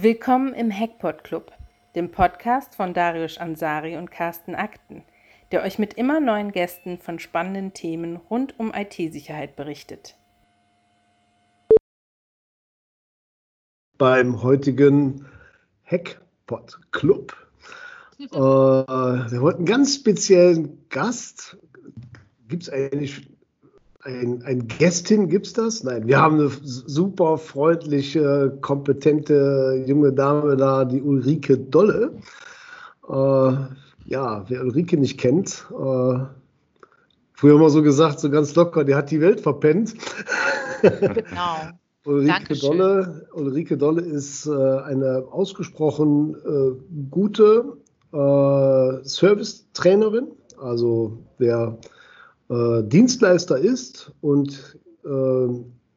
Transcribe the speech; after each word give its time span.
Willkommen 0.00 0.54
im 0.54 0.70
Hackpot 0.70 1.24
Club, 1.24 1.50
dem 1.96 2.12
Podcast 2.12 2.76
von 2.76 2.94
Darius 2.94 3.36
Ansari 3.36 3.96
und 3.96 4.12
Carsten 4.12 4.54
Akten, 4.54 5.02
der 5.50 5.64
euch 5.64 5.80
mit 5.80 5.94
immer 5.94 6.20
neuen 6.20 6.52
Gästen 6.52 6.98
von 6.98 7.18
spannenden 7.18 7.74
Themen 7.74 8.14
rund 8.14 8.60
um 8.60 8.72
IT-Sicherheit 8.72 9.56
berichtet. 9.56 10.16
Beim 13.96 14.40
heutigen 14.44 15.26
Hackpot 15.82 16.78
Club. 16.92 17.34
äh, 18.20 18.36
wir 18.36 19.40
wollten 19.40 19.58
einen 19.58 19.66
ganz 19.66 19.96
speziellen 19.96 20.88
Gast. 20.90 21.58
Gibt 22.46 22.62
es 22.62 22.70
eigentlich 22.70 23.36
ein, 24.08 24.42
ein 24.42 24.68
Gästin, 24.68 25.28
gibt 25.28 25.46
es 25.46 25.52
das? 25.52 25.84
Nein, 25.84 26.06
wir 26.06 26.20
haben 26.20 26.38
eine 26.38 26.50
super 26.62 27.36
freundliche, 27.36 28.56
kompetente 28.60 29.84
junge 29.86 30.12
Dame 30.12 30.56
da, 30.56 30.84
die 30.84 31.02
Ulrike 31.02 31.58
Dolle. 31.58 32.12
Äh, 33.08 33.52
ja, 34.06 34.44
wer 34.48 34.62
Ulrike 34.62 34.96
nicht 34.96 35.18
kennt, 35.18 35.66
äh, 35.70 36.18
früher 37.34 37.54
immer 37.54 37.70
so 37.70 37.82
gesagt, 37.82 38.20
so 38.20 38.30
ganz 38.30 38.54
locker, 38.54 38.84
die 38.84 38.94
hat 38.94 39.10
die 39.10 39.20
Welt 39.20 39.40
verpennt. 39.40 39.94
Genau. 40.82 41.56
Ulrike 42.06 42.54
Dolle, 42.54 43.28
Ulrike 43.34 43.76
Dolle 43.76 44.00
ist 44.00 44.46
äh, 44.46 44.50
eine 44.50 45.24
ausgesprochen 45.30 46.34
äh, 46.36 47.04
gute 47.10 47.76
äh, 48.12 49.04
Servicetrainerin. 49.04 50.28
Also 50.58 51.18
wer 51.36 51.76
äh, 52.48 52.82
Dienstleister 52.82 53.58
ist 53.58 54.12
und 54.20 54.78
äh, 55.04 55.48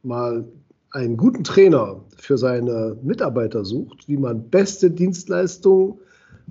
mal 0.04 0.46
einen 0.92 1.18
guten 1.18 1.44
Trainer 1.44 2.04
für 2.18 2.38
seine 2.38 2.98
Mitarbeiter 3.02 3.64
sucht, 3.64 4.08
wie 4.08 4.18
man 4.18 4.50
beste 4.50 4.92
Dienstleistung 4.92 6.00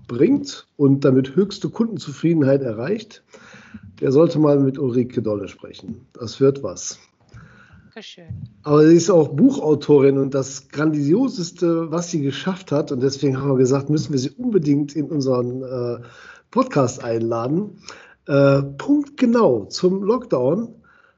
bringt 0.06 0.66
und 0.76 1.04
damit 1.04 1.36
höchste 1.36 1.68
Kundenzufriedenheit 1.68 2.62
erreicht, 2.62 3.22
der 4.00 4.12
sollte 4.12 4.38
mal 4.38 4.58
mit 4.58 4.78
Ulrike 4.78 5.20
Dolle 5.20 5.48
sprechen. 5.48 6.06
Das 6.14 6.40
wird 6.40 6.62
was. 6.62 6.98
Schön. 8.00 8.48
Aber 8.62 8.86
sie 8.86 8.96
ist 8.96 9.10
auch 9.10 9.28
Buchautorin 9.28 10.16
und 10.16 10.32
das 10.32 10.68
Grandioseste, 10.68 11.90
was 11.90 12.10
sie 12.10 12.22
geschafft 12.22 12.72
hat, 12.72 12.92
und 12.92 13.02
deswegen 13.02 13.36
haben 13.36 13.50
wir 13.50 13.56
gesagt, 13.56 13.90
müssen 13.90 14.12
wir 14.12 14.18
sie 14.18 14.30
unbedingt 14.30 14.96
in 14.96 15.06
unseren 15.06 15.62
äh, 15.62 15.98
Podcast 16.50 17.04
einladen. 17.04 17.78
Äh, 18.30 18.62
punktgenau 18.78 19.64
zum 19.64 20.04
Lockdown 20.04 20.68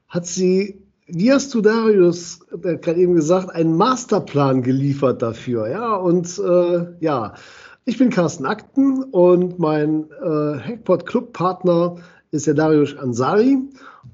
hat 0.07 0.25
sie, 0.25 0.81
wie 1.05 1.31
hast 1.31 1.53
du 1.53 1.61
Darius 1.61 2.39
gerade 2.49 2.99
eben 2.99 3.13
gesagt, 3.13 3.51
einen 3.53 3.77
Masterplan 3.77 4.63
geliefert 4.63 5.21
dafür. 5.21 5.67
Ja, 5.69 5.95
und 5.95 6.39
äh, 6.39 6.87
ja, 7.01 7.35
ich 7.85 7.99
bin 7.99 8.09
Carsten 8.09 8.47
Akten 8.47 9.03
und 9.03 9.59
mein 9.59 10.09
äh, 10.23 10.57
Hackpot 10.57 11.05
Club 11.05 11.33
Partner 11.33 11.97
ist 12.31 12.47
der 12.47 12.55
Darius 12.55 12.97
Ansari. 12.97 13.59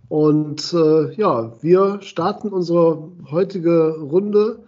Und 0.09 0.73
äh, 0.73 1.13
ja, 1.13 1.53
wir 1.61 2.01
starten 2.01 2.49
unsere 2.49 3.11
heutige 3.31 3.97
Runde 3.97 4.59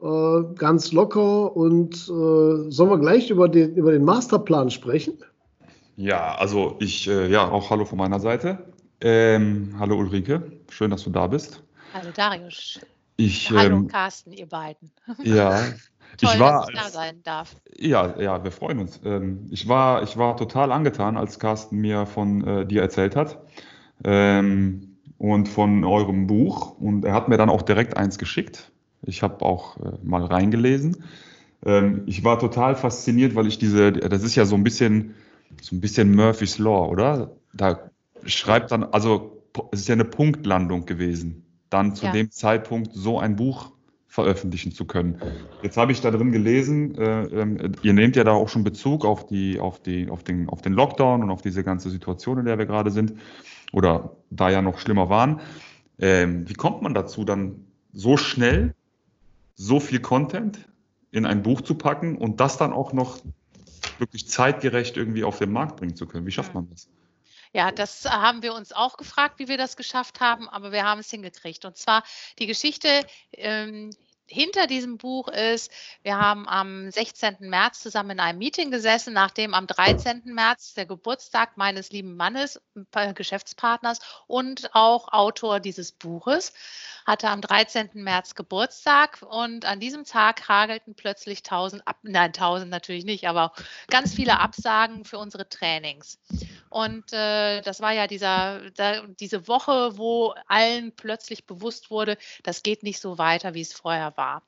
äh, 0.00 0.42
ganz 0.54 0.90
locker 0.92 1.54
und 1.54 1.96
äh, 1.96 2.70
sollen 2.70 2.90
wir 2.90 2.98
gleich 2.98 3.28
über 3.28 3.50
den, 3.50 3.74
über 3.74 3.92
den 3.92 4.04
Masterplan 4.04 4.70
sprechen? 4.70 5.18
Ja, 5.96 6.34
also 6.34 6.76
ich, 6.80 7.08
äh, 7.08 7.30
ja, 7.30 7.48
auch 7.48 7.70
hallo 7.70 7.84
von 7.84 7.98
meiner 7.98 8.18
Seite. 8.18 8.66
Ähm, 9.00 9.74
hallo 9.78 9.96
Ulrike, 9.96 10.52
schön, 10.68 10.90
dass 10.90 11.04
du 11.04 11.10
da 11.10 11.26
bist. 11.26 11.62
Hallo 11.92 12.08
Darius. 12.14 12.80
Ich, 13.16 13.50
hallo 13.52 13.76
ähm, 13.76 13.88
Carsten, 13.88 14.32
ihr 14.32 14.46
beiden. 14.46 14.90
Ja, 15.22 15.62
Toll, 16.16 16.30
ich 16.32 16.40
war, 16.40 16.60
dass 16.60 16.68
ich 16.68 16.76
da 16.76 16.88
sein 16.90 17.20
darf. 17.22 17.56
Ja, 17.76 18.20
ja, 18.20 18.42
wir 18.42 18.50
freuen 18.50 18.78
uns. 18.80 19.00
Ähm, 19.04 19.46
ich, 19.50 19.68
war, 19.68 20.02
ich 20.02 20.16
war 20.16 20.36
total 20.36 20.72
angetan, 20.72 21.16
als 21.16 21.38
Carsten 21.38 21.78
mir 21.78 22.06
von 22.06 22.46
äh, 22.46 22.66
dir 22.66 22.82
erzählt 22.82 23.16
hat 23.16 23.38
ähm, 24.04 24.96
und 25.18 25.48
von 25.48 25.84
eurem 25.84 26.26
Buch. 26.26 26.78
Und 26.78 27.04
er 27.04 27.14
hat 27.14 27.28
mir 27.28 27.36
dann 27.36 27.50
auch 27.50 27.62
direkt 27.62 27.96
eins 27.96 28.18
geschickt. 28.18 28.70
Ich 29.02 29.22
habe 29.22 29.44
auch 29.44 29.76
äh, 29.78 29.92
mal 30.02 30.24
reingelesen. 30.24 31.04
Ähm, 31.64 32.02
ich 32.06 32.22
war 32.22 32.38
total 32.38 32.76
fasziniert, 32.76 33.34
weil 33.34 33.46
ich 33.46 33.58
diese, 33.58 33.92
das 33.92 34.22
ist 34.22 34.36
ja 34.36 34.44
so 34.44 34.54
ein 34.54 34.64
bisschen 34.64 35.14
so 35.60 35.74
ein 35.74 35.80
bisschen 35.80 36.14
Murphy's 36.14 36.58
Law, 36.58 36.88
oder? 36.88 37.36
Da 37.52 37.90
schreibt 38.24 38.70
dann, 38.70 38.84
also 38.84 39.42
es 39.72 39.80
ist 39.80 39.88
ja 39.88 39.94
eine 39.94 40.04
Punktlandung 40.04 40.86
gewesen, 40.86 41.44
dann 41.70 41.94
zu 41.94 42.06
ja. 42.06 42.12
dem 42.12 42.30
Zeitpunkt 42.30 42.90
so 42.92 43.18
ein 43.18 43.36
Buch 43.36 43.72
veröffentlichen 44.14 44.70
zu 44.70 44.84
können. 44.84 45.20
Jetzt 45.62 45.76
habe 45.76 45.90
ich 45.90 46.00
da 46.00 46.12
drin 46.12 46.30
gelesen, 46.30 46.96
äh, 46.96 47.24
äh, 47.24 47.72
ihr 47.82 47.92
nehmt 47.92 48.14
ja 48.14 48.22
da 48.22 48.30
auch 48.30 48.48
schon 48.48 48.62
Bezug 48.62 49.04
auf, 49.04 49.26
die, 49.26 49.58
auf, 49.58 49.80
die, 49.80 50.08
auf, 50.08 50.22
den, 50.22 50.48
auf 50.48 50.62
den 50.62 50.72
Lockdown 50.72 51.24
und 51.24 51.30
auf 51.30 51.42
diese 51.42 51.64
ganze 51.64 51.90
Situation, 51.90 52.38
in 52.38 52.44
der 52.44 52.56
wir 52.56 52.66
gerade 52.66 52.92
sind, 52.92 53.14
oder 53.72 54.16
da 54.30 54.50
ja 54.50 54.62
noch 54.62 54.78
schlimmer 54.78 55.08
waren. 55.08 55.40
Ähm, 55.98 56.48
wie 56.48 56.54
kommt 56.54 56.80
man 56.80 56.94
dazu, 56.94 57.24
dann 57.24 57.64
so 57.92 58.16
schnell 58.16 58.74
so 59.56 59.80
viel 59.80 59.98
Content 59.98 60.68
in 61.10 61.26
ein 61.26 61.42
Buch 61.42 61.60
zu 61.60 61.74
packen 61.74 62.16
und 62.16 62.38
das 62.38 62.56
dann 62.56 62.72
auch 62.72 62.92
noch 62.92 63.18
wirklich 64.00 64.28
zeitgerecht 64.28 64.96
irgendwie 64.96 65.24
auf 65.24 65.38
den 65.38 65.52
Markt 65.52 65.76
bringen 65.76 65.96
zu 65.96 66.06
können. 66.06 66.26
Wie 66.26 66.32
schafft 66.32 66.54
man 66.54 66.68
das? 66.70 66.88
Ja, 67.52 67.70
das 67.70 68.04
haben 68.04 68.42
wir 68.42 68.52
uns 68.52 68.72
auch 68.72 68.96
gefragt, 68.96 69.38
wie 69.38 69.46
wir 69.46 69.56
das 69.56 69.76
geschafft 69.76 70.20
haben, 70.20 70.48
aber 70.48 70.72
wir 70.72 70.84
haben 70.84 70.98
es 70.98 71.10
hingekriegt. 71.10 71.64
Und 71.64 71.76
zwar 71.76 72.02
die 72.40 72.46
Geschichte 72.46 72.88
ähm, 73.32 73.90
hinter 74.26 74.66
diesem 74.66 74.96
Buch 74.96 75.28
ist, 75.28 75.70
wir 76.02 76.16
haben 76.16 76.48
am 76.48 76.90
16. 76.90 77.36
März 77.40 77.80
zusammen 77.80 78.10
in 78.12 78.20
einem 78.20 78.38
Meeting 78.38 78.70
gesessen, 78.70 79.12
nachdem 79.12 79.54
am 79.54 79.66
13. 79.66 80.22
März 80.24 80.74
der 80.74 80.86
Geburtstag 80.86 81.56
meines 81.56 81.90
lieben 81.90 82.16
Mannes, 82.16 82.60
äh, 82.94 83.12
Geschäftspartners 83.12 84.00
und 84.26 84.74
auch 84.74 85.12
Autor 85.12 85.60
dieses 85.60 85.92
Buches, 85.92 86.52
hatte 87.06 87.28
am 87.28 87.42
13. 87.42 87.90
März 87.94 88.34
Geburtstag 88.34 89.20
und 89.28 89.66
an 89.66 89.78
diesem 89.78 90.04
Tag 90.04 90.48
hagelten 90.48 90.94
plötzlich 90.94 91.38
1000, 91.40 91.86
ab, 91.86 91.98
nein 92.02 92.32
1000 92.32 92.70
natürlich 92.70 93.04
nicht, 93.04 93.28
aber 93.28 93.52
ganz 93.88 94.14
viele 94.14 94.40
Absagen 94.40 95.04
für 95.04 95.18
unsere 95.18 95.48
Trainings. 95.48 96.18
Und 96.70 97.12
äh, 97.12 97.60
das 97.60 97.80
war 97.80 97.92
ja 97.92 98.06
dieser, 98.06 98.70
da, 98.72 99.02
diese 99.06 99.46
Woche, 99.48 99.98
wo 99.98 100.34
allen 100.48 100.92
plötzlich 100.96 101.46
bewusst 101.46 101.90
wurde, 101.90 102.16
das 102.42 102.62
geht 102.62 102.82
nicht 102.82 103.00
so 103.00 103.18
weiter, 103.18 103.54
wie 103.54 103.60
es 103.60 103.72
vorher 103.72 104.13
war. 104.16 104.42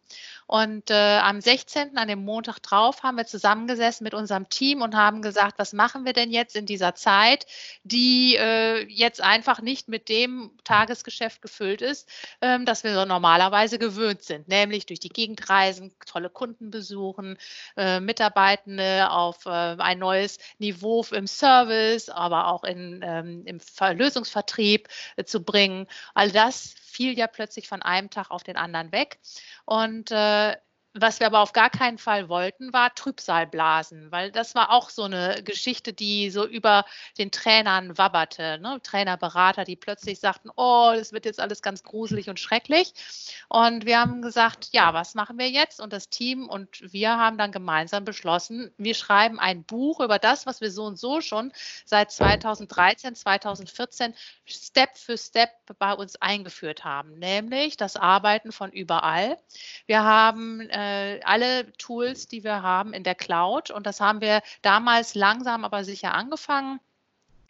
Und 0.47 0.91
äh, 0.91 1.19
am 1.19 1.41
16., 1.41 1.97
an 1.97 2.09
dem 2.09 2.25
Montag 2.25 2.61
drauf, 2.61 3.03
haben 3.03 3.17
wir 3.17 3.27
zusammengesessen 3.27 4.05
mit 4.05 4.15
unserem 4.15 4.49
Team 4.49 4.81
und 4.83 4.95
haben 4.95 5.23
gesagt, 5.23 5.59
was 5.59 5.73
machen 5.73 6.05
wir 6.05 6.13
denn 6.13 6.31
jetzt 6.31 6.55
in 6.55 6.67
dieser 6.67 6.95
Zeit, 6.95 7.47
die 7.83 8.37
äh, 8.37 8.87
jetzt 8.89 9.21
einfach 9.21 9.61
nicht 9.61 9.89
mit 9.89 10.09
dem 10.09 10.53
Tagesgeschäft 10.65 11.43
gefüllt 11.43 11.83
ist, 11.83 12.09
ähm, 12.41 12.65
das 12.65 12.85
wir 12.85 12.95
so 12.95 13.05
normalerweise 13.05 13.79
gewöhnt 13.79 14.23
sind, 14.23 14.49
nämlich 14.49 14.87
durch 14.87 15.01
die 15.01 15.09
Gegend 15.09 15.49
reisen, 15.51 15.93
tolle 16.07 16.31
Kunden 16.31 16.71
besuchen, 16.71 17.39
äh, 17.77 18.01
Mitarbeitende 18.01 19.11
auf 19.11 19.47
äh, 19.47 19.51
ein 19.51 19.99
neues 19.99 20.39
Niveau 20.59 21.05
im 21.11 21.27
Service, 21.27 22.09
aber 22.09 22.49
auch 22.49 22.65
in, 22.65 23.01
ähm, 23.03 23.43
im 23.47 23.61
Lösungsvertrieb 23.99 24.89
äh, 25.17 25.25
zu 25.25 25.43
bringen. 25.43 25.87
All 26.15 26.31
das 26.31 26.75
fiel 26.97 27.19
ja 27.19 27.27
plötzlich 27.27 27.69
von 27.69 27.83
einem 27.83 28.09
Tag 28.09 28.31
auf 28.31 28.43
den 28.43 28.57
anderen 28.57 28.91
weg. 28.91 29.19
Und 29.67 30.11
äh, 30.11 30.36
uh, 30.37 30.55
was 30.99 31.21
wir 31.21 31.27
aber 31.27 31.41
auf 31.41 31.53
gar 31.53 31.71
keinen 31.71 31.99
Fall 31.99 32.29
wollten, 32.29 32.73
war 32.73 32.95
Trübsalblasen, 32.95 34.11
weil 34.11 34.33
das 34.33 34.55
war 34.55 34.71
auch 34.71 34.89
so 34.89 35.03
eine 35.03 35.43
Geschichte, 35.43 35.93
die 35.93 36.31
so 36.31 36.47
über 36.47 36.85
den 37.19 37.31
Trainern 37.31 37.99
wabberte. 37.99 38.59
Ne? 38.61 38.81
Trainer, 38.83 39.19
die 39.67 39.77
plötzlich 39.77 40.21
sagten, 40.21 40.51
oh, 40.57 40.93
das 40.95 41.13
wird 41.13 41.27
jetzt 41.27 41.41
alles 41.41 41.61
ganz 41.61 41.83
gruselig 41.83 42.31
und 42.31 42.41
schrecklich. 42.41 42.95
Und 43.49 43.85
wir 43.85 44.01
haben 44.01 44.23
gesagt, 44.23 44.69
ja, 44.73 44.95
was 44.95 45.15
machen 45.15 45.39
wir 45.39 45.51
jetzt? 45.51 45.81
Und 45.81 45.93
das 45.93 46.09
Team 46.09 46.49
und 46.49 46.81
wir 46.93 47.19
haben 47.19 47.37
dann 47.37 47.53
gemeinsam 47.53 48.05
beschlossen, 48.05 48.73
wir 48.79 48.95
schreiben 48.95 49.39
ein 49.39 49.65
Buch 49.65 50.01
über 50.01 50.19
das, 50.19 50.47
was 50.47 50.61
wir 50.61 50.71
so 50.71 50.85
und 50.85 50.99
so 50.99 51.21
schon 51.21 51.53
seit 51.85 52.11
2013, 52.11 53.15
2014 53.15 54.15
Step 54.47 54.97
für 54.97 55.19
Step 55.19 55.51
bei 55.79 55.93
uns 55.93 56.17
eingeführt 56.17 56.85
haben, 56.85 57.19
nämlich 57.19 57.77
das 57.77 57.97
Arbeiten 57.97 58.53
von 58.53 58.71
überall. 58.73 59.37
Wir 59.87 60.03
haben 60.03 60.61
äh, 60.71 60.86
äh, 60.87 61.21
alle 61.25 61.73
Tools, 61.79 62.29
die 62.29 62.45
wir 62.45 62.63
haben 62.63 62.93
in 62.93 63.05
der 63.05 63.15
Cloud. 63.15 63.71
Und 63.71 63.87
das 63.87 64.01
haben 64.01 64.21
wir 64.21 64.43
damals 64.63 65.15
langsam 65.15 65.65
aber 65.65 65.85
sicher 65.85 66.15
angefangen 66.15 66.81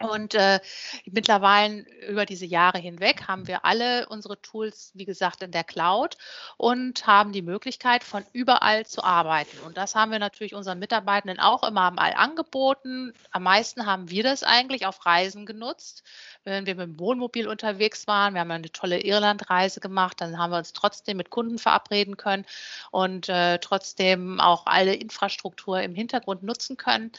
Und 0.01 0.35
äh, 0.35 0.59
mittlerweile 1.05 1.85
über 2.07 2.25
diese 2.25 2.45
Jahre 2.45 2.77
hinweg 2.77 3.27
haben 3.27 3.47
wir 3.47 3.65
alle 3.65 4.07
unsere 4.09 4.41
Tools, 4.41 4.91
wie 4.93 5.05
gesagt, 5.05 5.41
in 5.41 5.51
der 5.51 5.63
Cloud 5.63 6.17
und 6.57 7.07
haben 7.07 7.31
die 7.31 7.41
Möglichkeit, 7.41 8.03
von 8.03 8.23
überall 8.33 8.85
zu 8.85 9.03
arbeiten. 9.03 9.57
Und 9.65 9.77
das 9.77 9.95
haben 9.95 10.11
wir 10.11 10.19
natürlich 10.19 10.53
unseren 10.53 10.79
Mitarbeitenden 10.79 11.39
auch 11.39 11.63
immer 11.63 11.91
mal 11.91 12.13
angeboten. 12.13 13.13
Am 13.31 13.43
meisten 13.43 13.85
haben 13.85 14.09
wir 14.09 14.23
das 14.23 14.43
eigentlich 14.43 14.85
auf 14.85 15.05
Reisen 15.05 15.45
genutzt 15.45 16.03
wenn 16.47 16.65
wir 16.65 16.75
mit 16.75 16.87
dem 16.87 16.99
Wohnmobil 16.99 17.47
unterwegs 17.47 18.07
waren. 18.07 18.33
Wir 18.33 18.41
haben 18.41 18.51
eine 18.51 18.71
tolle 18.71 19.01
Irlandreise 19.01 19.79
gemacht, 19.79 20.21
dann 20.21 20.37
haben 20.37 20.51
wir 20.51 20.57
uns 20.57 20.73
trotzdem 20.73 21.17
mit 21.17 21.29
Kunden 21.29 21.57
verabreden 21.57 22.17
können 22.17 22.45
und 22.91 23.29
äh, 23.29 23.59
trotzdem 23.59 24.39
auch 24.39 24.65
alle 24.65 24.95
Infrastruktur 24.95 25.81
im 25.81 25.93
Hintergrund 25.93 26.43
nutzen 26.43 26.77
können. 26.77 27.11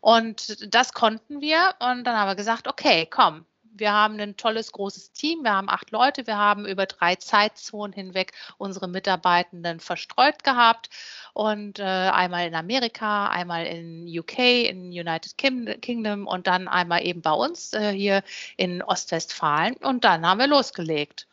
Und 0.00 0.72
das 0.72 0.92
konnten 0.92 1.40
wir 1.40 1.74
und 1.80 2.04
dann 2.04 2.16
haben 2.16 2.25
wir 2.26 2.34
gesagt, 2.36 2.68
okay, 2.68 3.06
komm, 3.06 3.46
wir 3.78 3.92
haben 3.92 4.18
ein 4.20 4.36
tolles, 4.36 4.72
großes 4.72 5.12
Team. 5.12 5.42
Wir 5.42 5.52
haben 5.52 5.68
acht 5.68 5.90
Leute. 5.90 6.26
Wir 6.26 6.38
haben 6.38 6.66
über 6.66 6.86
drei 6.86 7.16
Zeitzonen 7.16 7.92
hinweg 7.92 8.32
unsere 8.58 8.88
Mitarbeitenden 8.88 9.80
verstreut 9.80 10.42
gehabt. 10.44 10.90
Und 11.34 11.78
äh, 11.78 11.82
einmal 11.82 12.46
in 12.46 12.54
Amerika, 12.54 13.28
einmal 13.28 13.66
in 13.66 14.06
UK, 14.06 14.38
in 14.68 14.86
United 14.86 15.36
Kingdom 15.36 16.26
und 16.26 16.46
dann 16.46 16.68
einmal 16.68 17.04
eben 17.04 17.22
bei 17.22 17.32
uns 17.32 17.72
äh, 17.72 17.92
hier 17.92 18.22
in 18.56 18.82
Ostwestfalen. 18.82 19.76
Und 19.76 20.04
dann 20.04 20.26
haben 20.26 20.38
wir 20.38 20.46
losgelegt. 20.46 21.26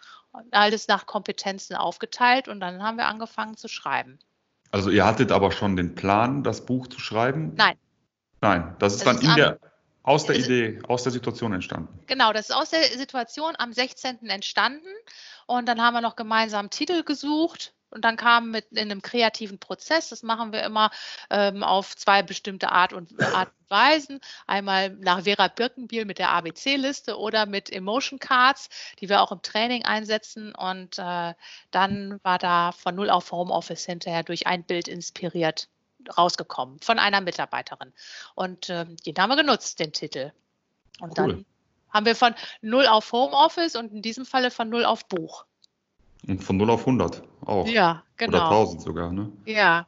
Alles 0.51 0.87
nach 0.87 1.05
Kompetenzen 1.05 1.75
aufgeteilt 1.75 2.47
und 2.47 2.59
dann 2.59 2.81
haben 2.81 2.97
wir 2.97 3.05
angefangen 3.05 3.55
zu 3.55 3.67
schreiben. 3.67 4.17
Also 4.71 4.89
ihr 4.89 5.05
hattet 5.05 5.31
aber 5.31 5.51
schon 5.51 5.75
den 5.75 5.93
Plan, 5.93 6.41
das 6.41 6.65
Buch 6.65 6.87
zu 6.87 6.99
schreiben? 6.99 7.53
Nein. 7.55 7.77
Nein, 8.41 8.75
das 8.79 8.95
ist 8.95 9.05
das 9.05 9.05
dann 9.05 9.23
ist 9.23 9.29
in 9.29 9.35
der 9.35 9.59
aus 10.03 10.25
der 10.25 10.35
Idee, 10.35 10.79
aus 10.87 11.03
der 11.03 11.13
Situation 11.13 11.53
entstanden. 11.53 11.87
Genau, 12.07 12.33
das 12.33 12.49
ist 12.49 12.55
aus 12.55 12.69
der 12.69 12.83
Situation 12.83 13.55
am 13.57 13.71
16. 13.71 14.29
entstanden. 14.29 14.87
Und 15.45 15.67
dann 15.67 15.81
haben 15.81 15.93
wir 15.93 16.01
noch 16.01 16.17
gemeinsam 16.17 16.69
Titel 16.69 17.03
gesucht. 17.03 17.73
Und 17.89 18.03
dann 18.03 18.17
kam 18.17 18.49
mit 18.49 18.71
in 18.71 18.79
einem 18.79 19.03
kreativen 19.03 19.59
Prozess, 19.59 20.09
das 20.09 20.23
machen 20.23 20.51
wir 20.51 20.63
immer 20.63 20.89
ähm, 21.29 21.61
auf 21.61 21.95
zwei 21.95 22.23
bestimmte 22.23 22.71
Art 22.71 22.91
und, 22.91 23.11
Art 23.35 23.49
und 23.49 23.69
Weisen. 23.69 24.19
Einmal 24.47 24.89
nach 24.89 25.23
Vera 25.23 25.47
Birkenbiel 25.47 26.05
mit 26.05 26.17
der 26.17 26.31
ABC-Liste 26.31 27.17
oder 27.17 27.45
mit 27.45 27.71
Emotion 27.71 28.17
Cards, 28.19 28.69
die 28.99 29.09
wir 29.09 29.21
auch 29.21 29.31
im 29.31 29.43
Training 29.43 29.85
einsetzen. 29.85 30.55
Und 30.55 30.97
äh, 30.97 31.33
dann 31.69 32.19
war 32.23 32.39
da 32.39 32.71
von 32.71 32.95
Null 32.95 33.11
auf 33.11 33.31
Homeoffice 33.31 33.85
hinterher 33.85 34.23
durch 34.23 34.47
ein 34.47 34.63
Bild 34.63 34.87
inspiriert 34.87 35.69
rausgekommen 36.17 36.79
von 36.79 36.99
einer 36.99 37.21
Mitarbeiterin. 37.21 37.93
Und 38.35 38.69
äh, 38.69 38.85
den 39.05 39.15
haben 39.17 39.29
wir 39.29 39.37
genutzt, 39.37 39.79
den 39.79 39.93
Titel. 39.93 40.31
Und 40.99 41.17
cool. 41.19 41.27
dann 41.27 41.45
haben 41.89 42.05
wir 42.05 42.15
von 42.15 42.33
0 42.61 42.87
auf 42.87 43.11
Homeoffice 43.11 43.75
und 43.75 43.91
in 43.91 44.01
diesem 44.01 44.25
Falle 44.25 44.51
von 44.51 44.69
0 44.69 44.85
auf 44.85 45.07
Buch. 45.07 45.45
Und 46.27 46.43
von 46.43 46.57
0 46.57 46.69
auf 46.69 46.81
100 46.81 47.23
auch. 47.45 47.67
Ja, 47.67 48.03
genau. 48.17 48.37
Oder 48.37 48.45
1000 48.45 48.81
sogar, 48.81 49.11
ne? 49.11 49.31
Ja. 49.45 49.87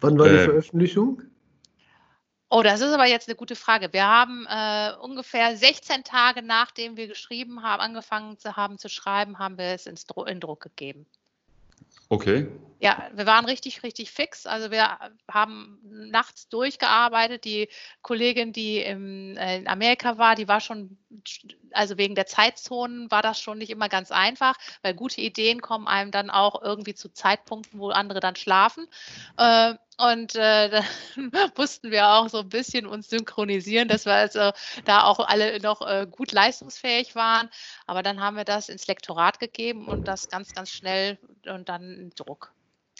Wann 0.00 0.18
war 0.18 0.28
die 0.28 0.34
äh, 0.34 0.44
Veröffentlichung? 0.44 1.22
Oh, 2.50 2.62
das 2.62 2.80
ist 2.80 2.92
aber 2.92 3.06
jetzt 3.06 3.28
eine 3.28 3.36
gute 3.36 3.56
Frage. 3.56 3.92
Wir 3.92 4.06
haben 4.06 4.46
äh, 4.48 4.92
ungefähr 5.02 5.56
16 5.56 6.02
Tage 6.04 6.42
nachdem 6.42 6.96
wir 6.96 7.06
geschrieben 7.06 7.62
haben, 7.62 7.80
angefangen 7.80 8.38
zu 8.38 8.56
haben 8.56 8.78
zu 8.78 8.88
schreiben, 8.88 9.38
haben 9.38 9.58
wir 9.58 9.66
es 9.66 9.86
ins 9.86 10.06
Dro 10.06 10.24
in 10.24 10.40
Druck 10.40 10.60
gegeben. 10.60 11.06
Okay. 12.08 12.48
Ja, 12.80 13.10
wir 13.12 13.26
waren 13.26 13.44
richtig, 13.44 13.82
richtig 13.82 14.12
fix. 14.12 14.46
Also 14.46 14.70
wir 14.70 14.98
haben 15.28 15.80
nachts 15.82 16.48
durchgearbeitet. 16.48 17.44
Die 17.44 17.68
Kollegin, 18.02 18.52
die 18.52 18.78
im, 18.78 19.36
äh, 19.36 19.58
in 19.58 19.66
Amerika 19.66 20.16
war, 20.16 20.36
die 20.36 20.46
war 20.46 20.60
schon, 20.60 20.96
also 21.72 21.98
wegen 21.98 22.14
der 22.14 22.26
Zeitzonen 22.26 23.10
war 23.10 23.20
das 23.22 23.40
schon 23.40 23.58
nicht 23.58 23.70
immer 23.70 23.88
ganz 23.88 24.12
einfach, 24.12 24.54
weil 24.82 24.94
gute 24.94 25.20
Ideen 25.20 25.60
kommen 25.60 25.88
einem 25.88 26.12
dann 26.12 26.30
auch 26.30 26.62
irgendwie 26.62 26.94
zu 26.94 27.08
Zeitpunkten, 27.12 27.80
wo 27.80 27.90
andere 27.90 28.20
dann 28.20 28.36
schlafen. 28.36 28.86
Äh, 29.38 29.74
und 29.96 30.36
äh, 30.36 30.68
dann 30.70 30.84
mussten 31.56 31.90
wir 31.90 32.10
auch 32.10 32.28
so 32.28 32.38
ein 32.40 32.48
bisschen 32.48 32.86
uns 32.86 33.10
synchronisieren, 33.10 33.88
dass 33.88 34.06
wir 34.06 34.14
also 34.14 34.52
da 34.84 35.02
auch 35.02 35.18
alle 35.18 35.58
noch 35.60 35.82
äh, 35.82 36.06
gut 36.08 36.30
leistungsfähig 36.30 37.16
waren. 37.16 37.50
Aber 37.86 38.04
dann 38.04 38.20
haben 38.20 38.36
wir 38.36 38.44
das 38.44 38.68
ins 38.68 38.86
Lektorat 38.86 39.40
gegeben 39.40 39.88
und 39.88 40.06
das 40.06 40.28
ganz, 40.28 40.54
ganz 40.54 40.70
schnell 40.70 41.18
und 41.44 41.68
dann 41.68 42.12
Druck. 42.14 42.52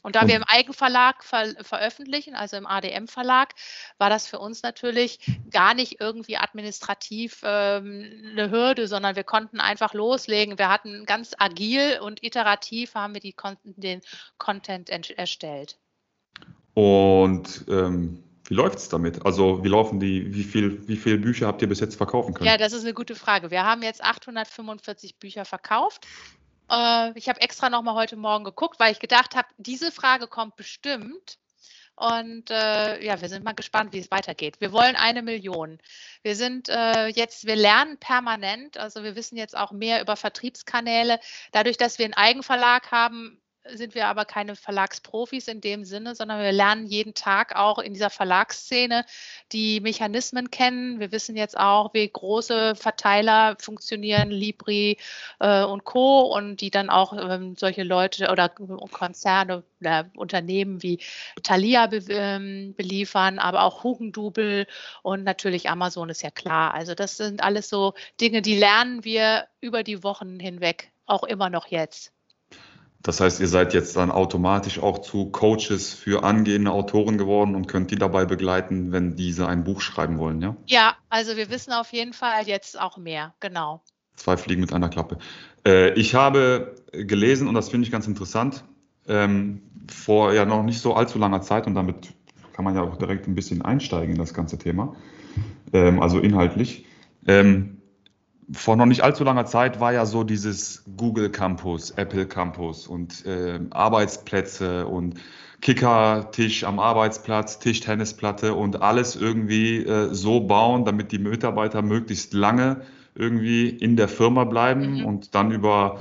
Und 0.03 0.15
da 0.15 0.29
wir 0.29 0.37
im 0.37 0.45
Eigenverlag 0.45 1.25
ver 1.25 1.55
veröffentlichen, 1.63 2.35
also 2.35 2.57
im 2.57 2.67
ADM-Verlag, 2.67 3.55
war 3.99 4.09
das 4.09 4.29
für 4.29 4.39
uns 4.39 4.63
natürlich 4.63 5.19
gar 5.51 5.75
nicht 5.75 6.01
irgendwie 6.01 6.37
administrativ 6.37 7.41
ähm, 7.45 8.31
eine 8.31 8.51
Hürde, 8.51 8.87
sondern 8.87 9.17
wir 9.17 9.25
konnten 9.25 9.61
einfach 9.61 9.95
loslegen. 9.95 10.59
Wir 10.59 10.69
hatten 10.69 11.05
ganz 11.05 11.33
agil 11.39 11.99
und 12.01 12.23
iterativ 12.23 12.95
haben 12.95 13.15
wir 13.15 13.21
die, 13.21 13.35
den 13.65 14.01
Content 14.39 14.89
erstellt. 14.89 15.79
Und 16.75 17.65
ähm, 17.69 18.23
wie 18.49 18.55
läuft 18.55 18.79
es 18.79 18.89
damit? 18.89 19.27
Also 19.27 19.63
wie 19.65 19.69
laufen 19.69 19.99
die, 19.99 20.33
wie 20.33 20.45
viel, 20.45 20.87
wie 20.89 20.97
viele 20.97 21.19
Bücher 21.19 21.49
habt 21.49 21.61
ihr 21.61 21.69
bis 21.69 21.81
jetzt 21.81 21.97
verkaufen 21.97 22.35
können? 22.35 22.49
Ja, 22.49 22.57
das 22.57 22.73
ist 22.73 22.85
eine 22.85 22.95
gute 22.95 23.15
Frage. 23.15 23.51
Wir 23.51 23.65
haben 23.65 23.83
jetzt 23.83 24.03
845 24.03 25.17
Bücher 25.19 25.45
verkauft. 25.45 26.07
Äh, 26.71 27.19
ich 27.19 27.29
habe 27.29 27.41
extra 27.41 27.71
nochmal 27.71 27.95
heute 27.95 28.17
Morgen 28.17 28.45
geguckt, 28.45 28.79
weil 28.81 28.93
ich 28.93 29.01
gedacht 29.01 29.35
habe, 29.37 29.49
diese 29.59 29.93
Frage 29.93 30.27
kommt 30.27 30.57
bestimmt. 30.57 31.39
Und 31.97 32.51
äh, 32.51 33.05
ja, 33.05 33.21
wir 33.21 33.29
sind 33.29 33.45
mal 33.45 33.55
gespannt, 33.55 33.93
wie 33.93 33.99
es 33.99 34.11
weitergeht. 34.13 34.61
Wir 34.61 34.71
wollen 34.71 34.95
eine 34.95 35.21
Million. 35.21 35.81
Wir 36.23 36.37
sind 36.37 36.69
äh, 36.69 37.09
jetzt, 37.09 37.45
wir 37.45 37.57
lernen 37.57 37.99
permanent, 37.99 38.79
also 38.79 39.03
wir 39.03 39.17
wissen 39.17 39.37
jetzt 39.37 39.57
auch 39.57 39.73
mehr 39.73 40.01
über 40.01 40.15
Vertriebskanäle. 40.15 41.19
Dadurch, 41.51 41.77
dass 41.77 41.99
wir 41.99 42.05
einen 42.05 42.15
Eigenverlag 42.15 42.93
haben, 42.93 43.41
sind 43.73 43.95
wir 43.95 44.07
aber 44.07 44.25
keine 44.25 44.57
Verlagsprofis 44.57 45.49
in 45.49 45.61
dem 45.61 45.85
Sinne, 45.85 46.15
sondern 46.15 46.41
wir 46.41 46.53
lernen 46.53 46.87
jeden 46.87 47.15
Tag 47.15 47.57
auch 47.57 47.79
in 47.79 47.95
dieser 47.95 48.11
Verlagsszene 48.11 49.05
die 49.53 49.81
Mechanismen 49.81 50.51
kennen. 50.51 51.01
Wir 51.01 51.13
wissen 51.13 51.37
jetzt 51.37 51.59
auch, 51.59 51.95
wie 51.95 52.09
große 52.09 52.75
Verteiler 52.75 53.57
funktionieren, 53.61 54.31
Libri 54.31 54.99
äh, 55.41 55.65
und 55.65 55.85
Co. 55.85 56.23
und 56.23 56.61
die 56.61 56.71
dann 56.71 56.91
auch 56.91 57.13
ähm, 57.13 57.57
solche 57.57 57.83
Leute 57.83 58.31
oder 58.31 58.49
Konzerne 58.49 59.63
oder 59.81 60.11
Unternehmen 60.17 60.83
wie 60.83 61.01
Thalia 61.43 61.87
be 61.87 62.03
ähm, 62.09 62.75
beliefern, 62.77 63.39
aber 63.39 63.63
auch 63.63 63.85
Hugendubel 63.85 64.67
und 65.03 65.25
natürlich 65.25 65.71
Amazon 65.71 66.09
ist 66.11 66.23
ja 66.23 66.31
klar. 66.31 66.75
Also 66.75 66.95
das 66.95 67.17
sind 67.17 67.43
alles 67.43 67.69
so 67.69 67.95
Dinge, 68.21 68.43
die 68.43 68.59
lernen 68.59 69.05
wir 69.05 69.47
über 69.61 69.83
die 69.83 70.03
Wochen 70.03 70.41
hinweg, 70.41 70.93
auch 71.07 71.25
immer 71.25 71.51
noch 71.51 71.67
jetzt. 71.69 72.13
Das 73.03 73.21
heißt, 73.21 73.41
ihr 73.41 73.49
seid 73.49 73.75
jetzt 73.75 73.95
dann 73.97 74.11
automatisch 74.11 74.81
auch 74.81 74.99
zu 74.99 75.31
Coaches 75.31 75.95
für 75.95 76.25
angehende 76.25 76.73
Autoren 76.73 77.17
geworden 77.17 77.55
und 77.55 77.69
könnt 77.69 77.91
die 77.91 77.97
dabei 77.97 78.25
begleiten, 78.25 78.91
wenn 78.91 79.15
diese 79.15 79.47
ein 79.47 79.63
Buch 79.63 79.81
schreiben 79.81 80.19
wollen, 80.19 80.43
ja? 80.43 80.57
Ja, 80.67 80.97
also 81.09 81.37
wir 81.37 81.49
wissen 81.49 81.73
auf 81.73 81.93
jeden 81.93 82.13
Fall 82.13 82.47
jetzt 82.47 82.79
auch 82.79 82.97
mehr, 82.97 83.35
genau. 83.39 83.83
Zwei 84.17 84.37
Fliegen 84.37 84.61
mit 84.61 84.73
einer 84.73 84.89
Klappe. 84.89 85.19
Äh, 85.65 85.93
ich 85.95 86.17
habe 86.17 86.75
gelesen, 86.91 87.47
und 87.47 87.55
das 87.55 87.69
finde 87.69 87.87
ich 87.87 87.93
ganz 87.93 88.09
interessant, 88.09 88.65
ähm, 89.07 89.63
vor 89.89 90.35
ja 90.35 90.45
noch 90.45 90.65
nicht 90.65 90.81
so 90.81 90.95
allzu 90.95 91.19
langer 91.19 91.41
Zeit, 91.41 91.69
und 91.69 91.75
damit 91.75 92.09
kann 92.53 92.65
man 92.65 92.75
ja 92.75 92.83
auch 92.83 92.97
direkt 92.97 93.29
ein 93.29 93.37
bisschen 93.37 93.63
einsteigen 93.63 94.15
in 94.15 94.19
das 94.19 94.35
ganze 94.35 94.59
Thema, 94.59 94.97
ähm, 95.73 96.03
also 96.03 96.19
inhaltlich. 96.19 96.85
Ähm, 97.27 97.78
vor 98.53 98.77
noch 98.77 98.87
nicht 98.87 99.03
allzu 99.03 99.25
langer 99.25 99.47
Zeit 99.47 99.81
war 99.81 99.93
ja 99.93 100.07
so 100.07 100.25
dieses 100.25 100.83
Google 100.97 101.31
Campus, 101.31 101.91
Apple 101.93 102.27
Campus 102.27 102.87
und 102.87 103.27
äh, 103.27 103.61
Arbeitsplätze 103.71 104.87
und 104.87 105.17
Kickertisch 105.61 106.63
am 106.63 106.79
Arbeitsplatz, 106.79 107.59
Tischtennisplatte 107.59 108.55
und 108.55 108.81
alles 108.81 109.17
irgendwie 109.17 109.85
äh, 109.85 110.15
so 110.15 110.41
bauen, 110.41 110.85
damit 110.85 111.11
die 111.11 111.19
Mitarbeiter 111.19 111.83
möglichst 111.83 112.33
lange 112.33 112.83
irgendwie 113.17 113.69
in 113.69 113.97
der 113.97 114.09
Firma 114.09 114.45
bleiben 114.45 115.01
mhm. 115.01 115.05
und 115.05 115.35
dann 115.35 115.51
über 115.51 115.99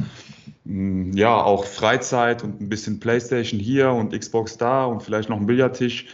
mh, 0.63 1.11
hm, 1.11 1.13
ja 1.13 1.35
auch 1.35 1.65
Freizeit 1.65 2.43
und 2.43 2.61
ein 2.61 2.69
bisschen 2.69 2.99
Playstation 2.99 3.59
hier 3.59 3.91
und 3.91 4.17
Xbox 4.17 4.57
da 4.57 4.85
und 4.85 5.01
vielleicht 5.01 5.27
noch 5.27 5.37
ein 5.37 5.47
Billardtisch 5.47 6.05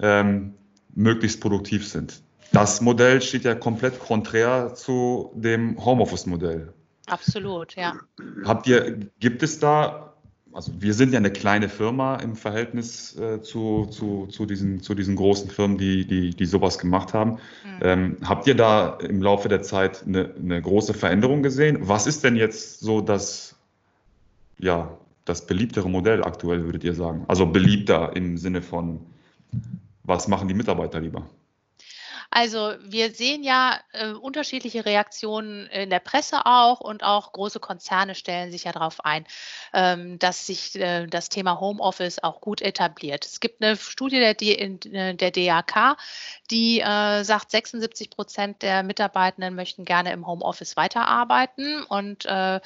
ähm, 0.00 0.54
möglichst 0.94 1.40
produktiv 1.40 1.86
sind. 1.86 2.20
Das 2.58 2.80
Modell 2.80 3.22
steht 3.22 3.44
ja 3.44 3.54
komplett 3.54 4.00
konträr 4.00 4.74
zu 4.74 5.30
dem 5.36 5.76
Homeoffice-Modell. 5.84 6.72
Absolut, 7.06 7.76
ja. 7.76 7.94
Habt 8.44 8.66
ihr, 8.66 8.98
gibt 9.20 9.44
es 9.44 9.60
da, 9.60 10.14
also 10.52 10.72
wir 10.80 10.92
sind 10.92 11.12
ja 11.12 11.18
eine 11.18 11.30
kleine 11.30 11.68
Firma 11.68 12.16
im 12.16 12.34
Verhältnis 12.34 13.16
äh, 13.16 13.40
zu, 13.42 13.86
zu, 13.86 14.26
zu, 14.26 14.44
diesen, 14.44 14.82
zu 14.82 14.96
diesen 14.96 15.14
großen 15.14 15.48
Firmen, 15.48 15.78
die, 15.78 16.04
die, 16.04 16.30
die 16.30 16.46
sowas 16.46 16.80
gemacht 16.80 17.14
haben. 17.14 17.30
Mhm. 17.30 17.38
Ähm, 17.80 18.16
habt 18.24 18.48
ihr 18.48 18.56
da 18.56 18.98
im 19.02 19.22
Laufe 19.22 19.48
der 19.48 19.62
Zeit 19.62 20.02
eine, 20.04 20.34
eine 20.34 20.60
große 20.60 20.94
Veränderung 20.94 21.44
gesehen? 21.44 21.78
Was 21.82 22.08
ist 22.08 22.24
denn 22.24 22.34
jetzt 22.34 22.80
so 22.80 23.00
das, 23.00 23.54
ja, 24.58 24.98
das 25.24 25.46
beliebtere 25.46 25.88
Modell 25.88 26.24
aktuell, 26.24 26.64
würdet 26.64 26.82
ihr 26.82 26.94
sagen? 26.94 27.24
Also 27.28 27.46
beliebter 27.46 28.16
im 28.16 28.36
Sinne 28.36 28.62
von, 28.62 28.98
was 30.02 30.26
machen 30.26 30.48
die 30.48 30.54
Mitarbeiter 30.54 30.98
lieber? 30.98 31.24
Also 32.30 32.74
wir 32.80 33.12
sehen 33.12 33.42
ja 33.42 33.80
äh, 33.92 34.12
unterschiedliche 34.12 34.84
Reaktionen 34.84 35.66
in 35.68 35.88
der 35.88 35.98
Presse 35.98 36.44
auch 36.44 36.80
und 36.80 37.02
auch 37.02 37.32
große 37.32 37.58
Konzerne 37.58 38.14
stellen 38.14 38.50
sich 38.50 38.64
ja 38.64 38.72
darauf 38.72 39.02
ein, 39.04 39.24
ähm, 39.72 40.18
dass 40.18 40.46
sich 40.46 40.74
äh, 40.76 41.06
das 41.06 41.30
Thema 41.30 41.58
Homeoffice 41.58 42.22
auch 42.22 42.42
gut 42.42 42.60
etabliert. 42.60 43.24
Es 43.24 43.40
gibt 43.40 43.62
eine 43.62 43.76
Studie 43.76 44.18
der, 44.18 44.34
D 44.34 44.54
äh, 44.54 45.14
der 45.14 45.30
DAK, 45.30 45.96
die 46.50 46.80
äh, 46.80 47.24
sagt, 47.24 47.50
76 47.50 48.10
Prozent 48.10 48.60
der 48.60 48.82
Mitarbeitenden 48.82 49.54
möchten 49.54 49.86
gerne 49.86 50.12
im 50.12 50.26
Homeoffice 50.26 50.76
weiterarbeiten 50.76 51.82
und 51.84 52.26
äh, 52.26 52.60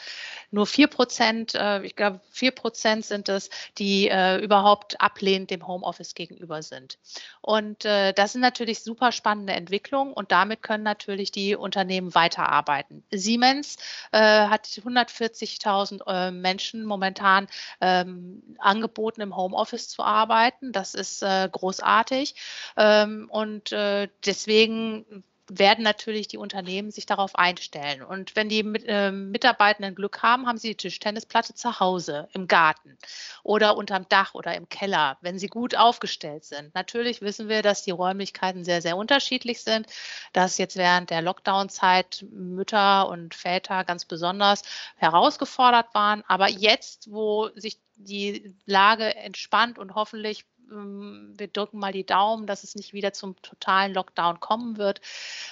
nur 0.50 0.66
vier 0.66 0.88
Prozent, 0.88 1.54
äh, 1.54 1.82
ich 1.84 1.94
glaube 1.94 2.20
vier 2.30 2.50
Prozent 2.50 3.04
sind 3.06 3.28
es, 3.28 3.50
die 3.78 4.10
überhaupt 4.42 5.00
ablehnend 5.00 5.50
dem 5.50 5.66
Homeoffice 5.66 6.14
gegenüber 6.14 6.62
sind. 6.62 6.98
Und 7.40 7.84
das 7.84 8.32
sind 8.32 8.40
natürlich 8.40 8.82
super 8.82 9.12
spannende 9.12 9.51
eine 9.52 9.60
Entwicklung 9.60 10.12
und 10.12 10.32
damit 10.32 10.62
können 10.62 10.84
natürlich 10.84 11.30
die 11.30 11.54
Unternehmen 11.54 12.14
weiterarbeiten. 12.14 13.04
Siemens 13.10 13.76
äh, 14.12 14.18
hat 14.18 14.66
140.000 14.66 16.02
äh, 16.06 16.30
Menschen 16.30 16.84
momentan 16.84 17.46
ähm, 17.80 18.42
angeboten, 18.58 19.20
im 19.20 19.36
Homeoffice 19.36 19.88
zu 19.88 20.02
arbeiten. 20.02 20.72
Das 20.72 20.94
ist 20.94 21.22
äh, 21.22 21.48
großartig 21.50 22.34
ähm, 22.76 23.28
und 23.30 23.72
äh, 23.72 24.08
deswegen 24.24 25.24
werden 25.48 25.82
natürlich 25.82 26.28
die 26.28 26.38
Unternehmen 26.38 26.90
sich 26.90 27.06
darauf 27.06 27.36
einstellen. 27.36 28.02
Und 28.02 28.36
wenn 28.36 28.48
die 28.48 28.60
äh, 28.60 29.10
Mitarbeitenden 29.10 29.94
Glück 29.94 30.22
haben, 30.22 30.46
haben 30.46 30.58
sie 30.58 30.68
die 30.68 30.76
Tischtennisplatte 30.76 31.54
zu 31.54 31.80
Hause, 31.80 32.28
im 32.32 32.46
Garten 32.46 32.96
oder 33.42 33.76
unterm 33.76 34.08
Dach 34.08 34.34
oder 34.34 34.54
im 34.54 34.68
Keller, 34.68 35.18
wenn 35.20 35.38
sie 35.38 35.48
gut 35.48 35.76
aufgestellt 35.76 36.44
sind. 36.44 36.74
Natürlich 36.74 37.22
wissen 37.22 37.48
wir, 37.48 37.62
dass 37.62 37.82
die 37.82 37.90
Räumlichkeiten 37.90 38.64
sehr, 38.64 38.82
sehr 38.82 38.96
unterschiedlich 38.96 39.62
sind, 39.62 39.86
dass 40.32 40.58
jetzt 40.58 40.76
während 40.76 41.10
der 41.10 41.22
Lockdown-Zeit 41.22 42.24
Mütter 42.30 43.08
und 43.08 43.34
Väter 43.34 43.84
ganz 43.84 44.04
besonders 44.04 44.62
herausgefordert 44.96 45.94
waren. 45.94 46.22
Aber 46.28 46.48
jetzt, 46.48 47.10
wo 47.10 47.48
sich 47.56 47.78
die 47.96 48.54
Lage 48.66 49.14
entspannt 49.14 49.78
und 49.78 49.94
hoffentlich 49.94 50.44
ähm, 50.72 51.34
wir 51.36 51.48
drücken 51.48 51.78
mal 51.78 51.92
die 51.92 52.06
Daumen, 52.06 52.46
dass 52.46 52.64
es 52.64 52.74
nicht 52.74 52.92
wieder 52.92 53.12
zum 53.12 53.40
totalen 53.42 53.94
Lockdown 53.94 54.40
kommen 54.40 54.78
wird, 54.78 55.00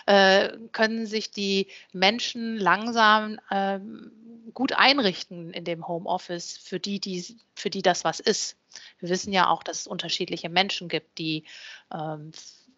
äh, 0.07 0.51
können 0.73 1.07
sich 1.07 1.31
die 1.31 1.69
Menschen 1.93 2.57
langsam 2.57 3.39
ähm, 3.51 4.13
gut 4.55 4.73
einrichten 4.73 5.53
in 5.53 5.65
dem 5.65 5.87
Homeoffice, 5.87 6.57
für 6.57 6.81
die, 6.81 7.01
die, 7.01 7.39
für 7.55 7.71
die 7.71 7.83
das 7.83 8.05
was 8.05 8.21
ist. 8.21 8.57
Wir 8.99 9.09
wissen 9.09 9.33
ja 9.33 9.49
auch, 9.49 9.63
dass 9.63 9.81
es 9.81 9.87
unterschiedliche 9.87 10.49
Menschen 10.49 10.89
gibt, 10.89 11.19
die 11.19 11.45
ähm, 11.93 12.33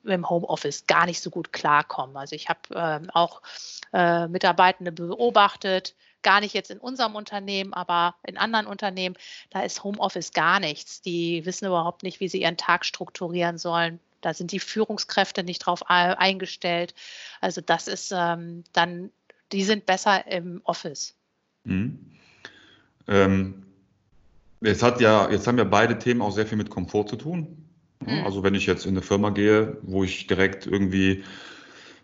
im 0.04 0.28
Homeoffice 0.28 0.86
gar 0.86 1.06
nicht 1.06 1.20
so 1.20 1.30
gut 1.30 1.52
klarkommen. 1.52 2.16
Also 2.16 2.34
ich 2.34 2.48
habe 2.48 2.60
ähm, 2.74 3.10
auch 3.10 3.42
äh, 3.92 4.26
Mitarbeitende 4.28 4.92
beobachtet, 4.92 5.94
gar 6.22 6.40
nicht 6.40 6.54
jetzt 6.54 6.70
in 6.70 6.78
unserem 6.78 7.14
Unternehmen, 7.14 7.72
aber 7.72 8.14
in 8.26 8.36
anderen 8.36 8.66
Unternehmen, 8.66 9.16
da 9.50 9.62
ist 9.62 9.84
Homeoffice 9.84 10.32
gar 10.32 10.60
nichts. 10.60 11.02
Die 11.02 11.44
wissen 11.44 11.66
überhaupt 11.66 12.02
nicht, 12.02 12.20
wie 12.20 12.28
sie 12.28 12.42
ihren 12.42 12.56
Tag 12.56 12.84
strukturieren 12.84 13.58
sollen. 13.58 14.00
Da 14.20 14.34
sind 14.34 14.52
die 14.52 14.60
Führungskräfte 14.60 15.42
nicht 15.42 15.58
drauf 15.60 15.82
eingestellt. 15.88 16.94
Also 17.40 17.60
das 17.60 17.88
ist 17.88 18.12
ähm, 18.16 18.64
dann, 18.72 19.10
die 19.50 19.64
sind 19.64 19.84
besser 19.84 20.26
im 20.26 20.60
Office. 20.64 21.14
Mhm. 21.64 21.98
Ähm, 23.08 23.66
jetzt 24.60 24.82
hat 24.82 25.00
ja, 25.00 25.30
jetzt 25.30 25.46
haben 25.46 25.58
ja 25.58 25.64
beide 25.64 25.98
Themen 25.98 26.22
auch 26.22 26.30
sehr 26.30 26.46
viel 26.46 26.56
mit 26.58 26.70
Komfort 26.70 27.06
zu 27.08 27.16
tun. 27.16 27.68
Mhm. 28.00 28.24
Also 28.24 28.42
wenn 28.42 28.54
ich 28.54 28.66
jetzt 28.66 28.86
in 28.86 28.92
eine 28.92 29.02
Firma 29.02 29.30
gehe, 29.30 29.76
wo 29.82 30.04
ich 30.04 30.26
direkt 30.26 30.66
irgendwie 30.66 31.24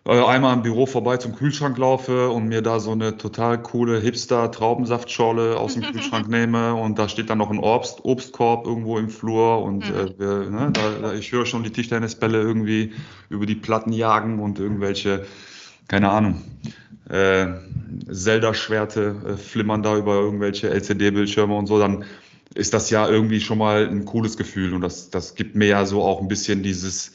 einmal 0.09 0.55
im 0.55 0.61
Büro 0.61 0.85
vorbei 0.85 1.17
zum 1.17 1.35
Kühlschrank 1.35 1.77
laufe 1.77 2.29
und 2.29 2.47
mir 2.47 2.61
da 2.61 2.79
so 2.79 2.91
eine 2.91 3.17
total 3.17 3.61
coole 3.61 3.99
Hipster-Traubensaftschorle 3.99 5.57
aus 5.57 5.75
dem 5.75 5.83
Kühlschrank 5.83 6.27
nehme 6.29 6.73
und 6.73 6.97
da 6.97 7.07
steht 7.07 7.29
dann 7.29 7.37
noch 7.37 7.51
ein 7.51 7.59
Obst, 7.59 8.03
Obstkorb 8.03 8.65
irgendwo 8.65 8.97
im 8.97 9.09
Flur 9.09 9.61
und 9.61 9.89
mhm. 9.89 9.95
äh, 9.95 10.19
wir, 10.19 10.49
ne, 10.49 10.71
da, 10.73 11.13
ich 11.13 11.31
höre 11.31 11.45
schon 11.45 11.63
die 11.63 11.71
Tischtennisbälle 11.71 12.41
irgendwie 12.41 12.93
über 13.29 13.45
die 13.45 13.55
Platten 13.55 13.91
jagen 13.93 14.39
und 14.39 14.59
irgendwelche, 14.59 15.25
keine 15.87 16.09
Ahnung, 16.09 16.41
äh, 17.09 17.47
Zelda-Schwerte 18.11 19.15
äh, 19.27 19.37
flimmern 19.37 19.83
da 19.83 19.97
über 19.97 20.15
irgendwelche 20.15 20.69
LCD-Bildschirme 20.69 21.55
und 21.55 21.67
so, 21.67 21.79
dann 21.79 22.05
ist 22.55 22.73
das 22.73 22.89
ja 22.89 23.07
irgendwie 23.07 23.41
schon 23.41 23.57
mal 23.57 23.87
ein 23.87 24.05
cooles 24.05 24.37
Gefühl 24.37 24.73
und 24.73 24.81
das, 24.81 25.09
das 25.09 25.35
gibt 25.35 25.55
mir 25.55 25.67
ja 25.67 25.85
so 25.85 26.01
auch 26.01 26.21
ein 26.21 26.27
bisschen 26.27 26.63
dieses, 26.63 27.13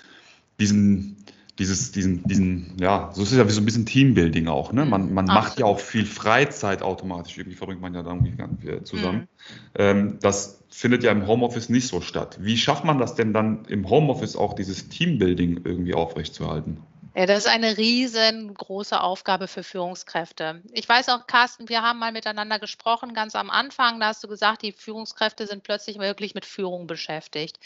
diesen, 0.61 1.24
dieses, 1.59 1.93
diesen, 1.93 2.25
diesen, 2.25 2.77
ja, 2.81 3.11
so 3.13 3.23
ist 3.23 3.31
es 3.31 3.39
ja 3.39 3.47
wie 3.47 3.53
so 3.53 3.61
ein 3.61 3.65
bisschen 3.65 3.87
Teambuilding 3.87 4.49
auch, 4.49 4.73
ne? 4.73 4.85
Man, 4.85 5.15
man 5.15 5.27
macht 5.27 5.61
ja 5.61 5.67
auch 5.67 5.79
viel 5.79 6.05
Freizeit 6.05 6.83
automatisch, 6.83 7.39
irgendwie 7.39 7.57
verbringt 7.57 7.81
man 7.81 7.95
ja 7.95 8.03
da 8.03 8.11
irgendwie 8.13 8.83
zusammen. 8.83 9.21
Mhm. 9.21 9.27
Ähm, 9.77 10.19
das 10.21 10.65
findet 10.69 11.05
ja 11.05 11.13
im 11.13 11.27
Homeoffice 11.29 11.69
nicht 11.69 11.87
so 11.87 12.01
statt. 12.01 12.39
Wie 12.41 12.57
schafft 12.57 12.85
man 12.85 12.99
das 12.99 13.15
denn 13.15 13.33
dann 13.33 13.65
im 13.67 13.89
Homeoffice 13.89 14.35
auch 14.35 14.55
dieses 14.55 14.89
Teambuilding 14.89 15.61
irgendwie 15.65 15.95
aufrechtzuerhalten? 15.95 16.79
Ja, 17.17 17.27
das 17.27 17.45
ist 17.45 17.49
eine 17.49 17.77
riesengroße 17.77 19.01
Aufgabe 19.01 19.47
für 19.47 19.63
Führungskräfte. 19.63 20.63
Ich 20.73 20.89
weiß 20.89 21.11
auch, 21.11 21.29
Carsten, 21.29 21.69
wir 21.69 21.83
haben 21.83 22.01
mal 22.01 22.11
miteinander 22.11 22.59
gesprochen, 22.59 23.15
ganz 23.15 23.37
am 23.37 23.51
Anfang. 23.51 24.01
Da 24.01 24.07
hast 24.07 24.25
du 24.25 24.29
gesagt, 24.29 24.63
die 24.63 24.73
Führungskräfte 24.73 25.47
sind 25.47 25.63
plötzlich 25.63 26.01
wirklich 26.01 26.35
mit 26.35 26.45
Führung 26.45 26.89
beschäftigt 26.89 27.61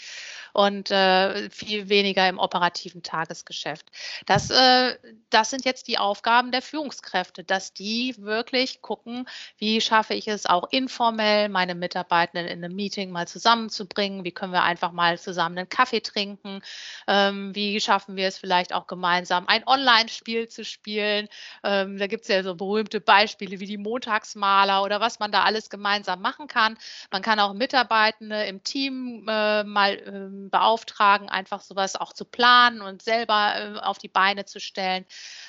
und 0.53 0.91
äh, 0.91 1.51
viel 1.51 1.89
weniger 1.89 2.29
im 2.29 2.39
operativen 2.39 3.03
Tagesgeschäft. 3.03 3.87
Das, 4.27 4.51
äh, 4.51 4.97
das 5.31 5.51
sind 5.51 5.65
jetzt 5.65 5.89
die 5.89 5.99
Aufgaben 5.99 6.53
der 6.53 6.63
Führungskräfte, 6.63 7.45
dass 7.45 7.73
die 7.73 8.15
wirklich 8.19 8.83
gucken, 8.83 9.29
wie 9.59 9.81
schaffe 9.81 10.15
ich 10.15 10.29
es 10.29 10.47
auch 10.47 10.69
informell, 10.71 11.49
meine 11.49 11.75
Mitarbeitenden 11.75 12.47
in 12.47 12.65
einem 12.65 12.75
Meeting 12.75 13.11
mal 13.11 13.29
zusammenzubringen, 13.29 14.25
wie 14.25 14.33
können 14.33 14.53
wir 14.53 14.63
einfach 14.63 14.93
mal 14.93 15.19
zusammen 15.19 15.59
einen 15.59 15.69
Kaffee 15.69 16.01
trinken, 16.01 16.61
ähm, 17.07 17.55
wie 17.55 17.81
schaffen 17.81 18.17
wir 18.17 18.29
es 18.29 18.39
vielleicht 18.39 18.73
auch 18.73 18.87
gemeinsam, 18.87 19.47
ein 19.49 19.67
Online-Spiel 19.67 20.49
zu 20.49 20.65
spielen. 20.65 21.29
Ähm, 21.65 21.99
da 21.99 22.07
gibt 22.07 22.23
es 22.23 22.29
ja 22.29 22.43
so 22.43 22.55
berühmte 22.55 23.01
Beispiele 23.01 23.61
wie 23.61 23.67
die 23.67 23.79
Montagsmaler 23.79 24.83
oder 24.83 25.01
was 25.01 25.19
man 25.19 25.33
da 25.33 25.43
alles 25.43 25.71
gemeinsam 25.71 26.21
machen 26.21 26.49
kann. 26.49 26.77
Man 27.11 27.23
kann 27.23 27.41
auch 27.41 27.55
Mitarbeitende 27.55 28.45
im 28.45 28.63
Team 28.63 29.27
äh, 29.29 29.65
mal 29.65 29.99
äh, 30.47 30.49
beauftragen, 30.49 31.29
einfach 31.29 31.61
sowas 31.61 31.97
auch 31.97 32.13
zu 32.13 32.25
planen 32.25 32.81
und 32.81 33.03
selber 33.03 33.55
äh, 33.57 33.79
auf 33.81 33.99
die 33.99 34.09
Beine 34.09 34.45
zu 34.45 34.61
stellen. 34.61 35.05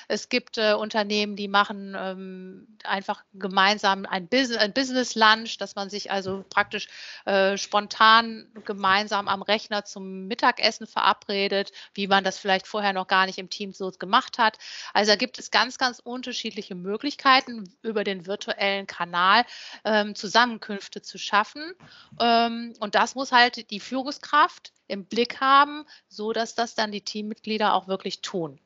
Es 0.08 0.28
gibt 0.28 0.58
äh, 0.58 0.74
Unternehmen, 0.74 1.36
die 1.36 1.48
machen 1.48 1.96
ähm, 1.98 2.66
einfach 2.84 3.22
gemeinsam 3.32 4.06
ein, 4.06 4.28
Business, 4.28 5.14
Lunch, 5.14 5.58
dass 5.58 5.74
man 5.74 5.90
sich 5.90 6.10
also 6.10 6.44
praktisch 6.48 6.88
äh, 7.26 7.56
spontan 7.56 8.48
gemeinsam 8.64 9.28
am 9.28 9.42
Rechner 9.42 9.84
zum 9.84 10.26
Mittagessen 10.26 10.86
verabredet, 10.86 11.72
wie 11.94 12.06
man 12.06 12.24
das 12.24 12.38
vielleicht 12.38 12.66
vorher 12.66 12.92
noch 12.92 13.06
gar 13.06 13.26
nicht 13.26 13.38
im 13.38 13.50
Team 13.50 13.72
so 13.72 13.90
gemacht 13.90 14.38
hat. 14.38 14.58
Also 14.94 15.12
da 15.12 15.16
gibt 15.16 15.38
es 15.38 15.50
ganz, 15.50 15.78
ganz 15.78 15.98
unterschiedliche 15.98 16.74
Möglichkeiten 16.74 17.72
über 17.82 18.04
den 18.04 18.26
virtuellen 18.26 18.86
Kanal 18.86 19.44
ähm, 19.84 20.14
Zusammenkünfte 20.14 21.02
zu 21.02 21.18
schaffen. 21.18 21.72
Ähm, 22.18 22.74
und 22.80 22.94
das 22.94 23.14
muss 23.14 23.32
halt 23.32 23.70
die 23.70 23.80
Führungskraft 23.80 24.72
im 24.90 25.04
Blick 25.04 25.40
haben, 25.40 25.84
so 26.08 26.32
dass 26.32 26.54
das 26.54 26.74
dann 26.74 26.92
die 26.92 27.00
Teammitglieder 27.00 27.74
auch 27.74 27.88
wirklich 27.88 28.20
tun. 28.20 28.58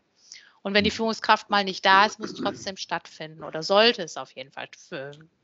Und 0.63 0.73
wenn 0.73 0.85
die 0.85 0.91
Führungskraft 0.91 1.51
mal 1.51 1.63
nicht 1.63 1.85
da 1.85 2.07
ist, 2.07 2.19
muss 2.19 2.33
es 2.33 2.39
trotzdem 2.39 2.79
stattfinden 2.79 3.45
oder 3.45 3.63
sollte 3.63 4.03
es 4.03 4.17
auf 4.17 4.31
jeden 4.31 4.51
Fall 4.51 4.69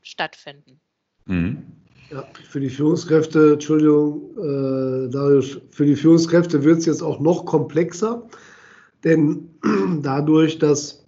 stattfinden. 0.01 0.79
Mhm. 1.25 1.63
Ja, 2.09 2.27
für 2.49 2.59
die 2.59 2.69
Führungskräfte, 2.69 3.53
Entschuldigung, 3.53 4.31
äh, 4.37 5.09
Darius, 5.09 5.59
für 5.69 5.85
die 5.85 5.95
Führungskräfte 5.95 6.63
wird 6.63 6.79
es 6.79 6.85
jetzt 6.85 7.03
auch 7.03 7.19
noch 7.19 7.45
komplexer. 7.45 8.27
Denn 9.03 9.49
dadurch, 10.01 10.57
dass 10.57 11.05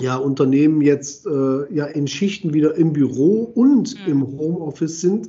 ja 0.00 0.16
Unternehmen 0.16 0.82
jetzt 0.82 1.26
äh, 1.26 1.72
ja 1.72 1.86
in 1.86 2.08
Schichten 2.08 2.52
wieder 2.52 2.74
im 2.74 2.92
Büro 2.92 3.44
und 3.54 3.94
mhm. 4.00 4.12
im 4.12 4.26
Homeoffice 4.38 5.00
sind, 5.00 5.28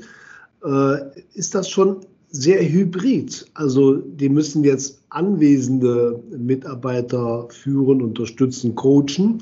äh, 0.63 1.21
ist 1.33 1.53
das 1.55 1.69
schon 1.69 2.05
sehr 2.35 2.61
hybrid. 2.67 3.45
Also 3.53 3.95
die 3.95 4.29
müssen 4.29 4.63
jetzt 4.63 5.01
anwesende 5.09 6.21
Mitarbeiter 6.37 7.47
führen, 7.49 8.01
unterstützen, 8.01 8.75
coachen 8.75 9.39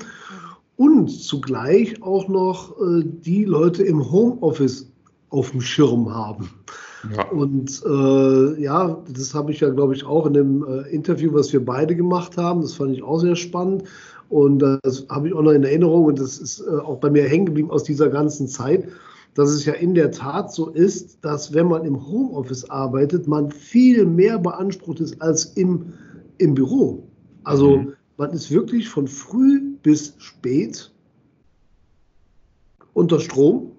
und 0.76 1.08
zugleich 1.08 2.00
auch 2.02 2.28
noch 2.28 2.80
äh, 2.80 3.02
die 3.04 3.44
Leute 3.44 3.82
im 3.82 4.10
Homeoffice 4.10 4.90
auf 5.30 5.50
dem 5.50 5.60
Schirm 5.60 6.14
haben. 6.14 6.50
Ja. 7.14 7.28
Und 7.30 7.82
äh, 7.84 8.62
ja, 8.62 9.02
das 9.12 9.34
habe 9.34 9.52
ich 9.52 9.60
ja, 9.60 9.70
glaube 9.70 9.94
ich, 9.94 10.04
auch 10.04 10.26
in 10.26 10.34
dem 10.34 10.64
äh, 10.64 10.88
Interview, 10.90 11.32
was 11.34 11.52
wir 11.52 11.64
beide 11.64 11.94
gemacht 11.94 12.36
haben. 12.36 12.62
Das 12.62 12.74
fand 12.74 12.92
ich 12.92 13.02
auch 13.02 13.18
sehr 13.18 13.36
spannend. 13.36 13.84
Und 14.30 14.60
das 14.60 15.06
habe 15.10 15.28
ich 15.28 15.34
auch 15.34 15.42
noch 15.42 15.52
in 15.52 15.64
Erinnerung 15.64 16.06
und 16.06 16.18
das 16.18 16.38
ist 16.38 16.60
äh, 16.60 16.70
auch 16.70 16.98
bei 16.98 17.10
mir 17.10 17.24
hängen 17.24 17.46
geblieben 17.46 17.70
aus 17.70 17.84
dieser 17.84 18.08
ganzen 18.08 18.48
Zeit, 18.48 18.88
dass 19.34 19.50
es 19.50 19.64
ja 19.64 19.72
in 19.72 19.94
der 19.94 20.10
Tat 20.10 20.52
so 20.52 20.70
ist, 20.70 21.24
dass 21.24 21.52
wenn 21.52 21.66
man 21.68 21.84
im 21.84 22.06
Homeoffice 22.06 22.70
arbeitet, 22.70 23.26
man 23.26 23.50
viel 23.50 24.06
mehr 24.06 24.38
beansprucht 24.38 25.00
ist 25.00 25.20
als 25.20 25.44
im, 25.44 25.92
im 26.38 26.54
Büro. 26.54 27.08
Also 27.42 27.78
mhm. 27.78 27.92
man 28.16 28.30
ist 28.30 28.50
wirklich 28.50 28.88
von 28.88 29.08
früh 29.08 29.60
bis 29.82 30.14
spät 30.18 30.92
unter 32.92 33.18
Strom. 33.18 33.72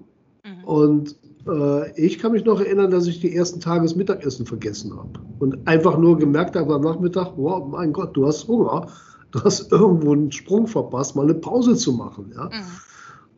Mhm. 0.43 0.63
Und 0.65 1.15
äh, 1.47 2.00
ich 2.00 2.19
kann 2.19 2.33
mich 2.33 2.43
noch 2.43 2.59
erinnern, 2.59 2.91
dass 2.91 3.07
ich 3.07 3.21
die 3.21 3.33
ersten 3.33 3.62
Tage 3.62 3.83
das 3.83 3.95
Mittagessen 3.95 4.45
vergessen 4.45 4.95
habe. 4.95 5.19
Und 5.39 5.67
einfach 5.67 5.97
nur 5.97 6.17
gemerkt 6.17 6.55
habe 6.55 6.75
am 6.75 6.81
Nachmittag, 6.81 7.33
wow, 7.38 7.65
mein 7.67 7.93
Gott, 7.93 8.15
du 8.15 8.27
hast 8.27 8.47
Hunger. 8.47 8.88
Du 9.31 9.41
hast 9.43 9.71
irgendwo 9.71 10.13
einen 10.13 10.31
Sprung 10.31 10.67
verpasst, 10.67 11.15
mal 11.15 11.24
eine 11.24 11.33
Pause 11.33 11.75
zu 11.75 11.93
machen. 11.93 12.31
Ja? 12.35 12.45
Mhm. 12.45 12.63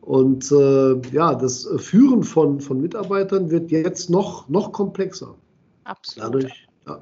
Und 0.08 0.50
äh, 0.52 0.94
ja, 1.12 1.34
das 1.34 1.68
Führen 1.76 2.22
von, 2.22 2.62
von 2.62 2.80
Mitarbeitern 2.80 3.50
wird 3.50 3.70
jetzt 3.70 4.08
noch, 4.08 4.48
noch 4.48 4.72
komplexer. 4.72 5.34
Absolut. 5.84 6.24
Dadurch, 6.24 6.68
ja. 6.86 7.00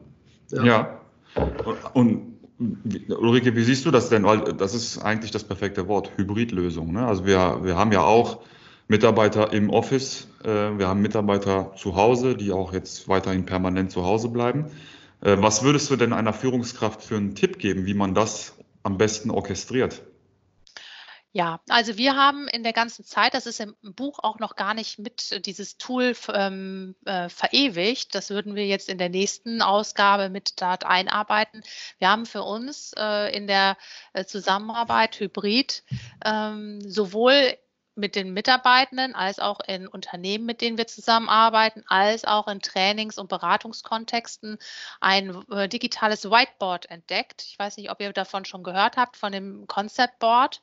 ja. 0.50 0.64
ja. 0.64 1.00
Und 1.94 2.36
Ulrike, 3.08 3.54
wie 3.54 3.62
siehst 3.62 3.86
du 3.86 3.92
das 3.92 4.08
denn? 4.08 4.24
Weil 4.24 4.40
das 4.54 4.74
ist 4.74 4.98
eigentlich 4.98 5.30
das 5.30 5.44
perfekte 5.44 5.86
Wort, 5.86 6.10
Hybridlösung. 6.16 6.94
Ne? 6.94 7.06
Also 7.06 7.24
wir, 7.24 7.60
wir 7.62 7.76
haben 7.76 7.92
ja 7.92 8.02
auch 8.02 8.40
Mitarbeiter 8.88 9.52
im 9.52 9.70
Office, 9.70 10.26
äh, 10.42 10.76
wir 10.76 10.88
haben 10.88 11.00
Mitarbeiter 11.00 11.74
zu 11.76 11.94
Hause, 11.94 12.34
die 12.34 12.50
auch 12.50 12.72
jetzt 12.72 13.08
weiterhin 13.08 13.46
permanent 13.46 13.92
zu 13.92 14.02
Hause 14.02 14.30
bleiben. 14.30 14.64
Äh, 15.20 15.36
was 15.38 15.62
würdest 15.62 15.88
du 15.92 15.96
denn 15.96 16.12
einer 16.12 16.32
Führungskraft 16.32 17.04
für 17.04 17.16
einen 17.16 17.36
Tipp 17.36 17.60
geben, 17.60 17.86
wie 17.86 17.94
man 17.94 18.14
das 18.14 18.54
am 18.82 18.98
besten 18.98 19.30
orchestriert? 19.30 20.02
Ja, 21.36 21.60
also 21.68 21.98
wir 21.98 22.16
haben 22.16 22.48
in 22.48 22.62
der 22.62 22.72
ganzen 22.72 23.04
Zeit, 23.04 23.34
das 23.34 23.44
ist 23.44 23.60
im 23.60 23.76
Buch 23.82 24.20
auch 24.22 24.38
noch 24.38 24.56
gar 24.56 24.72
nicht 24.72 24.98
mit 24.98 25.44
dieses 25.44 25.76
Tool 25.76 26.16
ähm, 26.32 26.96
äh, 27.04 27.28
verewigt, 27.28 28.14
das 28.14 28.30
würden 28.30 28.54
wir 28.54 28.66
jetzt 28.66 28.88
in 28.88 28.96
der 28.96 29.10
nächsten 29.10 29.60
Ausgabe 29.60 30.30
mit 30.30 30.62
dort 30.62 30.86
einarbeiten. 30.86 31.62
Wir 31.98 32.08
haben 32.08 32.24
für 32.24 32.42
uns 32.42 32.94
äh, 32.96 33.36
in 33.36 33.46
der 33.46 33.76
äh, 34.14 34.24
Zusammenarbeit 34.24 35.20
Hybrid 35.20 35.84
ähm, 36.24 36.80
sowohl 36.80 37.58
mit 37.96 38.14
den 38.14 38.32
Mitarbeitenden 38.32 39.14
als 39.14 39.38
auch 39.38 39.60
in 39.66 39.88
Unternehmen, 39.88 40.46
mit 40.46 40.60
denen 40.60 40.78
wir 40.78 40.86
zusammenarbeiten, 40.86 41.82
als 41.88 42.24
auch 42.24 42.48
in 42.48 42.60
Trainings- 42.60 43.18
und 43.18 43.28
Beratungskontexten 43.28 44.58
ein 45.00 45.42
äh, 45.50 45.68
digitales 45.68 46.24
Whiteboard 46.24 46.90
entdeckt. 46.90 47.42
Ich 47.42 47.58
weiß 47.58 47.76
nicht, 47.76 47.90
ob 47.90 48.00
ihr 48.00 48.12
davon 48.12 48.44
schon 48.44 48.62
gehört 48.62 48.96
habt, 48.96 49.16
von 49.16 49.32
dem 49.32 49.66
Concept 49.66 50.18
Board. 50.18 50.62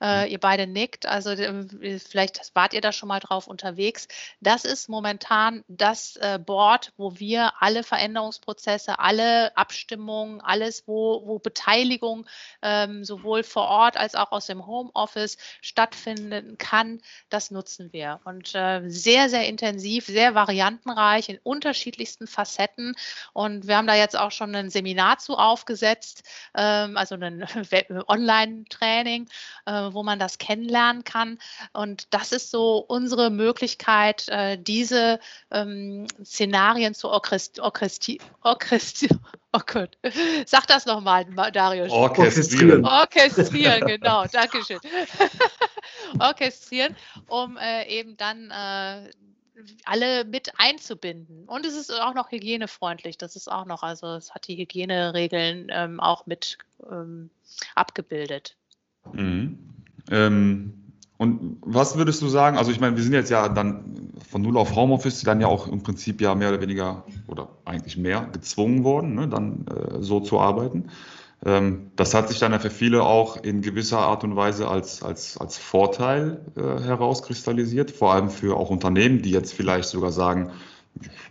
Äh, 0.00 0.30
ihr 0.30 0.40
beide 0.40 0.66
nickt, 0.66 1.06
also 1.06 1.30
äh, 1.30 1.98
vielleicht 1.98 2.50
wart 2.54 2.74
ihr 2.74 2.80
da 2.80 2.92
schon 2.92 3.08
mal 3.08 3.20
drauf 3.20 3.46
unterwegs. 3.46 4.08
Das 4.40 4.64
ist 4.64 4.88
momentan 4.88 5.64
das 5.68 6.16
äh, 6.16 6.38
Board, 6.44 6.92
wo 6.96 7.18
wir 7.18 7.52
alle 7.60 7.82
Veränderungsprozesse, 7.84 8.98
alle 8.98 9.56
Abstimmungen, 9.56 10.40
alles, 10.40 10.86
wo, 10.86 11.26
wo 11.26 11.38
Beteiligung 11.38 12.26
ähm, 12.60 13.04
sowohl 13.04 13.44
vor 13.44 13.68
Ort 13.68 13.96
als 13.96 14.14
auch 14.14 14.32
aus 14.32 14.46
dem 14.46 14.66
Homeoffice 14.66 15.38
stattfinden 15.60 16.58
kann, 16.64 17.02
das 17.28 17.50
nutzen 17.50 17.92
wir. 17.92 18.20
Und 18.24 18.54
äh, 18.54 18.80
sehr, 18.86 19.28
sehr 19.28 19.46
intensiv, 19.46 20.06
sehr 20.06 20.34
variantenreich 20.34 21.28
in 21.28 21.38
unterschiedlichsten 21.42 22.26
Facetten. 22.26 22.96
Und 23.34 23.68
wir 23.68 23.76
haben 23.76 23.86
da 23.86 23.94
jetzt 23.94 24.18
auch 24.18 24.30
schon 24.30 24.54
ein 24.54 24.70
Seminar 24.70 25.18
zu 25.18 25.36
aufgesetzt, 25.36 26.22
ähm, 26.56 26.96
also 26.96 27.16
ein 27.16 27.44
Online-Training, 28.08 29.28
äh, 29.66 29.72
wo 29.92 30.02
man 30.02 30.18
das 30.18 30.38
kennenlernen 30.38 31.04
kann. 31.04 31.38
Und 31.74 32.06
das 32.14 32.32
ist 32.32 32.50
so 32.50 32.78
unsere 32.78 33.28
Möglichkeit, 33.28 34.26
äh, 34.28 34.56
diese 34.56 35.20
ähm, 35.50 36.06
Szenarien 36.24 36.94
zu 36.94 37.10
orchestrieren. 37.10 38.24
Oh 39.56 39.60
Gott, 39.64 39.96
sag 40.46 40.66
das 40.66 40.84
nochmal, 40.84 41.26
Darius. 41.52 41.92
Orchestrieren. 41.92 42.84
Orchestrieren, 42.84 43.86
genau, 43.86 44.24
Dankeschön. 44.26 44.80
Orchestrieren, 46.54 46.96
um 47.28 47.56
äh, 47.56 47.88
eben 47.88 48.16
dann 48.16 48.50
äh, 48.50 49.10
alle 49.84 50.24
mit 50.24 50.52
einzubinden. 50.58 51.44
Und 51.46 51.66
es 51.66 51.74
ist 51.76 51.92
auch 51.92 52.14
noch 52.14 52.30
hygienefreundlich. 52.30 53.18
Das 53.18 53.36
ist 53.36 53.50
auch 53.50 53.66
noch, 53.66 53.82
also 53.82 54.14
es 54.14 54.34
hat 54.34 54.48
die 54.48 54.56
Hygieneregeln 54.56 55.68
ähm, 55.70 56.00
auch 56.00 56.26
mit 56.26 56.58
ähm, 56.90 57.30
abgebildet. 57.74 58.56
Mhm. 59.12 59.58
Ähm, 60.10 60.80
und 61.16 61.58
was 61.60 61.96
würdest 61.96 62.20
du 62.22 62.28
sagen? 62.28 62.58
Also 62.58 62.72
ich 62.72 62.80
meine, 62.80 62.96
wir 62.96 63.02
sind 63.02 63.12
jetzt 63.12 63.30
ja 63.30 63.48
dann 63.48 64.12
von 64.28 64.42
null 64.42 64.56
auf 64.56 64.74
Homeoffice, 64.74 65.22
dann 65.22 65.40
ja 65.40 65.46
auch 65.46 65.68
im 65.68 65.82
Prinzip 65.82 66.20
ja 66.20 66.34
mehr 66.34 66.48
oder 66.48 66.60
weniger 66.60 67.04
oder 67.28 67.48
eigentlich 67.64 67.96
mehr 67.96 68.28
gezwungen 68.32 68.82
worden, 68.82 69.14
ne, 69.14 69.28
dann 69.28 69.66
äh, 69.68 70.02
so 70.02 70.18
zu 70.18 70.40
arbeiten. 70.40 70.90
Ähm, 71.44 71.90
das 71.96 72.14
hat 72.14 72.28
sich 72.28 72.38
dann 72.38 72.58
für 72.58 72.70
viele 72.70 73.02
auch 73.02 73.36
in 73.36 73.60
gewisser 73.60 73.98
Art 73.98 74.24
und 74.24 74.34
Weise 74.34 74.68
als, 74.68 75.02
als, 75.02 75.36
als 75.36 75.58
Vorteil 75.58 76.40
äh, 76.56 76.60
herauskristallisiert, 76.60 77.90
vor 77.90 78.14
allem 78.14 78.30
für 78.30 78.56
auch 78.56 78.70
Unternehmen, 78.70 79.20
die 79.20 79.30
jetzt 79.30 79.52
vielleicht 79.52 79.88
sogar 79.88 80.10
sagen, 80.10 80.52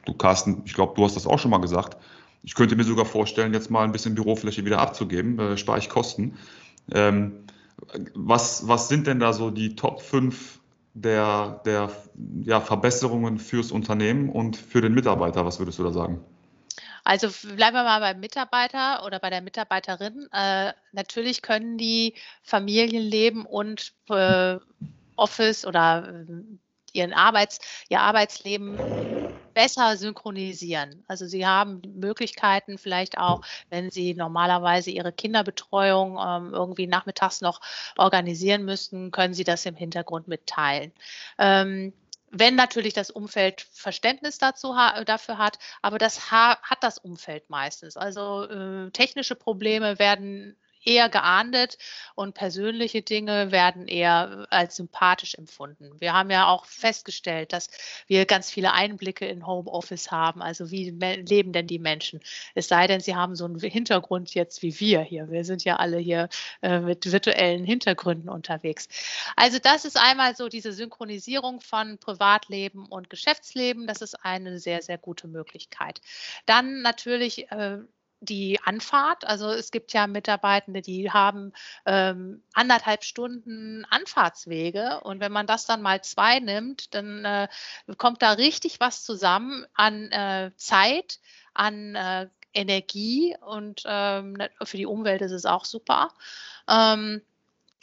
du 0.06 0.14
Carsten, 0.14 0.62
ich 0.66 0.74
glaube, 0.74 0.94
du 0.96 1.04
hast 1.04 1.16
das 1.16 1.26
auch 1.26 1.40
schon 1.40 1.52
mal 1.52 1.58
gesagt, 1.58 1.98
ich 2.44 2.56
könnte 2.56 2.76
mir 2.76 2.84
sogar 2.84 3.06
vorstellen, 3.06 3.54
jetzt 3.54 3.72
mal 3.72 3.84
ein 3.84 3.92
bisschen 3.92 4.16
Bürofläche 4.16 4.66
wieder 4.66 4.80
abzugeben, 4.80 5.40
äh, 5.40 5.58
spare 5.58 5.80
ich 5.80 5.90
Kosten. 5.90 6.38
Ähm, 6.92 7.46
was, 8.14 8.68
was 8.68 8.90
sind 8.90 9.08
denn 9.08 9.20
da 9.20 9.34
so 9.34 9.50
die 9.50 9.76
Top 9.76 10.02
5 10.02 10.60
der, 10.94 11.62
der 11.66 11.92
ja, 12.44 12.62
Verbesserungen 12.62 13.40
fürs 13.40 13.72
Unternehmen 13.72 14.30
und 14.30 14.58
für 14.58 14.82
den 14.82 14.94
Mitarbeiter? 14.94 15.46
Was 15.46 15.60
würdest 15.60 15.80
du 15.80 15.84
da 15.84 15.92
sagen? 15.92 16.20
Also 17.04 17.30
bleiben 17.56 17.76
wir 17.76 17.84
mal 17.84 18.00
beim 18.00 18.20
Mitarbeiter 18.20 19.06
oder 19.06 19.20
bei 19.20 19.30
der 19.30 19.42
Mitarbeiterin. 19.42 20.28
Äh, 20.32 20.74
natürlich 20.94 21.42
können 21.42 21.78
die 21.78 22.16
Familienleben 22.44 23.46
und 23.46 23.94
äh, 24.10 24.58
Office 25.16 25.66
oder 25.66 26.26
äh, 26.28 26.44
ihren 26.94 27.14
Arbeits, 27.14 27.60
ihr 27.90 28.00
Arbeitsleben 28.02 28.86
besser 29.54 29.98
synchronisieren. 29.98 31.04
Also 31.08 31.28
sie 31.28 31.46
haben 31.46 31.82
Möglichkeiten 31.96 32.78
vielleicht 32.78 33.18
auch, 33.18 33.42
wenn 33.70 33.92
sie 33.92 34.14
normalerweise 34.16 34.92
ihre 34.92 35.14
Kinderbetreuung 35.14 36.18
ähm, 36.20 36.54
irgendwie 36.54 36.88
nachmittags 36.88 37.42
noch 37.42 37.62
organisieren 37.98 38.66
müssten, 38.66 39.12
können 39.12 39.34
sie 39.34 39.44
das 39.44 39.66
im 39.66 39.76
Hintergrund 39.76 40.28
mitteilen. 40.28 40.92
Ähm, 41.38 41.94
wenn 42.34 42.56
natürlich 42.56 42.94
das 42.96 43.12
Umfeld 43.12 43.62
Verständnis 43.72 44.40
dazu 44.40 44.76
dafür 45.06 45.38
hat, 45.38 45.60
aber 45.84 46.00
das 46.00 46.32
hat 46.32 46.84
das 46.84 46.98
Umfeld 46.98 47.50
meistens. 47.50 47.96
Also 47.96 48.50
äh, 48.50 48.90
technische 48.90 49.36
Probleme 49.36 50.00
werden 50.00 50.58
eher 50.86 51.10
geahndet 51.10 51.78
und 52.16 52.34
persönliche 52.34 53.02
Dinge 53.02 53.52
werden 53.52 53.88
eher 53.88 54.48
als 54.50 54.76
sympathisch 54.76 55.36
empfunden. 55.36 55.92
Wir 56.00 56.14
haben 56.14 56.30
ja 56.30 56.48
auch 56.48 56.66
festgestellt, 56.66 57.54
dass 57.54 57.70
wir 58.08 58.26
ganz 58.26 58.52
viele 58.52 58.74
Einblicke 58.74 59.26
in 59.26 59.46
Homeoffice 59.48 60.12
haben. 60.12 60.42
Also 60.42 60.72
wie 60.72 60.90
leben 60.90 61.54
denn 61.54 61.68
die 61.68 61.80
Menschen? 61.80 62.20
Es 62.56 62.68
sei 62.68 62.88
denn, 62.88 63.00
sie 63.00 63.16
haben 63.16 63.36
so 63.36 63.46
einen 63.46 63.60
Hintergrund 63.60 64.34
jetzt 64.34 64.62
wie 64.62 64.80
wir 64.80 65.02
hier. 65.02 65.30
Wir 65.30 65.46
sind 65.46 65.64
ja 65.64 65.78
alle 65.78 65.98
hier 65.98 66.30
äh, 66.62 66.80
mit 66.80 67.12
virtuellen 67.12 67.66
Hintergründen 67.66 68.30
unterwegs. 68.30 68.88
Also 69.36 69.60
das 69.60 69.86
ist 69.86 69.98
einmal 69.98 70.36
so 70.36 70.50
diese 70.50 70.74
Synchronisierung 70.74 71.62
von 71.62 71.98
Privatleben 71.98 72.86
und 72.86 73.10
Geschäftsleben. 73.10 73.88
Das 73.88 74.02
ist 74.02 74.24
eine 74.24 74.60
sehr, 74.60 74.82
sehr 74.82 74.98
gute 74.98 75.28
Möglichkeit. 75.28 76.02
Dann 76.46 76.82
natürlich 76.82 77.52
äh, 77.52 77.80
die 78.24 78.60
Anfahrt. 78.64 79.26
Also 79.26 79.50
es 79.50 79.72
gibt 79.72 79.94
ja 79.94 80.08
Mitarbeitende, 80.08 80.82
die 80.82 81.12
haben 81.12 81.54
ähm, 81.86 82.44
anderthalb 82.54 83.04
Stunden 83.04 83.86
Anfahrtswege 83.90 85.02
und 85.02 85.20
wenn 85.20 85.32
man 85.32 85.48
das 85.48 85.66
dann 85.66 85.82
mal 85.82 86.04
zwei 86.04 86.40
nimmt, 86.40 86.94
dann 86.94 87.26
äh, 87.26 87.48
kommt 87.98 88.22
da 88.22 88.32
richtig 88.32 88.80
was 88.80 89.04
zusammen 89.04 89.66
an 89.74 90.12
äh, 90.12 90.52
Zeit, 90.56 91.20
an 91.54 91.96
äh, 91.96 92.28
Energie 92.54 93.36
und 93.42 93.84
ähm, 93.86 94.38
für 94.64 94.78
die 94.78 94.86
Umwelt 94.86 95.22
ist 95.22 95.32
es 95.32 95.46
auch 95.46 95.66
super. 95.66 96.10
Ähm, 96.70 97.22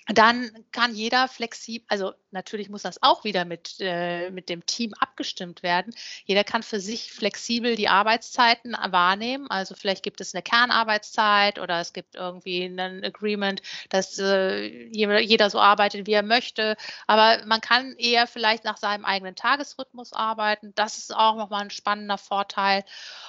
dann 0.06 0.50
kann 0.72 0.94
jeder 0.94 1.28
flexibel, 1.28 1.86
also 1.88 2.12
natürlich 2.30 2.68
muss 2.68 2.82
das 2.82 3.02
auch 3.02 3.24
wieder 3.24 3.44
mit, 3.44 3.76
äh, 3.80 4.30
mit 4.30 4.48
dem 4.48 4.64
Team 4.66 4.94
abgestimmt 4.98 5.62
werden. 5.62 5.94
Jeder 6.24 6.42
kann 6.42 6.62
für 6.62 6.80
sich 6.80 7.12
flexibel 7.12 7.76
die 7.76 7.88
Arbeitszeiten 7.88 8.72
wahrnehmen. 8.72 9.48
Also 9.50 9.74
vielleicht 9.74 10.02
gibt 10.02 10.20
es 10.20 10.34
eine 10.34 10.42
Kernarbeitszeit 10.42 11.58
oder 11.58 11.80
es 11.80 11.92
gibt 11.92 12.14
irgendwie 12.16 12.64
ein 12.64 13.04
Agreement, 13.04 13.62
dass 13.90 14.18
äh, 14.18 14.88
jeder 14.88 15.50
so 15.50 15.60
arbeitet, 15.60 16.06
wie 16.06 16.12
er 16.12 16.22
möchte. 16.22 16.76
Aber 17.06 17.44
man 17.46 17.60
kann 17.60 17.94
eher 17.96 18.26
vielleicht 18.26 18.64
nach 18.64 18.78
seinem 18.78 19.04
eigenen 19.04 19.36
Tagesrhythmus 19.36 20.12
arbeiten. 20.12 20.72
Das 20.74 20.98
ist 20.98 21.14
auch 21.14 21.36
nochmal 21.36 21.62
ein 21.62 21.70
spannender 21.70 22.18
Vorteil. 22.18 22.84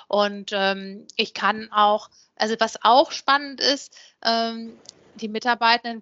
Und 0.07 0.51
ähm, 0.53 1.05
ich 1.15 1.33
kann 1.33 1.71
auch, 1.71 2.09
also 2.35 2.55
was 2.59 2.83
auch 2.83 3.11
spannend 3.11 3.61
ist, 3.61 3.95
ähm, 4.23 4.77
die 5.15 5.27
Mitarbeitenden, 5.27 6.01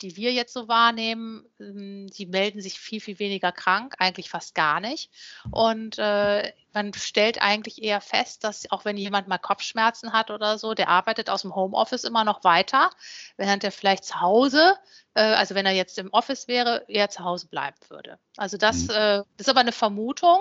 die 0.00 0.16
wir 0.16 0.32
jetzt 0.32 0.52
so 0.52 0.68
wahrnehmen, 0.68 1.44
ähm, 1.60 2.06
die 2.08 2.26
melden 2.26 2.60
sich 2.60 2.78
viel, 2.78 3.00
viel 3.00 3.18
weniger 3.18 3.52
krank, 3.52 3.94
eigentlich 3.98 4.30
fast 4.30 4.54
gar 4.54 4.80
nicht. 4.80 5.10
Und 5.50 5.98
äh, 5.98 6.52
man 6.72 6.92
stellt 6.94 7.40
eigentlich 7.40 7.82
eher 7.82 8.00
fest, 8.00 8.44
dass 8.44 8.70
auch 8.70 8.84
wenn 8.84 8.96
jemand 8.96 9.28
mal 9.28 9.38
Kopfschmerzen 9.38 10.12
hat 10.12 10.30
oder 10.30 10.58
so, 10.58 10.74
der 10.74 10.88
arbeitet 10.88 11.30
aus 11.30 11.42
dem 11.42 11.54
Homeoffice 11.54 12.04
immer 12.04 12.24
noch 12.24 12.44
weiter, 12.44 12.90
während 13.36 13.64
er 13.64 13.72
vielleicht 13.72 14.04
zu 14.04 14.20
Hause, 14.20 14.76
äh, 15.14 15.22
also 15.22 15.54
wenn 15.54 15.66
er 15.66 15.72
jetzt 15.72 15.98
im 15.98 16.10
Office 16.12 16.48
wäre, 16.48 16.84
eher 16.88 17.10
zu 17.10 17.24
Hause 17.24 17.48
bleiben 17.48 17.78
würde. 17.88 18.18
Also 18.36 18.56
das, 18.56 18.84
mhm. 18.84 18.90
äh, 18.90 19.22
das 19.36 19.46
ist 19.46 19.48
aber 19.48 19.60
eine 19.60 19.72
Vermutung. 19.72 20.40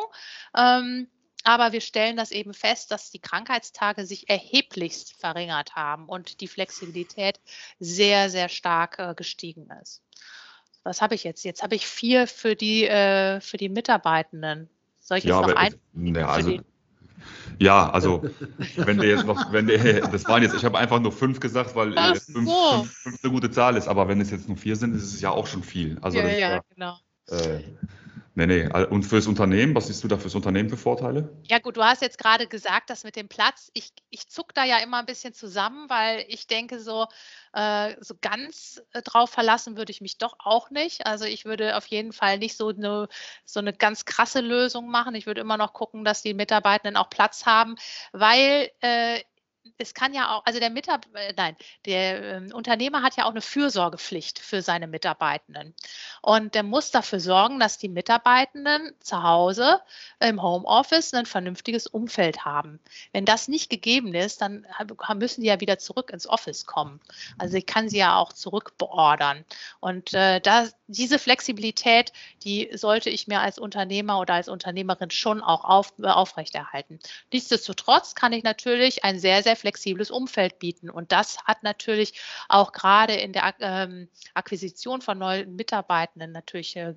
Ähm, 0.55 1.07
aber 1.43 1.71
wir 1.71 1.81
stellen 1.81 2.17
das 2.17 2.31
eben 2.31 2.53
fest, 2.53 2.91
dass 2.91 3.11
die 3.11 3.19
Krankheitstage 3.19 4.05
sich 4.05 4.29
erheblichst 4.29 5.13
verringert 5.19 5.75
haben 5.75 6.07
und 6.07 6.41
die 6.41 6.47
Flexibilität 6.47 7.39
sehr, 7.79 8.29
sehr 8.29 8.49
stark 8.49 8.99
äh, 8.99 9.13
gestiegen 9.15 9.69
ist. 9.81 10.01
Was 10.83 11.01
habe 11.01 11.15
ich 11.15 11.23
jetzt? 11.23 11.43
Jetzt 11.43 11.63
habe 11.63 11.75
ich 11.75 11.85
vier 11.85 12.27
für 12.27 12.55
die, 12.55 12.85
äh, 12.85 13.39
für 13.39 13.57
die 13.57 13.69
Mitarbeitenden. 13.69 14.69
Soll 14.99 15.19
ich 15.19 15.23
jetzt 15.25 15.33
ja, 15.33 15.41
noch 15.41 15.55
ein? 15.55 15.75
Ja, 15.93 16.27
also, 16.27 16.59
ja, 17.59 17.89
also 17.91 18.23
wenn 18.77 18.97
der 18.97 19.09
jetzt 19.09 19.25
noch, 19.25 19.51
wenn 19.51 19.67
der, 19.67 20.07
das 20.11 20.25
waren 20.25 20.41
jetzt, 20.41 20.55
ich 20.55 20.65
habe 20.65 20.77
einfach 20.77 20.99
nur 20.99 21.11
fünf 21.11 21.39
gesagt, 21.39 21.75
weil 21.75 21.95
äh, 21.95 22.15
fünf, 22.15 22.49
so. 22.49 22.71
fünf, 22.71 22.91
fünf, 22.91 23.23
eine 23.23 23.33
gute 23.33 23.51
Zahl 23.51 23.77
ist, 23.77 23.87
aber 23.87 24.07
wenn 24.07 24.19
es 24.21 24.31
jetzt 24.31 24.47
nur 24.47 24.57
vier 24.57 24.75
sind, 24.75 24.95
ist 24.95 25.03
es 25.03 25.21
ja 25.21 25.29
auch 25.29 25.47
schon 25.47 25.63
viel. 25.63 25.97
Also 26.01 26.17
ja, 26.17 26.27
ja, 26.27 26.49
war, 26.51 26.65
genau. 26.73 26.97
Äh, 27.29 27.63
Nee, 28.33 28.45
nee. 28.45 28.65
Und 28.89 29.03
fürs 29.03 29.27
Unternehmen, 29.27 29.75
was 29.75 29.87
siehst 29.87 30.03
du 30.03 30.07
da 30.07 30.17
fürs 30.17 30.35
Unternehmen 30.35 30.69
für 30.69 30.77
Vorteile? 30.77 31.29
Ja, 31.49 31.59
gut, 31.59 31.75
du 31.75 31.83
hast 31.83 32.01
jetzt 32.01 32.17
gerade 32.17 32.47
gesagt, 32.47 32.89
dass 32.89 33.03
mit 33.03 33.17
dem 33.17 33.27
Platz, 33.27 33.69
ich, 33.73 33.91
ich 34.09 34.29
zuck 34.29 34.53
da 34.53 34.63
ja 34.63 34.77
immer 34.77 34.99
ein 34.99 35.05
bisschen 35.05 35.33
zusammen, 35.33 35.89
weil 35.89 36.23
ich 36.29 36.47
denke, 36.47 36.79
so, 36.79 37.07
äh, 37.53 37.95
so 37.99 38.15
ganz 38.21 38.81
äh, 38.93 39.01
drauf 39.01 39.31
verlassen 39.31 39.75
würde 39.75 39.91
ich 39.91 39.99
mich 39.99 40.17
doch 40.17 40.37
auch 40.39 40.69
nicht. 40.69 41.05
Also 41.05 41.25
ich 41.25 41.43
würde 41.43 41.75
auf 41.75 41.85
jeden 41.87 42.13
Fall 42.13 42.37
nicht 42.37 42.55
so 42.55 42.69
eine, 42.69 43.09
so 43.43 43.59
eine 43.59 43.73
ganz 43.73 44.05
krasse 44.05 44.39
Lösung 44.39 44.89
machen. 44.89 45.13
Ich 45.15 45.25
würde 45.25 45.41
immer 45.41 45.57
noch 45.57 45.73
gucken, 45.73 46.05
dass 46.05 46.21
die 46.21 46.33
Mitarbeitenden 46.33 46.95
auch 46.95 47.09
Platz 47.09 47.45
haben, 47.45 47.75
weil 48.13 48.71
äh, 48.79 49.19
es 49.77 49.93
kann 49.93 50.13
ja 50.13 50.35
auch, 50.35 50.45
also 50.45 50.59
der 50.59 50.69
Mitarbeiter, 50.69 51.19
äh, 51.19 51.33
nein, 51.35 51.55
der 51.85 52.37
ähm, 52.37 52.51
Unternehmer 52.53 53.01
hat 53.01 53.17
ja 53.17 53.25
auch 53.25 53.31
eine 53.31 53.41
Fürsorgepflicht 53.41 54.39
für 54.39 54.61
seine 54.61 54.87
Mitarbeitenden. 54.87 55.73
Und 56.21 56.55
der 56.55 56.63
muss 56.63 56.91
dafür 56.91 57.19
sorgen, 57.19 57.59
dass 57.59 57.77
die 57.77 57.89
Mitarbeitenden 57.89 58.93
zu 58.99 59.23
Hause 59.23 59.81
im 60.19 60.41
Homeoffice 60.41 61.13
ein 61.13 61.25
vernünftiges 61.25 61.87
Umfeld 61.87 62.45
haben. 62.45 62.79
Wenn 63.11 63.25
das 63.25 63.47
nicht 63.47 63.69
gegeben 63.69 64.13
ist, 64.13 64.41
dann 64.41 64.65
müssen 65.15 65.41
die 65.41 65.47
ja 65.47 65.59
wieder 65.59 65.77
zurück 65.79 66.11
ins 66.11 66.27
Office 66.27 66.65
kommen. 66.65 66.99
Also 67.37 67.57
ich 67.57 67.65
kann 67.65 67.89
sie 67.89 67.97
ja 67.97 68.17
auch 68.17 68.33
zurückbeordern. 68.33 69.45
Und 69.79 70.13
äh, 70.13 70.39
da, 70.41 70.67
diese 70.87 71.19
Flexibilität, 71.19 72.13
die 72.43 72.69
sollte 72.73 73.09
ich 73.09 73.27
mir 73.27 73.39
als 73.39 73.57
Unternehmer 73.57 74.19
oder 74.19 74.35
als 74.35 74.49
Unternehmerin 74.49 75.11
schon 75.11 75.41
auch 75.41 75.63
auf, 75.63 75.93
äh, 75.99 76.07
aufrechterhalten. 76.07 76.99
Nichtsdestotrotz 77.31 78.15
kann 78.15 78.33
ich 78.33 78.43
natürlich 78.43 79.03
ein 79.03 79.19
sehr, 79.19 79.43
sehr 79.43 79.50
flexibles 79.55 80.11
Umfeld 80.11 80.59
bieten. 80.59 80.89
Und 80.89 81.11
das 81.11 81.37
hat 81.43 81.63
natürlich 81.63 82.19
auch 82.49 82.71
gerade 82.71 83.13
in 83.13 83.33
der 83.33 83.53
ähm, 83.59 84.09
Akquisition 84.33 85.01
von 85.01 85.17
neuen 85.17 85.55
Mitarbeitenden 85.55 86.31
natürlich 86.31 86.75
äh, 86.75 86.93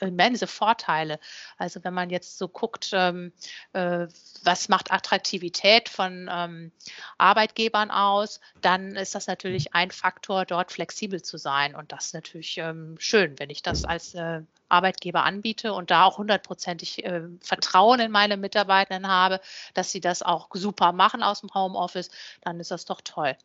immense 0.00 0.46
Vorteile. 0.46 1.18
Also 1.56 1.82
wenn 1.84 1.94
man 1.94 2.10
jetzt 2.10 2.38
so 2.38 2.48
guckt, 2.48 2.90
ähm, 2.92 3.32
äh, 3.72 4.06
was 4.42 4.68
macht 4.68 4.92
Attraktivität 4.92 5.88
von 5.88 6.28
ähm, 6.30 6.72
Arbeitgebern 7.18 7.90
aus, 7.90 8.40
dann 8.60 8.96
ist 8.96 9.14
das 9.14 9.26
natürlich 9.26 9.74
ein 9.74 9.90
Faktor, 9.90 10.44
dort 10.44 10.72
flexibel 10.72 11.22
zu 11.22 11.36
sein. 11.36 11.74
Und 11.74 11.92
das 11.92 12.06
ist 12.06 12.14
natürlich 12.14 12.58
ähm, 12.58 12.96
schön, 12.98 13.38
wenn 13.38 13.50
ich 13.50 13.62
das 13.62 13.84
als 13.84 14.14
äh, 14.14 14.42
Arbeitgeber 14.70 15.24
anbiete 15.24 15.72
und 15.72 15.90
da 15.90 16.04
auch 16.04 16.18
hundertprozentig 16.18 17.04
äh, 17.04 17.22
Vertrauen 17.40 18.00
in 18.00 18.10
meine 18.10 18.36
Mitarbeitenden 18.36 19.08
habe, 19.08 19.40
dass 19.74 19.92
sie 19.92 20.00
das 20.00 20.22
auch 20.22 20.48
super 20.52 20.92
machen 20.92 21.22
aus 21.22 21.40
dem 21.40 21.52
Homeoffice, 21.54 22.10
dann 22.42 22.60
ist 22.60 22.70
das 22.70 22.84
doch 22.84 23.00
toll. 23.02 23.36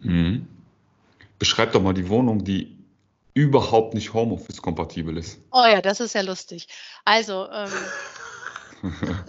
Mhm. 0.00 0.46
Beschreib 1.38 1.72
doch 1.72 1.82
mal 1.82 1.94
die 1.94 2.08
Wohnung, 2.08 2.44
die 2.44 2.76
überhaupt 3.34 3.94
nicht 3.94 4.12
Homeoffice-kompatibel 4.12 5.16
ist. 5.16 5.40
Oh 5.50 5.64
ja, 5.64 5.80
das 5.80 6.00
ist 6.00 6.14
ja 6.14 6.20
lustig. 6.20 6.68
Also, 7.04 7.48
ähm, 7.50 7.70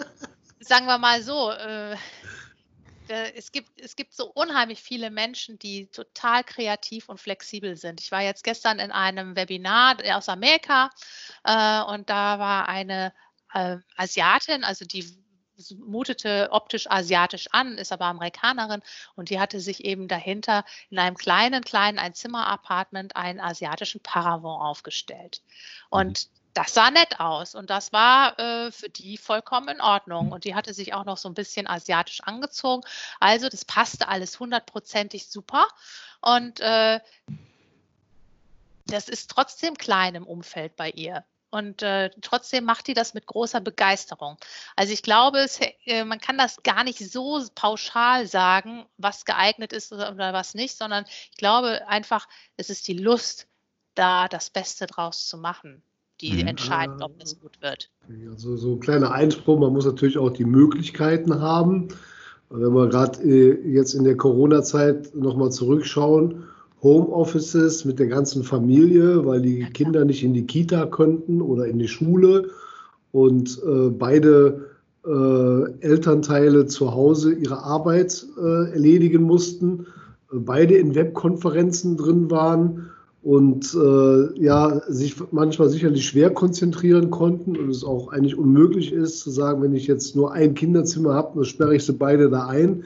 sagen 0.59 0.85
wir 0.85 0.97
mal 0.97 1.21
so, 1.21 1.51
äh, 1.51 1.95
es 3.07 3.51
gibt, 3.51 3.79
es 3.81 3.95
gibt 3.95 4.13
so 4.13 4.31
unheimlich 4.31 4.81
viele 4.81 5.11
Menschen, 5.11 5.59
die 5.59 5.87
total 5.87 6.43
kreativ 6.43 7.09
und 7.09 7.19
flexibel 7.19 7.75
sind. 7.75 8.01
Ich 8.01 8.11
war 8.11 8.21
jetzt 8.21 8.43
gestern 8.43 8.79
in 8.79 8.91
einem 8.91 9.35
Webinar 9.35 9.97
aus 10.15 10.29
Amerika 10.29 10.89
äh, 11.43 11.81
und 11.83 12.09
da 12.09 12.39
war 12.39 12.69
eine 12.69 13.13
äh, 13.53 13.77
Asiatin, 13.95 14.63
also 14.63 14.85
die 14.85 15.05
mutete 15.77 16.49
optisch 16.51 16.89
asiatisch 16.89 17.47
an, 17.51 17.77
ist 17.77 17.91
aber 17.91 18.05
Amerikanerin 18.05 18.81
und 19.15 19.29
die 19.29 19.39
hatte 19.39 19.59
sich 19.59 19.85
eben 19.85 20.07
dahinter 20.07 20.65
in 20.89 20.97
einem 20.97 21.15
kleinen, 21.15 21.63
kleinen 21.63 21.99
Einzimmer-Apartment 21.99 23.15
einen 23.15 23.39
asiatischen 23.39 24.01
Paravent 24.01 24.61
aufgestellt. 24.61 25.41
Und 25.89 26.27
mhm 26.27 26.42
das 26.53 26.73
sah 26.73 26.91
nett 26.91 27.19
aus 27.19 27.55
und 27.55 27.69
das 27.69 27.91
war 27.93 28.37
äh, 28.39 28.71
für 28.71 28.89
die 28.89 29.17
vollkommen 29.17 29.69
in 29.69 29.81
Ordnung. 29.81 30.31
Und 30.31 30.45
die 30.45 30.55
hatte 30.55 30.73
sich 30.73 30.93
auch 30.93 31.05
noch 31.05 31.17
so 31.17 31.27
ein 31.29 31.33
bisschen 31.33 31.67
asiatisch 31.67 32.21
angezogen. 32.21 32.83
Also 33.19 33.49
das 33.49 33.65
passte 33.65 34.07
alles 34.07 34.39
hundertprozentig 34.39 35.27
super. 35.27 35.67
Und 36.21 36.59
äh, 36.59 36.99
das 38.85 39.09
ist 39.09 39.31
trotzdem 39.31 39.75
klein 39.77 40.15
im 40.15 40.27
Umfeld 40.27 40.75
bei 40.75 40.89
ihr. 40.91 41.25
Und 41.49 41.83
äh, 41.83 42.09
trotzdem 42.21 42.65
macht 42.65 42.87
die 42.87 42.95
das 42.95 43.13
mit 43.13 43.27
großer 43.27 43.61
Begeisterung. 43.61 44.37
Also 44.75 44.91
ich 44.91 45.03
glaube, 45.03 45.39
es, 45.39 45.59
äh, 45.85 46.03
man 46.03 46.19
kann 46.19 46.37
das 46.37 46.63
gar 46.63 46.83
nicht 46.83 46.99
so 46.99 47.43
pauschal 47.55 48.27
sagen, 48.27 48.85
was 48.97 49.25
geeignet 49.25 49.71
ist 49.71 49.91
oder, 49.91 50.11
oder 50.11 50.33
was 50.33 50.55
nicht, 50.55 50.75
sondern 50.77 51.05
ich 51.07 51.37
glaube 51.37 51.87
einfach, 51.87 52.27
es 52.57 52.69
ist 52.69 52.87
die 52.87 52.97
Lust, 52.97 53.47
da 53.95 54.27
das 54.27 54.49
Beste 54.49 54.87
draus 54.87 55.27
zu 55.27 55.37
machen 55.37 55.83
die 56.21 56.41
mhm. 56.41 56.47
entscheiden, 56.47 57.01
ob 57.01 57.11
es 57.21 57.39
gut 57.39 57.61
wird. 57.61 57.89
Also 58.29 58.55
so 58.55 58.73
ein 58.73 58.79
kleiner 58.79 59.11
Einspruch, 59.11 59.59
man 59.59 59.73
muss 59.73 59.85
natürlich 59.85 60.17
auch 60.17 60.31
die 60.31 60.45
Möglichkeiten 60.45 61.41
haben. 61.41 61.89
Wenn 62.49 62.73
wir 62.73 62.87
gerade 62.87 63.23
äh, 63.23 63.59
jetzt 63.67 63.93
in 63.93 64.03
der 64.03 64.15
Corona-Zeit 64.15 65.15
nochmal 65.15 65.51
zurückschauen, 65.51 66.43
Homeoffices 66.83 67.85
mit 67.85 67.97
der 67.97 68.07
ganzen 68.07 68.43
Familie, 68.43 69.25
weil 69.25 69.41
die 69.41 69.63
Kinder 69.63 70.05
nicht 70.05 70.23
in 70.23 70.33
die 70.33 70.45
Kita 70.45 70.85
könnten 70.85 71.41
oder 71.41 71.65
in 71.65 71.79
die 71.79 71.87
Schule 71.87 72.49
und 73.11 73.59
äh, 73.65 73.89
beide 73.89 74.69
äh, 75.05 75.71
Elternteile 75.79 76.67
zu 76.67 76.93
Hause 76.93 77.33
ihre 77.33 77.63
Arbeit 77.63 78.25
äh, 78.37 78.71
erledigen 78.71 79.23
mussten, 79.23 79.87
beide 80.31 80.75
in 80.75 80.93
Webkonferenzen 80.93 81.97
drin 81.97 82.29
waren 82.29 82.89
und 83.23 83.73
äh, 83.73 84.43
ja, 84.43 84.81
sich 84.89 85.15
manchmal 85.31 85.69
sicherlich 85.69 86.05
schwer 86.05 86.29
konzentrieren 86.29 87.09
konnten 87.09 87.55
und 87.55 87.69
es 87.69 87.85
auch 87.85 88.11
eigentlich 88.11 88.37
unmöglich 88.37 88.91
ist 88.91 89.19
zu 89.19 89.31
sagen, 89.31 89.61
wenn 89.61 89.73
ich 89.73 89.87
jetzt 89.87 90.15
nur 90.15 90.33
ein 90.33 90.53
Kinderzimmer 90.55 91.13
habe, 91.13 91.35
dann 91.35 91.45
sperre 91.45 91.75
ich 91.75 91.85
sie 91.85 91.93
beide 91.93 92.29
da 92.29 92.47
ein, 92.47 92.83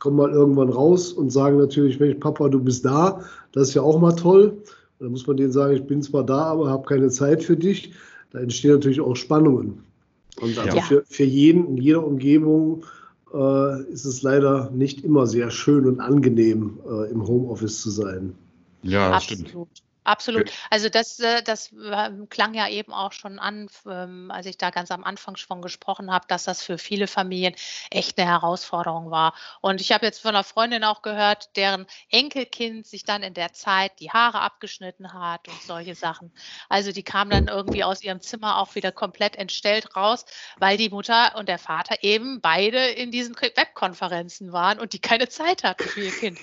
komme 0.00 0.16
mal 0.16 0.32
irgendwann 0.32 0.70
raus 0.70 1.12
und 1.12 1.30
sagen 1.30 1.58
natürlich, 1.58 2.00
Mensch, 2.00 2.16
Papa, 2.18 2.48
du 2.48 2.60
bist 2.60 2.84
da, 2.84 3.20
das 3.52 3.68
ist 3.68 3.74
ja 3.74 3.82
auch 3.82 4.00
mal 4.00 4.12
toll. 4.12 4.58
Und 4.98 5.04
dann 5.04 5.10
muss 5.12 5.26
man 5.26 5.36
denen 5.36 5.52
sagen, 5.52 5.74
ich 5.74 5.84
bin 5.84 6.02
zwar 6.02 6.24
da, 6.24 6.44
aber 6.46 6.68
habe 6.68 6.86
keine 6.86 7.08
Zeit 7.10 7.44
für 7.44 7.56
dich. 7.56 7.92
Da 8.32 8.40
entstehen 8.40 8.72
natürlich 8.72 9.00
auch 9.00 9.14
Spannungen. 9.14 9.84
Und 10.40 10.58
also 10.58 10.76
ja. 10.76 10.82
für, 10.82 11.04
für 11.06 11.24
jeden 11.24 11.68
in 11.68 11.76
jeder 11.76 12.04
Umgebung 12.04 12.84
äh, 13.32 13.82
ist 13.92 14.04
es 14.04 14.22
leider 14.22 14.70
nicht 14.74 15.04
immer 15.04 15.26
sehr 15.26 15.50
schön 15.50 15.86
und 15.86 16.00
angenehm, 16.00 16.78
äh, 16.90 17.10
im 17.10 17.26
Homeoffice 17.26 17.80
zu 17.80 17.90
sein. 17.90 18.34
Ja, 18.82 19.12
Absolut. 19.12 19.48
stimmt. 19.48 19.85
Absolut. 20.06 20.52
Also 20.70 20.88
das, 20.88 21.18
äh, 21.18 21.42
das 21.42 21.72
ähm, 21.72 22.28
klang 22.28 22.54
ja 22.54 22.68
eben 22.68 22.92
auch 22.92 23.12
schon 23.12 23.40
an, 23.40 23.68
ähm, 23.86 24.30
als 24.30 24.46
ich 24.46 24.56
da 24.56 24.70
ganz 24.70 24.92
am 24.92 25.02
Anfang 25.02 25.34
schon 25.34 25.60
gesprochen 25.62 26.12
habe, 26.12 26.26
dass 26.28 26.44
das 26.44 26.62
für 26.62 26.78
viele 26.78 27.08
Familien 27.08 27.56
echt 27.90 28.16
eine 28.16 28.30
Herausforderung 28.30 29.10
war. 29.10 29.34
Und 29.60 29.80
ich 29.80 29.90
habe 29.90 30.06
jetzt 30.06 30.20
von 30.20 30.28
einer 30.30 30.44
Freundin 30.44 30.84
auch 30.84 31.02
gehört, 31.02 31.56
deren 31.56 31.86
Enkelkind 32.10 32.86
sich 32.86 33.02
dann 33.02 33.24
in 33.24 33.34
der 33.34 33.52
Zeit 33.52 33.98
die 33.98 34.10
Haare 34.12 34.40
abgeschnitten 34.40 35.12
hat 35.12 35.48
und 35.48 35.60
solche 35.62 35.96
Sachen. 35.96 36.32
Also 36.68 36.92
die 36.92 37.02
kam 37.02 37.28
dann 37.28 37.48
irgendwie 37.48 37.82
aus 37.82 38.02
ihrem 38.04 38.20
Zimmer 38.20 38.58
auch 38.58 38.76
wieder 38.76 38.92
komplett 38.92 39.34
entstellt 39.34 39.96
raus, 39.96 40.24
weil 40.58 40.76
die 40.76 40.90
Mutter 40.90 41.34
und 41.34 41.48
der 41.48 41.58
Vater 41.58 41.96
eben 42.02 42.40
beide 42.40 42.78
in 42.78 43.10
diesen 43.10 43.34
Webkonferenzen 43.34 44.52
waren 44.52 44.78
und 44.78 44.92
die 44.92 45.00
keine 45.00 45.28
Zeit 45.28 45.64
hatten 45.64 45.88
für 45.88 46.02
ihr 46.02 46.12
Kind. 46.12 46.38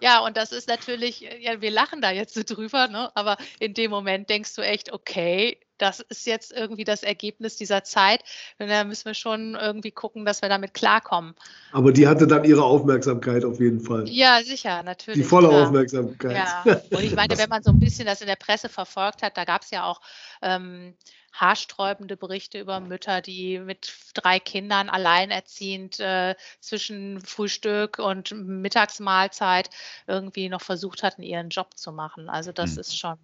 Ja, 0.00 0.20
und 0.20 0.36
das 0.36 0.52
ist 0.52 0.68
natürlich, 0.68 1.20
ja, 1.20 1.60
wir 1.62 1.70
lachen 1.70 2.02
da 2.02 2.10
jetzt 2.10 2.34
so 2.34 2.42
drüber, 2.44 2.88
ne? 2.88 3.05
Aber 3.14 3.36
in 3.58 3.74
dem 3.74 3.90
Moment 3.90 4.30
denkst 4.30 4.54
du 4.54 4.62
echt, 4.62 4.92
okay, 4.92 5.58
das 5.78 6.00
ist 6.00 6.26
jetzt 6.26 6.52
irgendwie 6.52 6.84
das 6.84 7.02
Ergebnis 7.02 7.56
dieser 7.56 7.84
Zeit. 7.84 8.22
Und 8.58 8.68
da 8.68 8.84
müssen 8.84 9.06
wir 9.06 9.14
schon 9.14 9.54
irgendwie 9.54 9.90
gucken, 9.90 10.24
dass 10.24 10.42
wir 10.42 10.48
damit 10.48 10.74
klarkommen. 10.74 11.34
Aber 11.72 11.92
die 11.92 12.06
hatte 12.06 12.26
dann 12.26 12.44
ihre 12.44 12.64
Aufmerksamkeit 12.64 13.44
auf 13.44 13.60
jeden 13.60 13.80
Fall. 13.80 14.08
Ja, 14.08 14.40
sicher, 14.42 14.82
natürlich. 14.82 15.20
Die 15.20 15.24
volle 15.24 15.48
klar. 15.48 15.66
Aufmerksamkeit. 15.66 16.36
Ja, 16.36 16.64
und 16.90 17.02
ich 17.02 17.14
meine, 17.14 17.36
wenn 17.38 17.48
man 17.48 17.62
so 17.62 17.70
ein 17.70 17.78
bisschen 17.78 18.06
das 18.06 18.20
in 18.20 18.26
der 18.26 18.36
Presse 18.36 18.68
verfolgt 18.68 19.22
hat, 19.22 19.36
da 19.36 19.44
gab 19.44 19.62
es 19.62 19.70
ja 19.70 19.84
auch 19.84 20.00
ähm, 20.42 20.94
haarsträubende 21.32 22.16
Berichte 22.16 22.58
über 22.58 22.80
Mütter, 22.80 23.20
die 23.20 23.58
mit 23.58 23.92
drei 24.14 24.40
Kindern 24.40 24.88
alleinerziehend 24.88 26.00
äh, 26.00 26.34
zwischen 26.60 27.20
Frühstück 27.20 27.98
und 27.98 28.32
Mittagsmahlzeit 28.32 29.70
irgendwie 30.06 30.48
noch 30.48 30.62
versucht 30.62 31.02
hatten, 31.02 31.22
ihren 31.22 31.50
Job 31.50 31.76
zu 31.76 31.92
machen. 31.92 32.28
Also 32.28 32.52
das 32.52 32.72
hm. 32.72 32.80
ist 32.80 32.98
schon 32.98 33.18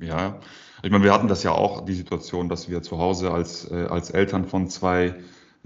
ja, 0.00 0.38
ich 0.82 0.90
meine, 0.90 1.04
wir 1.04 1.12
hatten 1.12 1.28
das 1.28 1.42
ja 1.42 1.52
auch, 1.52 1.84
die 1.84 1.94
Situation, 1.94 2.48
dass 2.48 2.68
wir 2.68 2.82
zu 2.82 2.98
Hause 2.98 3.32
als, 3.32 3.70
äh, 3.70 3.86
als 3.88 4.10
Eltern 4.10 4.44
von 4.44 4.68
zwei 4.68 5.14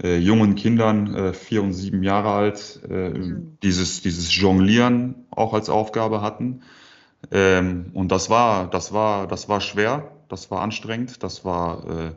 äh, 0.01 0.17
jungen 0.17 0.55
Kindern, 0.55 1.13
äh, 1.15 1.33
vier 1.33 1.61
und 1.61 1.73
sieben 1.73 2.03
Jahre 2.03 2.31
alt, 2.31 2.81
äh, 2.89 3.09
mhm. 3.09 3.57
dieses, 3.61 4.01
dieses 4.01 4.35
Jonglieren 4.35 5.25
auch 5.29 5.53
als 5.53 5.69
Aufgabe 5.69 6.21
hatten. 6.21 6.61
Ähm, 7.31 7.91
und 7.93 8.11
das 8.11 8.29
war, 8.29 8.69
das 8.69 8.91
war, 8.91 9.27
das 9.27 9.47
war 9.49 9.61
schwer, 9.61 10.11
das 10.29 10.49
war 10.49 10.61
anstrengend, 10.61 11.21
das 11.23 11.45
war 11.45 11.87
äh, 11.87 12.11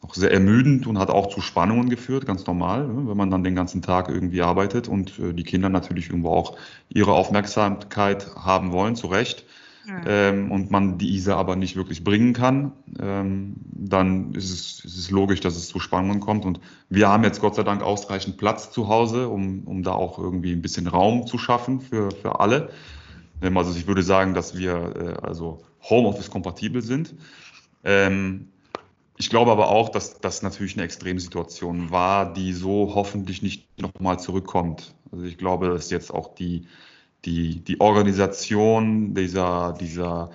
auch 0.00 0.14
sehr 0.14 0.32
ermüdend 0.32 0.86
und 0.86 0.98
hat 0.98 1.10
auch 1.10 1.28
zu 1.28 1.40
Spannungen 1.40 1.90
geführt, 1.90 2.24
ganz 2.24 2.46
normal, 2.46 2.86
ne, 2.86 3.08
wenn 3.08 3.16
man 3.16 3.30
dann 3.30 3.44
den 3.44 3.54
ganzen 3.54 3.82
Tag 3.82 4.08
irgendwie 4.08 4.42
arbeitet 4.42 4.88
und 4.88 5.18
äh, 5.18 5.34
die 5.34 5.44
Kinder 5.44 5.68
natürlich 5.68 6.08
irgendwo 6.08 6.30
auch 6.30 6.56
ihre 6.88 7.12
Aufmerksamkeit 7.12 8.34
haben 8.36 8.72
wollen, 8.72 8.96
zu 8.96 9.08
Recht 9.08 9.44
mhm. 9.88 10.02
ähm, 10.06 10.52
und 10.52 10.70
man 10.70 10.98
diese 10.98 11.36
aber 11.36 11.56
nicht 11.56 11.76
wirklich 11.76 12.04
bringen 12.04 12.32
kann, 12.32 12.72
ähm, 13.00 13.56
dann 13.72 14.34
ist 14.34 14.50
es, 14.50 14.84
es, 14.84 15.10
logisch, 15.10 15.40
dass 15.40 15.56
es 15.56 15.68
zu 15.68 15.80
Spannungen 15.80 16.20
kommt. 16.20 16.44
Und 16.44 16.60
wir 16.88 17.08
haben 17.08 17.24
jetzt 17.24 17.40
Gott 17.40 17.54
sei 17.54 17.62
Dank 17.62 17.82
ausreichend 17.82 18.36
Platz 18.36 18.70
zu 18.70 18.88
Hause, 18.88 19.28
um, 19.28 19.64
um 19.64 19.82
da 19.82 19.92
auch 19.92 20.18
irgendwie 20.18 20.52
ein 20.52 20.62
bisschen 20.62 20.86
Raum 20.86 21.26
zu 21.26 21.38
schaffen 21.38 21.80
für, 21.80 22.10
für 22.10 22.40
alle. 22.40 22.70
Ähm, 23.42 23.56
also 23.56 23.76
ich 23.76 23.86
würde 23.86 24.02
sagen, 24.02 24.34
dass 24.34 24.56
wir 24.56 24.94
äh, 24.96 25.26
also 25.26 25.62
Homeoffice-kompatibel 25.82 26.82
sind. 26.82 27.14
Ähm, 27.84 28.48
ich 29.16 29.30
glaube 29.30 29.50
aber 29.50 29.68
auch, 29.68 29.88
dass 29.88 30.20
das 30.20 30.42
natürlich 30.42 30.76
eine 30.76 30.84
Extremsituation 30.84 31.90
war, 31.90 32.32
die 32.32 32.52
so 32.52 32.92
hoffentlich 32.94 33.42
nicht 33.42 33.66
nochmal 33.80 34.20
zurückkommt. 34.20 34.94
Also 35.10 35.24
ich 35.24 35.38
glaube, 35.38 35.68
dass 35.68 35.90
jetzt 35.90 36.12
auch 36.12 36.34
die 36.34 36.66
die, 37.24 37.60
die 37.60 37.80
Organisation 37.80 39.14
dieser, 39.14 39.74
dieser, 39.78 40.30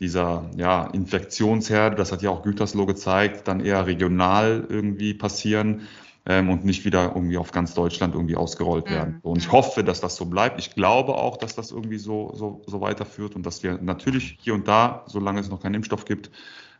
dieser 0.00 0.50
ja, 0.56 0.86
Infektionsherde, 0.86 1.96
das 1.96 2.12
hat 2.12 2.22
ja 2.22 2.30
auch 2.30 2.42
Gütersloh 2.42 2.86
gezeigt, 2.86 3.46
dann 3.48 3.60
eher 3.60 3.86
regional 3.86 4.66
irgendwie 4.68 5.14
passieren 5.14 5.82
ähm, 6.26 6.50
und 6.50 6.64
nicht 6.64 6.84
wieder 6.84 7.12
irgendwie 7.14 7.36
auf 7.36 7.52
ganz 7.52 7.74
Deutschland 7.74 8.14
irgendwie 8.14 8.36
ausgerollt 8.36 8.86
mhm. 8.86 8.90
werden. 8.90 9.18
Und 9.22 9.38
ich 9.38 9.52
hoffe, 9.52 9.84
dass 9.84 10.00
das 10.00 10.16
so 10.16 10.26
bleibt. 10.26 10.58
Ich 10.58 10.74
glaube 10.74 11.14
auch, 11.14 11.36
dass 11.36 11.54
das 11.54 11.70
irgendwie 11.70 11.98
so, 11.98 12.32
so, 12.34 12.62
so 12.66 12.80
weiterführt 12.80 13.36
und 13.36 13.44
dass 13.44 13.62
wir 13.62 13.78
natürlich 13.82 14.38
hier 14.40 14.54
und 14.54 14.66
da, 14.68 15.04
solange 15.06 15.40
es 15.40 15.50
noch 15.50 15.60
keinen 15.60 15.74
Impfstoff 15.74 16.04
gibt, 16.04 16.30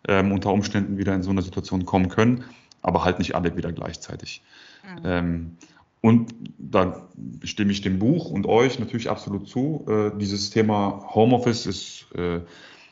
ähm, 0.08 0.32
unter 0.32 0.52
Umständen 0.52 0.98
wieder 0.98 1.14
in 1.14 1.22
so 1.22 1.30
eine 1.30 1.42
Situation 1.42 1.84
kommen 1.84 2.08
können, 2.08 2.44
aber 2.80 3.04
halt 3.04 3.18
nicht 3.18 3.34
alle 3.34 3.56
wieder 3.56 3.72
gleichzeitig. 3.72 4.42
Mhm. 4.84 5.02
Ähm, 5.04 5.56
und 6.02 6.34
da 6.58 7.08
stimme 7.44 7.70
ich 7.70 7.80
dem 7.80 8.00
Buch 8.00 8.28
und 8.28 8.46
euch 8.46 8.78
natürlich 8.80 9.08
absolut 9.08 9.48
zu. 9.48 9.86
Äh, 9.88 10.18
dieses 10.18 10.50
Thema 10.50 11.06
Homeoffice 11.14 11.64
ist, 11.64 12.06
äh, 12.16 12.40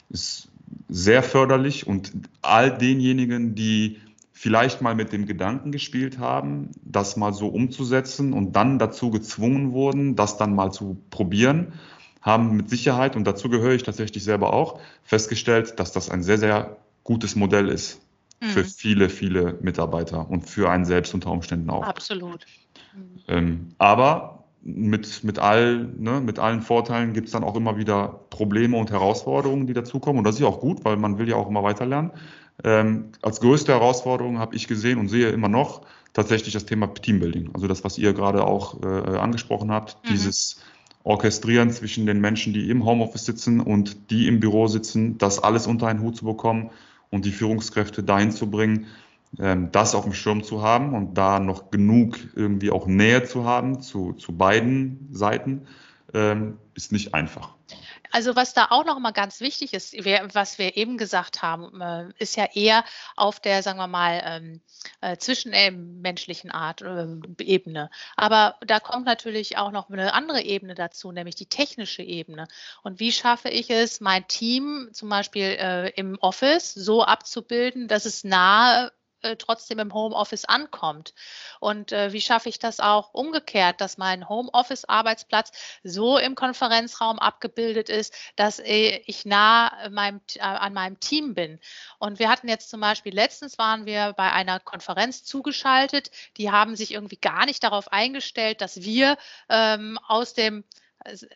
ist 0.08 0.48
sehr 0.88 1.24
förderlich 1.24 1.88
und 1.88 2.12
all 2.40 2.78
denjenigen, 2.78 3.56
die 3.56 3.98
vielleicht 4.32 4.80
mal 4.80 4.94
mit 4.94 5.12
dem 5.12 5.26
Gedanken 5.26 5.72
gespielt 5.72 6.20
haben, 6.20 6.70
das 6.82 7.16
mal 7.16 7.34
so 7.34 7.48
umzusetzen 7.48 8.32
und 8.32 8.54
dann 8.54 8.78
dazu 8.78 9.10
gezwungen 9.10 9.72
wurden, 9.72 10.14
das 10.14 10.36
dann 10.36 10.54
mal 10.54 10.70
zu 10.72 10.96
probieren, 11.10 11.72
haben 12.22 12.56
mit 12.56 12.70
Sicherheit, 12.70 13.16
und 13.16 13.24
dazu 13.26 13.48
gehöre 13.48 13.74
ich 13.74 13.82
tatsächlich 13.82 14.22
selber 14.22 14.52
auch, 14.52 14.80
festgestellt, 15.02 15.80
dass 15.80 15.90
das 15.90 16.10
ein 16.10 16.22
sehr, 16.22 16.38
sehr 16.38 16.76
gutes 17.02 17.34
Modell 17.34 17.68
ist 17.68 18.00
für 18.40 18.60
mhm. 18.60 18.68
viele, 18.68 19.08
viele 19.10 19.58
Mitarbeiter 19.60 20.30
und 20.30 20.48
für 20.48 20.70
einen 20.70 20.84
selbst 20.84 21.12
unter 21.12 21.30
Umständen 21.30 21.68
auch. 21.68 21.82
Absolut. 21.82 22.46
Ähm, 23.29 23.68
aber 23.79 24.44
mit, 24.62 25.24
mit, 25.24 25.38
all, 25.38 25.88
ne, 25.98 26.20
mit 26.20 26.38
allen 26.38 26.61
Vorteilen 26.61 27.12
gibt 27.12 27.29
es 27.29 27.33
dann 27.33 27.44
auch 27.44 27.57
immer 27.57 27.79
wieder 27.79 28.20
Probleme 28.31 28.76
und 28.76 28.90
Herausforderungen, 28.90 29.66
die 29.66 29.72
dazukommen. 29.72 30.18
Und 30.18 30.24
das 30.24 30.35
ist 30.35 30.42
ja 30.42 30.48
auch 30.48 30.61
gut, 30.61 30.85
weil 30.85 30.96
man 30.96 31.18
will 31.18 31.29
ja 31.29 31.37
auch 31.37 31.48
immer 31.48 31.62
weiterlernen. 31.62 32.11
Ähm, 32.62 33.07
als 33.22 33.40
größte 33.40 33.72
Herausforderung 33.72 34.38
habe 34.38 34.55
ich 34.55 34.68
gesehen 34.68 34.98
und 34.98 35.09
sehe 35.09 35.31
immer 35.31 35.48
noch 35.48 35.83
tatsächlich 36.12 36.53
das 36.53 36.66
Thema 36.66 36.92
Teambuilding. 36.92 37.50
Also 37.55 37.68
das, 37.68 37.85
was 37.85 37.96
ihr 37.96 38.12
gerade 38.12 38.44
auch 38.44 38.83
äh, 38.83 39.16
angesprochen 39.16 39.70
habt, 39.70 39.96
mhm. 40.05 40.09
dieses 40.11 40.61
Orchestrieren 41.05 41.70
zwischen 41.70 42.05
den 42.05 42.20
Menschen, 42.20 42.53
die 42.53 42.68
im 42.68 42.85
Homeoffice 42.85 43.24
sitzen 43.24 43.61
und 43.61 44.11
die 44.11 44.29
im 44.29 44.40
Büro 44.40 44.66
sitzen, 44.66 45.16
das 45.16 45.42
alles 45.42 45.66
unter 45.66 45.87
einen 45.87 46.03
Hut 46.03 46.16
zu 46.16 46.26
bekommen 46.26 46.70
und 47.09 47.24
die 47.24 47.33
Führungskräfte 47.33 48.03
dahin 48.03 48.33
zu 48.33 48.50
bringen, 48.50 48.87
das 49.32 49.94
auf 49.94 50.04
dem 50.04 50.12
Schirm 50.12 50.42
zu 50.42 50.62
haben 50.62 50.94
und 50.94 51.14
da 51.14 51.38
noch 51.38 51.70
genug 51.70 52.18
irgendwie 52.34 52.70
auch 52.70 52.86
Nähe 52.86 53.24
zu 53.24 53.44
haben 53.44 53.80
zu, 53.80 54.12
zu 54.14 54.36
beiden 54.36 55.08
Seiten, 55.12 55.68
ähm, 56.12 56.58
ist 56.74 56.92
nicht 56.92 57.14
einfach. 57.14 57.54
Also 58.12 58.34
was 58.34 58.54
da 58.54 58.66
auch 58.70 58.84
noch 58.84 58.98
mal 58.98 59.12
ganz 59.12 59.40
wichtig 59.40 59.72
ist, 59.72 59.94
was 60.34 60.58
wir 60.58 60.76
eben 60.76 60.98
gesagt 60.98 61.42
haben, 61.42 61.80
äh, 61.80 62.08
ist 62.18 62.36
ja 62.36 62.46
eher 62.52 62.84
auf 63.14 63.38
der, 63.38 63.62
sagen 63.62 63.78
wir 63.78 63.86
mal, 63.86 64.20
ähm, 64.24 64.60
äh, 65.00 65.16
zwischenmenschlichen 65.16 66.50
Art 66.50 66.82
äh, 66.82 67.06
Ebene. 67.38 67.90
Aber 68.16 68.56
da 68.66 68.80
kommt 68.80 69.06
natürlich 69.06 69.58
auch 69.58 69.70
noch 69.70 69.90
eine 69.90 70.12
andere 70.12 70.42
Ebene 70.42 70.74
dazu, 70.74 71.12
nämlich 71.12 71.36
die 71.36 71.48
technische 71.48 72.02
Ebene. 72.02 72.48
Und 72.82 72.98
wie 72.98 73.12
schaffe 73.12 73.48
ich 73.48 73.70
es, 73.70 74.00
mein 74.00 74.26
Team 74.26 74.88
zum 74.92 75.08
Beispiel 75.08 75.92
im 75.94 76.18
Office 76.20 76.74
so 76.74 77.04
abzubilden, 77.04 77.86
dass 77.86 78.06
es 78.06 78.24
nahe 78.24 78.90
äh, 79.22 79.37
trotzdem 79.37 79.78
im 79.78 79.94
Homeoffice 79.94 80.44
ankommt. 80.44 81.14
Und 81.61 81.92
äh, 81.92 82.12
wie 82.12 82.20
schaffe 82.20 82.48
ich 82.48 82.59
das 82.59 82.80
auch 82.80 83.12
umgekehrt, 83.14 83.80
dass 83.80 83.98
mein 83.98 84.28
Homeoffice-Arbeitsplatz 84.28 85.52
so 85.83 86.18
im 86.18 86.35
Konferenzraum 86.35 87.18
abgebildet 87.18 87.88
ist, 87.88 88.14
dass 88.37 88.59
äh, 88.59 89.02
ich 89.06 89.24
nah 89.24 89.88
meinem, 89.90 90.20
äh, 90.35 90.40
an 90.40 90.72
meinem 90.72 91.00
Team 91.00 91.35
bin. 91.35 91.61
Und 91.98 92.18
wir 92.18 92.28
hatten 92.28 92.48
jetzt 92.48 92.70
zum 92.70 92.80
Beispiel, 92.80 93.14
letztens 93.14 93.59
waren 93.59 93.87
wir 93.87 94.12
bei 94.14 94.33
einer 94.33 94.61
Konferenz 94.61 95.24
zugeschaltet, 95.24 96.11
die 96.37 96.50
haben 96.50 96.76
sich 96.76 96.92
irgendwie 96.92 97.18
gar 97.18 97.46
nicht 97.46 97.62
darauf 97.62 97.92
eingestellt, 97.92 98.61
dass 98.61 98.83
wir 98.83 99.16
ähm, 99.48 99.98
aus 100.06 100.35
dem 100.35 100.64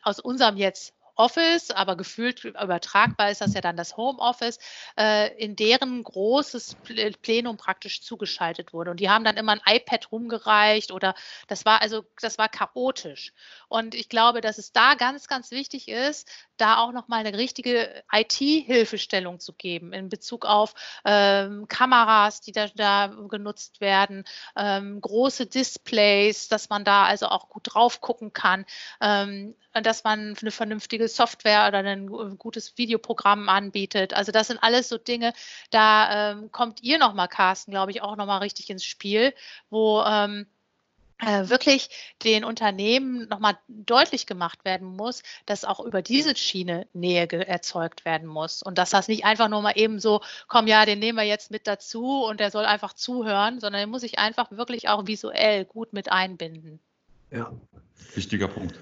aus 0.03 0.21
unserem 0.21 0.57
jetzt 0.57 0.95
Office, 1.17 1.71
aber 1.71 1.97
gefühlt 1.97 2.45
übertragbar 2.45 3.31
ist 3.31 3.41
das 3.41 3.55
ja 3.55 3.61
dann 3.61 3.77
das 3.77 3.97
Homeoffice, 3.97 4.59
äh, 4.99 5.35
in 5.37 5.57
deren 5.57 6.03
großes 6.03 6.77
Plenum 7.23 7.57
praktisch 7.57 8.03
zugeschaltet 8.03 8.73
wurde. 8.73 8.91
Und 8.91 9.01
die 9.01 9.11
haben 9.11 9.25
dann 9.25 9.37
immer 9.37 9.53
ein 9.53 9.77
iPad 9.77 10.11
rumgereicht 10.13 10.93
oder 10.93 11.15
das 11.49 11.65
war 11.65 11.83
also, 11.83 12.05
das 12.21 12.39
war 12.39 12.49
chaotisch. 12.49 13.33
Und 13.69 13.95
ich 13.95 14.09
glaube, 14.09 14.41
dass 14.41 14.59
es 14.59 14.73
da 14.73 14.95
ganz, 14.95 15.29
ganz 15.29 15.51
wichtig 15.51 15.89
ist, 15.89 16.29
da 16.57 16.79
auch 16.79 16.93
nochmal 16.93 17.27
eine 17.27 17.37
richtige 17.37 18.05
IT-Hilfestellung 18.13 19.41
zu 19.41 19.53
geben 19.53 19.93
in 19.93 20.09
Bezug 20.09 20.45
auf 20.45 20.75
ähm, 21.05 21.67
Kameras, 21.69 22.41
die 22.41 22.53
da, 22.53 22.69
da 22.75 23.07
genutzt 23.29 23.81
werden, 23.81 24.25
ähm, 24.57 25.01
große 25.01 25.47
Displays, 25.47 26.49
dass 26.49 26.69
man 26.69 26.85
da 26.85 27.05
also 27.05 27.27
auch 27.27 27.49
gut 27.49 27.75
drauf 27.75 28.01
gucken 28.01 28.33
kann, 28.33 28.65
ähm, 29.01 29.55
dass 29.73 30.05
man 30.05 30.37
eine 30.41 30.51
vernünftige 30.51 31.04
Software 31.09 31.69
oder 31.69 31.79
ein 31.79 32.39
gutes 32.39 32.77
Videoprogramm 32.77 33.49
anbietet. 33.49 34.15
Also 34.15 34.33
das 34.33 34.49
sind 34.49 34.63
alles 34.63 34.89
so 34.89 34.99
Dinge, 34.99 35.33
da 35.71 36.33
ähm, 36.33 36.53
kommt 36.53 36.83
ihr 36.83 36.99
nochmal, 36.99 37.29
Carsten, 37.29 37.71
glaube 37.71 37.91
ich, 37.91 38.03
auch 38.03 38.17
nochmal 38.17 38.41
richtig 38.41 38.71
ins 38.71 38.85
Spiel, 38.85 39.35
wo 39.71 40.03
ähm, 40.03 40.47
äh, 41.19 41.49
wirklich 41.49 41.91
den 42.25 42.45
Unternehmen 42.45 43.29
nochmal 43.29 43.57
deutlich 43.69 44.27
gemacht 44.27 44.65
werden 44.65 44.89
muss, 44.89 45.23
dass 45.47 45.65
auch 45.65 45.81
über 45.81 46.03
diese 46.03 46.37
Schiene 46.37 46.87
Nähe 46.93 47.31
erzeugt 47.31 48.05
werden 48.05 48.29
muss. 48.29 48.63
Und 48.63 48.79
dass 48.79 48.91
das 48.91 49.09
nicht 49.09 49.25
einfach 49.25 49.49
nur 49.49 49.63
mal 49.63 49.77
eben 49.77 50.01
so, 50.01 50.21
komm 50.49 50.67
ja, 50.67 50.85
den 50.85 50.99
nehmen 50.99 51.19
wir 51.19 51.25
jetzt 51.25 51.51
mit 51.51 51.67
dazu 51.67 52.25
und 52.25 52.41
der 52.41 52.51
soll 52.51 52.65
einfach 52.65 52.95
zuhören, 52.95 53.61
sondern 53.61 53.83
den 53.83 53.91
muss 53.91 54.03
ich 54.03 54.19
einfach 54.19 54.51
wirklich 54.51 54.89
auch 54.89 55.07
visuell 55.07 55.65
gut 55.65 55.93
mit 55.93 56.11
einbinden. 56.11 56.81
Ja. 57.31 57.53
Wichtiger 58.15 58.49
Punkt. 58.49 58.79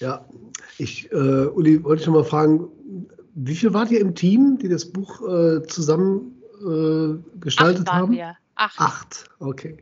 Ja, 0.00 0.24
ich, 0.78 1.12
äh, 1.12 1.16
Uli, 1.46 1.84
wollte 1.84 2.00
ich 2.00 2.06
noch 2.06 2.14
mal 2.14 2.24
fragen, 2.24 2.68
wie 3.34 3.54
viel 3.54 3.72
wart 3.74 3.90
ihr 3.90 4.00
im 4.00 4.14
Team, 4.14 4.58
die 4.58 4.68
das 4.68 4.86
Buch 4.86 5.20
äh, 5.28 5.62
zusammen 5.62 6.42
äh, 6.60 7.38
gestaltet 7.38 7.86
Acht 7.86 7.94
waren 7.94 8.02
haben? 8.02 8.12
Wir. 8.12 8.36
Acht. 8.56 8.80
Acht, 8.80 9.24
okay. 9.38 9.76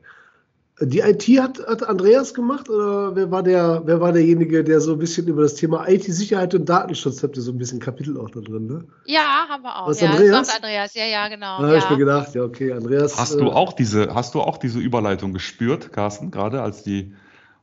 Die 0.81 1.01
IT 1.01 1.25
hat, 1.41 1.59
hat 1.67 1.83
Andreas 1.83 2.35
gemacht 2.35 2.71
oder 2.71 3.17
wer 3.17 3.31
war, 3.33 3.43
der, 3.43 3.83
wer 3.85 4.01
war 4.01 4.13
derjenige, 4.13 4.63
der 4.63 4.81
so 4.81 4.93
ein 4.93 4.99
bisschen 4.99 5.27
über 5.27 5.43
das 5.43 5.57
Thema 5.57 5.89
IT-Sicherheit 5.89 6.55
und 6.55 6.69
Datenschutz 6.69 7.21
habt 7.25 7.37
ihr 7.37 7.43
so 7.43 7.51
ein 7.51 7.59
bisschen 7.59 7.81
Kapitel 7.81 8.17
auch 8.17 8.31
da 8.31 8.41
drin, 8.41 8.67
ne? 8.67 8.85
Ja, 9.05 9.47
haben 9.49 9.65
wir 9.65 9.77
auch. 9.77 9.89
Was, 9.89 10.01
ja, 10.01 10.11
Andreas? 10.11 10.31
Das 10.31 10.49
macht 10.49 10.65
Andreas, 10.65 10.95
ja, 10.95 11.05
ja, 11.05 11.27
genau. 11.29 11.59
Da 11.59 11.63
ja. 11.63 11.69
habe 11.69 11.79
ich 11.79 11.91
mir 11.91 11.97
gedacht, 11.97 12.35
ja, 12.37 12.43
okay, 12.43 12.73
Andreas. 12.73 13.19
Hast 13.19 13.35
äh, 13.35 13.39
du 13.39 13.51
auch 13.51 13.73
diese, 13.73 14.15
hast 14.15 14.37
du 14.37 14.41
auch 14.41 14.57
diese 14.57 14.79
Überleitung 14.79 15.33
gespürt, 15.33 15.93
Carsten, 15.93 16.31
gerade 16.31 16.63
als 16.63 16.85
die 16.85 17.13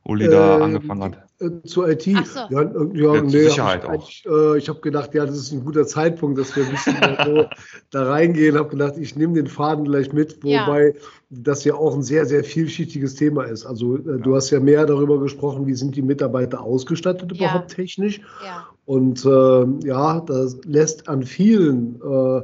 Uli 0.02 0.28
da 0.28 0.58
Äh, 0.58 0.62
angefangen 0.62 1.04
hat? 1.04 1.25
Äh, 1.40 1.50
zur 1.66 1.88
IT. 1.88 2.08
Ach 2.16 2.26
so. 2.26 2.40
Ja, 2.50 2.62
äh, 2.62 2.64
ja, 2.94 3.14
Ja, 3.14 3.20
zur 3.20 3.22
nee, 3.22 3.30
Sicherheit 3.48 3.84
hab 3.86 3.94
ich, 4.08 4.24
auch. 4.28 4.54
äh, 4.54 4.58
ich 4.58 4.68
habe 4.68 4.80
gedacht, 4.80 5.14
ja, 5.14 5.26
das 5.26 5.36
ist 5.36 5.52
ein 5.52 5.64
guter 5.64 5.86
Zeitpunkt, 5.86 6.38
dass 6.38 6.54
wir 6.56 6.64
ein 6.64 6.70
bisschen 6.70 6.96
so 7.24 7.44
da 7.90 8.04
reingehen. 8.08 8.56
Habe 8.56 8.68
gedacht, 8.70 8.94
ich 8.98 9.16
nehme 9.16 9.34
den 9.34 9.46
Faden 9.46 9.84
gleich 9.84 10.12
mit, 10.12 10.38
Ja. 10.44 10.66
wobei 10.66 10.94
das 11.30 11.64
ja 11.64 11.74
auch 11.74 11.94
ein 11.94 12.02
sehr, 12.02 12.26
sehr 12.26 12.44
vielschichtiges 12.44 13.14
Thema 13.16 13.44
ist. 13.44 13.66
Also 13.66 13.96
äh, 13.96 14.18
du 14.20 14.34
hast 14.34 14.50
ja 14.50 14.60
mehr 14.60 14.86
darüber 14.86 15.18
gesprochen, 15.20 15.66
wie 15.66 15.74
sind 15.74 15.96
die 15.96 16.02
Mitarbeiter 16.02 16.60
ausgestattet 16.62 17.32
Ja. 17.36 17.50
überhaupt 17.50 17.70
technisch. 17.74 18.20
ja. 18.44 18.66
Und 18.84 19.24
äh, 19.24 19.86
ja, 19.86 20.20
das 20.20 20.58
lässt 20.64 21.08
an 21.08 21.24
vielen 21.24 21.96
äh, 22.00 22.40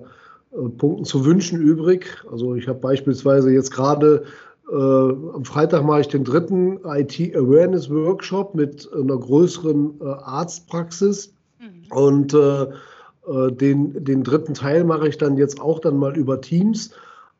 Punkten 0.76 1.04
zu 1.04 1.24
wünschen 1.24 1.60
übrig. 1.60 2.06
Also 2.30 2.56
ich 2.56 2.66
habe 2.68 2.80
beispielsweise 2.80 3.50
jetzt 3.52 3.70
gerade 3.70 4.24
äh, 4.72 5.34
am 5.34 5.44
Freitag 5.44 5.84
mache 5.84 6.00
ich 6.00 6.08
den 6.08 6.24
dritten 6.24 6.78
IT-Awareness-Workshop 6.84 8.54
mit 8.54 8.88
einer 8.92 9.18
größeren 9.18 10.00
äh, 10.00 10.04
Arztpraxis. 10.04 11.34
Mhm. 11.60 11.92
Und 11.92 12.34
äh, 12.34 12.62
äh, 12.62 13.52
den, 13.52 14.02
den 14.02 14.24
dritten 14.24 14.54
Teil 14.54 14.84
mache 14.84 15.08
ich 15.08 15.18
dann 15.18 15.36
jetzt 15.36 15.60
auch 15.60 15.78
dann 15.78 15.98
mal 15.98 16.16
über 16.16 16.40
Teams. 16.40 16.90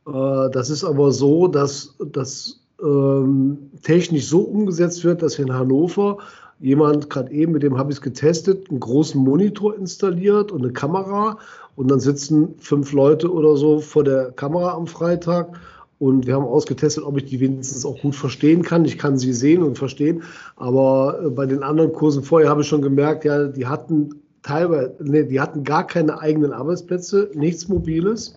Äh, 0.07 0.51
das 0.51 0.69
ist 0.69 0.85
aber 0.85 1.11
so, 1.13 1.49
dass 1.49 1.97
das 2.05 2.61
ähm, 2.83 3.71
technisch 3.83 4.27
so 4.27 4.41
umgesetzt 4.41 5.03
wird, 5.05 5.23
dass 5.23 5.39
in 5.39 5.53
Hannover 5.53 6.19
jemand 6.61 7.09
gerade 7.09 7.33
eben, 7.33 7.53
mit 7.53 7.63
dem 7.63 7.79
habe 7.79 7.91
ich 7.91 7.97
es 7.97 8.03
getestet, 8.03 8.69
einen 8.69 8.81
großen 8.81 9.23
Monitor 9.23 9.75
installiert 9.77 10.53
und 10.53 10.63
eine 10.63 10.73
Kamera. 10.73 11.39
Und 11.77 11.91
dann 11.91 12.01
sitzen 12.01 12.55
fünf 12.59 12.93
Leute 12.93 13.33
oder 13.33 13.57
so 13.57 13.79
vor 13.81 14.05
der 14.05 14.33
Kamera 14.33 14.75
am 14.75 14.87
Freitag. 14.87 15.59
Und 16.03 16.27
wir 16.27 16.35
haben 16.35 16.47
ausgetestet, 16.47 17.05
ob 17.05 17.17
ich 17.17 17.27
die 17.27 17.39
wenigstens 17.39 17.87
auch 17.87 17.97
gut 18.01 18.17
verstehen 18.17 18.63
kann. 18.63 18.85
Ich 18.85 18.99
kann 18.99 19.19
sie 19.19 19.33
sehen 19.33 19.63
und 19.63 19.79
verstehen. 19.79 20.25
Aber 20.57 21.21
äh, 21.23 21.31
bei 21.31 21.47
den 21.47 21.63
anderen 21.63 21.93
Kursen 21.93 22.25
vorher 22.25 22.51
habe 22.51 22.63
ich 22.63 22.67
schon 22.67 22.83
gemerkt, 22.83 23.25
ja, 23.25 23.47
die 23.47 23.69
hatten 23.69 24.21
teilweise, 24.43 24.97
nee, 24.99 25.23
die 25.23 25.41
hatten 25.41 25.63
gar 25.63 25.87
keine 25.87 26.19
eigenen 26.19 26.53
Arbeitsplätze, 26.53 27.31
nichts 27.35 27.69
Mobiles. 27.69 28.35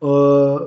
Mhm. 0.00 0.08
Äh, 0.08 0.58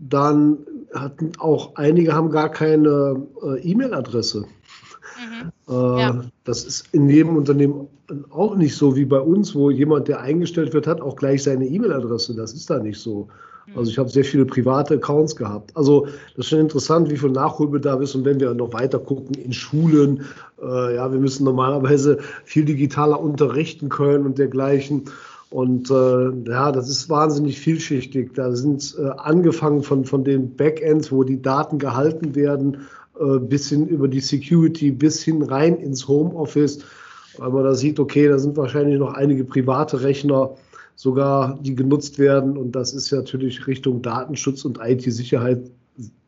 dann 0.00 0.58
hatten 0.92 1.30
auch 1.38 1.76
einige 1.76 2.14
haben 2.14 2.30
gar 2.30 2.48
keine 2.48 3.22
äh, 3.40 3.60
E-Mail-Adresse. 3.60 4.40
Mhm. 4.40 5.52
Äh, 5.68 6.00
Ja. 6.00 6.24
Das 6.42 6.64
ist 6.64 6.92
in 6.92 7.08
jedem 7.08 7.36
Unternehmen 7.36 7.86
auch 8.30 8.56
nicht 8.56 8.74
so 8.74 8.96
wie 8.96 9.04
bei 9.04 9.20
uns, 9.20 9.54
wo 9.54 9.70
jemand, 9.70 10.08
der 10.08 10.20
eingestellt 10.20 10.74
wird, 10.74 10.88
hat 10.88 11.00
auch 11.00 11.14
gleich 11.14 11.44
seine 11.44 11.68
E-Mail-Adresse. 11.68 12.34
Das 12.34 12.54
ist 12.54 12.68
da 12.70 12.80
nicht 12.80 12.98
so. 12.98 13.28
Also 13.74 13.90
ich 13.90 13.98
habe 13.98 14.08
sehr 14.08 14.24
viele 14.24 14.44
private 14.44 14.94
Accounts 14.94 15.36
gehabt. 15.36 15.76
Also 15.76 16.06
das 16.36 16.46
ist 16.46 16.48
schon 16.48 16.58
interessant, 16.60 17.10
wie 17.10 17.16
viel 17.16 17.30
Nachholbedarf 17.30 18.00
ist. 18.00 18.14
Und 18.14 18.24
wenn 18.24 18.40
wir 18.40 18.52
noch 18.54 18.72
weiter 18.72 18.98
gucken 18.98 19.34
in 19.36 19.52
Schulen, 19.52 20.24
äh, 20.60 20.96
ja, 20.96 21.12
wir 21.12 21.20
müssen 21.20 21.44
normalerweise 21.44 22.18
viel 22.44 22.64
digitaler 22.64 23.20
unterrichten 23.20 23.88
können 23.88 24.26
und 24.26 24.38
dergleichen. 24.38 25.04
Und 25.50 25.90
äh, 25.90 26.30
ja, 26.48 26.70
das 26.72 26.88
ist 26.88 27.08
wahnsinnig 27.08 27.58
vielschichtig. 27.58 28.32
Da 28.34 28.54
sind 28.54 28.96
äh, 28.98 29.08
angefangen 29.08 29.82
von, 29.82 30.04
von 30.04 30.24
den 30.24 30.56
Backends, 30.56 31.10
wo 31.10 31.24
die 31.24 31.42
Daten 31.42 31.78
gehalten 31.78 32.34
werden, 32.34 32.86
äh, 33.20 33.38
bis 33.38 33.68
hin 33.68 33.86
über 33.88 34.08
die 34.08 34.20
Security, 34.20 34.92
bis 34.92 35.22
hin 35.22 35.42
rein 35.42 35.76
ins 35.78 36.06
Homeoffice, 36.06 36.80
weil 37.38 37.50
man 37.50 37.64
da 37.64 37.74
sieht, 37.74 37.98
okay, 37.98 38.28
da 38.28 38.38
sind 38.38 38.56
wahrscheinlich 38.56 38.98
noch 38.98 39.14
einige 39.14 39.44
private 39.44 40.02
Rechner 40.02 40.50
sogar, 41.00 41.58
die 41.62 41.74
genutzt 41.74 42.18
werden. 42.18 42.58
Und 42.58 42.72
das 42.72 42.92
ist 42.92 43.10
ja 43.10 43.18
natürlich 43.18 43.66
Richtung 43.66 44.02
Datenschutz 44.02 44.66
und 44.66 44.78
IT-Sicherheit 44.82 45.70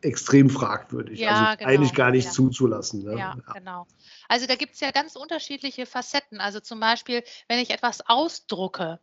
extrem 0.01 0.49
fragwürdig. 0.49 1.21
Ja, 1.21 1.51
also 1.51 1.59
genau, 1.59 1.71
eigentlich 1.71 1.95
gar 1.95 2.11
nicht 2.11 2.25
ja. 2.25 2.31
zuzulassen. 2.31 3.05
Ne? 3.05 3.19
Ja, 3.19 3.37
genau. 3.53 3.87
Also 4.29 4.47
da 4.47 4.55
gibt 4.55 4.73
es 4.73 4.81
ja 4.81 4.91
ganz 4.91 5.15
unterschiedliche 5.15 5.85
Facetten. 5.85 6.41
Also 6.41 6.59
zum 6.61 6.81
Beispiel, 6.81 7.23
wenn 7.49 7.59
ich 7.59 7.71
etwas 7.71 8.01
ausdrucke 8.07 8.99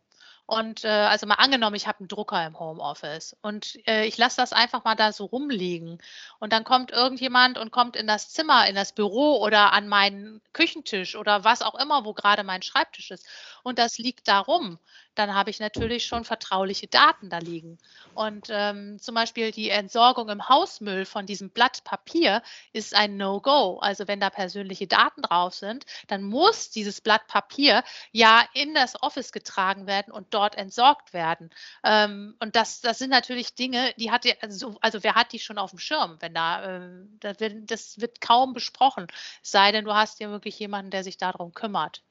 und 0.50 0.84
äh, 0.84 0.88
also 0.88 1.28
mal 1.28 1.36
angenommen, 1.36 1.76
ich 1.76 1.86
habe 1.86 2.00
einen 2.00 2.08
Drucker 2.08 2.44
im 2.44 2.58
Homeoffice 2.58 3.36
und 3.40 3.78
äh, 3.86 4.06
ich 4.06 4.18
lasse 4.18 4.38
das 4.38 4.52
einfach 4.52 4.82
mal 4.82 4.96
da 4.96 5.12
so 5.12 5.26
rumliegen 5.26 5.98
und 6.40 6.52
dann 6.52 6.64
kommt 6.64 6.90
irgendjemand 6.90 7.56
und 7.56 7.70
kommt 7.70 7.94
in 7.94 8.08
das 8.08 8.30
Zimmer, 8.30 8.68
in 8.68 8.74
das 8.74 8.92
Büro 8.92 9.40
oder 9.40 9.72
an 9.72 9.86
meinen 9.86 10.40
Küchentisch 10.52 11.14
oder 11.14 11.44
was 11.44 11.62
auch 11.62 11.78
immer, 11.80 12.04
wo 12.04 12.14
gerade 12.14 12.42
mein 12.42 12.62
Schreibtisch 12.62 13.12
ist 13.12 13.24
und 13.62 13.78
das 13.78 13.98
liegt 13.98 14.26
da 14.26 14.40
rum, 14.40 14.80
dann 15.20 15.34
habe 15.34 15.50
ich 15.50 15.60
natürlich 15.60 16.06
schon 16.06 16.24
vertrauliche 16.24 16.86
Daten 16.86 17.28
da 17.28 17.38
liegen. 17.38 17.78
Und 18.14 18.48
ähm, 18.50 18.98
zum 18.98 19.14
Beispiel 19.14 19.50
die 19.52 19.68
Entsorgung 19.68 20.30
im 20.30 20.48
Hausmüll 20.48 21.04
von 21.04 21.26
diesem 21.26 21.50
Blatt 21.50 21.84
Papier 21.84 22.42
ist 22.72 22.94
ein 22.94 23.18
No-Go. 23.18 23.78
Also 23.80 24.08
wenn 24.08 24.18
da 24.18 24.30
persönliche 24.30 24.86
Daten 24.86 25.20
drauf 25.22 25.54
sind, 25.54 25.84
dann 26.08 26.22
muss 26.22 26.70
dieses 26.70 27.02
Blatt 27.02 27.26
Papier 27.26 27.84
ja 28.12 28.42
in 28.54 28.72
das 28.74 29.00
Office 29.02 29.30
getragen 29.30 29.86
werden 29.86 30.10
und 30.10 30.32
dort 30.32 30.54
entsorgt 30.56 31.12
werden. 31.12 31.50
Ähm, 31.84 32.34
und 32.40 32.56
das, 32.56 32.80
das 32.80 32.98
sind 32.98 33.10
natürlich 33.10 33.54
Dinge, 33.54 33.92
die 33.98 34.10
hat 34.10 34.24
ja, 34.24 34.34
also, 34.40 34.76
also 34.80 35.02
wer 35.02 35.14
hat 35.14 35.32
die 35.32 35.38
schon 35.38 35.58
auf 35.58 35.70
dem 35.70 35.78
Schirm, 35.78 36.16
wenn 36.20 36.32
da, 36.32 36.76
ähm, 36.76 37.18
das, 37.20 37.40
wird, 37.40 37.70
das 37.70 38.00
wird 38.00 38.22
kaum 38.22 38.54
besprochen, 38.54 39.06
es 39.42 39.50
sei 39.50 39.70
denn, 39.70 39.84
du 39.84 39.94
hast 39.94 40.20
ja 40.20 40.30
wirklich 40.30 40.58
jemanden, 40.58 40.90
der 40.90 41.04
sich 41.04 41.18
darum 41.18 41.52
kümmert. 41.52 42.02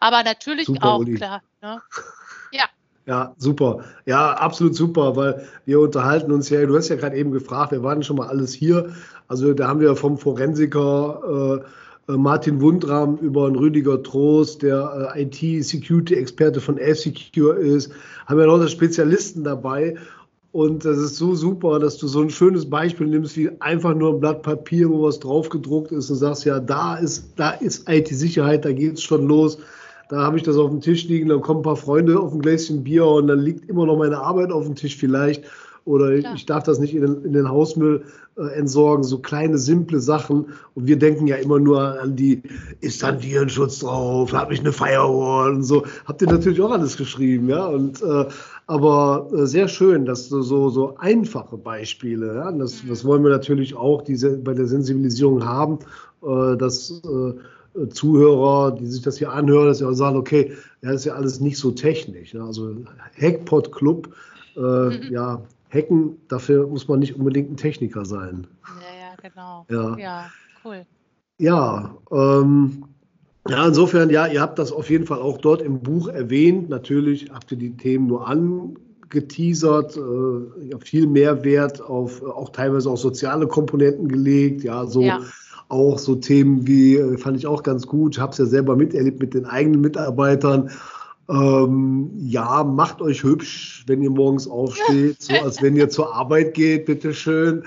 Aber 0.00 0.22
natürlich 0.22 0.66
Super, 0.66 0.84
auch 0.84 0.98
Uli. 0.98 1.14
klar. 1.14 1.42
Ne? 1.62 1.80
Ja, 3.06 3.34
super. 3.38 3.82
Ja, 4.06 4.34
absolut 4.34 4.76
super, 4.76 5.16
weil 5.16 5.44
wir 5.64 5.80
unterhalten 5.80 6.30
uns 6.30 6.48
ja, 6.48 6.64
du 6.64 6.76
hast 6.76 6.90
ja 6.90 6.96
gerade 6.96 7.16
eben 7.16 7.32
gefragt, 7.32 7.72
wir 7.72 7.82
waren 7.82 8.04
schon 8.04 8.16
mal 8.16 8.28
alles 8.28 8.52
hier. 8.52 8.94
Also 9.26 9.52
da 9.52 9.66
haben 9.66 9.80
wir 9.80 9.96
vom 9.96 10.16
Forensiker 10.16 11.64
äh, 12.08 12.12
äh, 12.12 12.16
Martin 12.16 12.60
Wundram 12.60 13.16
über 13.16 13.46
einen 13.46 13.56
Rüdiger 13.56 14.00
Trost, 14.02 14.62
der 14.62 15.12
äh, 15.16 15.22
IT-Security-Experte 15.22 16.60
von 16.60 16.78
F-Secure 16.78 17.56
ist, 17.56 17.90
haben 18.26 18.38
wir 18.38 18.46
lauter 18.46 18.68
Spezialisten 18.68 19.42
dabei. 19.42 19.96
Und 20.52 20.84
das 20.84 20.98
ist 20.98 21.16
so 21.16 21.34
super, 21.34 21.80
dass 21.80 21.96
du 21.98 22.06
so 22.06 22.20
ein 22.20 22.30
schönes 22.30 22.68
Beispiel 22.68 23.08
nimmst, 23.08 23.36
wie 23.36 23.50
einfach 23.60 23.94
nur 23.94 24.14
ein 24.14 24.20
Blatt 24.20 24.42
Papier, 24.42 24.88
wo 24.88 25.02
was 25.02 25.18
drauf 25.20 25.48
gedruckt 25.48 25.90
ist 25.90 26.10
und 26.10 26.16
sagst, 26.16 26.44
ja, 26.44 26.60
da 26.60 26.96
ist, 26.96 27.32
da 27.36 27.50
ist 27.50 27.88
IT-Sicherheit, 27.88 28.64
da 28.64 28.72
geht's 28.72 29.02
schon 29.02 29.26
los. 29.26 29.58
Da 30.10 30.22
habe 30.22 30.36
ich 30.36 30.42
das 30.42 30.56
auf 30.56 30.70
dem 30.70 30.80
Tisch 30.80 31.04
liegen, 31.04 31.28
dann 31.28 31.40
kommen 31.40 31.60
ein 31.60 31.64
paar 31.64 31.76
Freunde 31.76 32.18
auf 32.18 32.32
ein 32.32 32.40
Gläschen 32.40 32.82
Bier 32.82 33.06
und 33.06 33.28
dann 33.28 33.38
liegt 33.38 33.68
immer 33.70 33.86
noch 33.86 33.96
meine 33.96 34.18
Arbeit 34.18 34.50
auf 34.50 34.66
dem 34.66 34.74
Tisch 34.74 34.96
vielleicht. 34.96 35.44
Oder 35.84 36.18
Klar. 36.18 36.34
ich 36.34 36.46
darf 36.46 36.64
das 36.64 36.78
nicht 36.80 36.94
in 36.94 37.02
den, 37.02 37.24
in 37.24 37.32
den 37.32 37.48
Hausmüll 37.48 38.02
äh, 38.36 38.58
entsorgen. 38.58 39.04
So 39.04 39.18
kleine, 39.18 39.56
simple 39.56 40.00
Sachen. 40.00 40.46
Und 40.74 40.86
wir 40.88 40.98
denken 40.98 41.26
ja 41.26 41.36
immer 41.36 41.60
nur 41.60 42.00
an 42.00 42.16
die, 42.16 42.42
ist 42.80 43.02
da 43.02 43.08
ein 43.08 43.22
Virenschutz 43.22 43.78
drauf, 43.78 44.32
habe 44.32 44.52
ich 44.52 44.60
eine 44.60 44.72
Firewall 44.72 45.54
und 45.54 45.62
so. 45.62 45.84
Habt 46.06 46.22
ihr 46.22 46.28
natürlich 46.28 46.60
auch 46.60 46.72
alles 46.72 46.96
geschrieben, 46.96 47.48
ja. 47.48 47.66
Und, 47.66 48.02
äh, 48.02 48.26
aber 48.66 49.28
äh, 49.32 49.46
sehr 49.46 49.68
schön, 49.68 50.04
dass 50.06 50.28
du 50.28 50.42
so, 50.42 50.70
so 50.70 50.96
einfache 50.98 51.56
Beispiele, 51.56 52.34
ja. 52.34 52.52
Das, 52.52 52.82
das 52.86 53.04
wollen 53.04 53.22
wir 53.22 53.30
natürlich 53.30 53.76
auch 53.76 54.02
diese, 54.02 54.36
bei 54.38 54.54
der 54.54 54.66
Sensibilisierung 54.66 55.44
haben, 55.44 55.78
äh, 56.22 56.56
dass 56.56 57.00
äh, 57.04 57.32
Zuhörer, 57.90 58.72
die 58.72 58.86
sich 58.86 59.02
das 59.02 59.18
hier 59.18 59.32
anhören, 59.32 59.66
dass 59.66 59.78
sie 59.78 59.86
auch 59.86 59.92
sagen, 59.92 60.16
okay, 60.16 60.52
ja, 60.82 60.90
das 60.90 61.00
ist 61.02 61.04
ja 61.06 61.14
alles 61.14 61.40
nicht 61.40 61.58
so 61.58 61.70
technisch. 61.70 62.34
Ne? 62.34 62.42
Also 62.42 62.74
Hackpot 63.20 63.72
Club, 63.72 64.14
äh, 64.56 64.60
Mhm. 64.60 65.12
ja, 65.12 65.42
Hacken, 65.72 66.16
dafür 66.28 66.66
muss 66.66 66.88
man 66.88 66.98
nicht 66.98 67.14
unbedingt 67.16 67.50
ein 67.50 67.56
Techniker 67.56 68.04
sein. 68.04 68.46
Ja, 68.80 68.98
ja, 69.00 69.30
genau. 69.30 69.66
Ja. 69.70 69.96
Ja, 69.98 70.30
cool. 70.64 70.84
Ja, 71.38 71.94
ähm, 72.10 72.84
ja, 73.48 73.68
insofern, 73.68 74.10
ja, 74.10 74.26
ihr 74.26 74.40
habt 74.40 74.58
das 74.58 74.72
auf 74.72 74.90
jeden 74.90 75.06
Fall 75.06 75.20
auch 75.20 75.38
dort 75.38 75.62
im 75.62 75.80
Buch 75.80 76.08
erwähnt. 76.08 76.68
Natürlich 76.68 77.30
habt 77.32 77.50
ihr 77.52 77.56
die 77.58 77.76
Themen 77.76 78.08
nur 78.08 78.26
angeteasert, 78.28 79.96
äh, 79.96 80.78
viel 80.80 81.06
Mehrwert 81.06 81.80
auf 81.80 82.20
äh, 82.20 82.26
auch 82.26 82.50
teilweise 82.50 82.90
auch 82.90 82.98
soziale 82.98 83.46
Komponenten 83.46 84.08
gelegt. 84.08 84.62
Ja, 84.64 84.86
so 84.86 85.02
Ja. 85.02 85.20
Auch 85.70 85.98
so 85.98 86.16
Themen 86.16 86.66
wie, 86.66 86.96
äh, 86.96 87.16
fand 87.16 87.36
ich 87.36 87.46
auch 87.46 87.62
ganz 87.62 87.86
gut, 87.86 88.18
habe 88.18 88.32
es 88.32 88.38
ja 88.38 88.46
selber 88.46 88.76
miterlebt 88.76 89.20
mit 89.20 89.34
den 89.34 89.46
eigenen 89.46 89.80
Mitarbeitern. 89.80 90.70
Ähm, 91.28 92.10
ja, 92.16 92.64
macht 92.64 93.00
euch 93.00 93.22
hübsch, 93.22 93.84
wenn 93.86 94.02
ihr 94.02 94.10
morgens 94.10 94.48
aufsteht, 94.48 95.22
so 95.22 95.34
als 95.34 95.62
wenn 95.62 95.76
ihr 95.76 95.88
zur 95.88 96.14
Arbeit 96.14 96.54
geht, 96.54 96.86
bitteschön. 96.86 97.62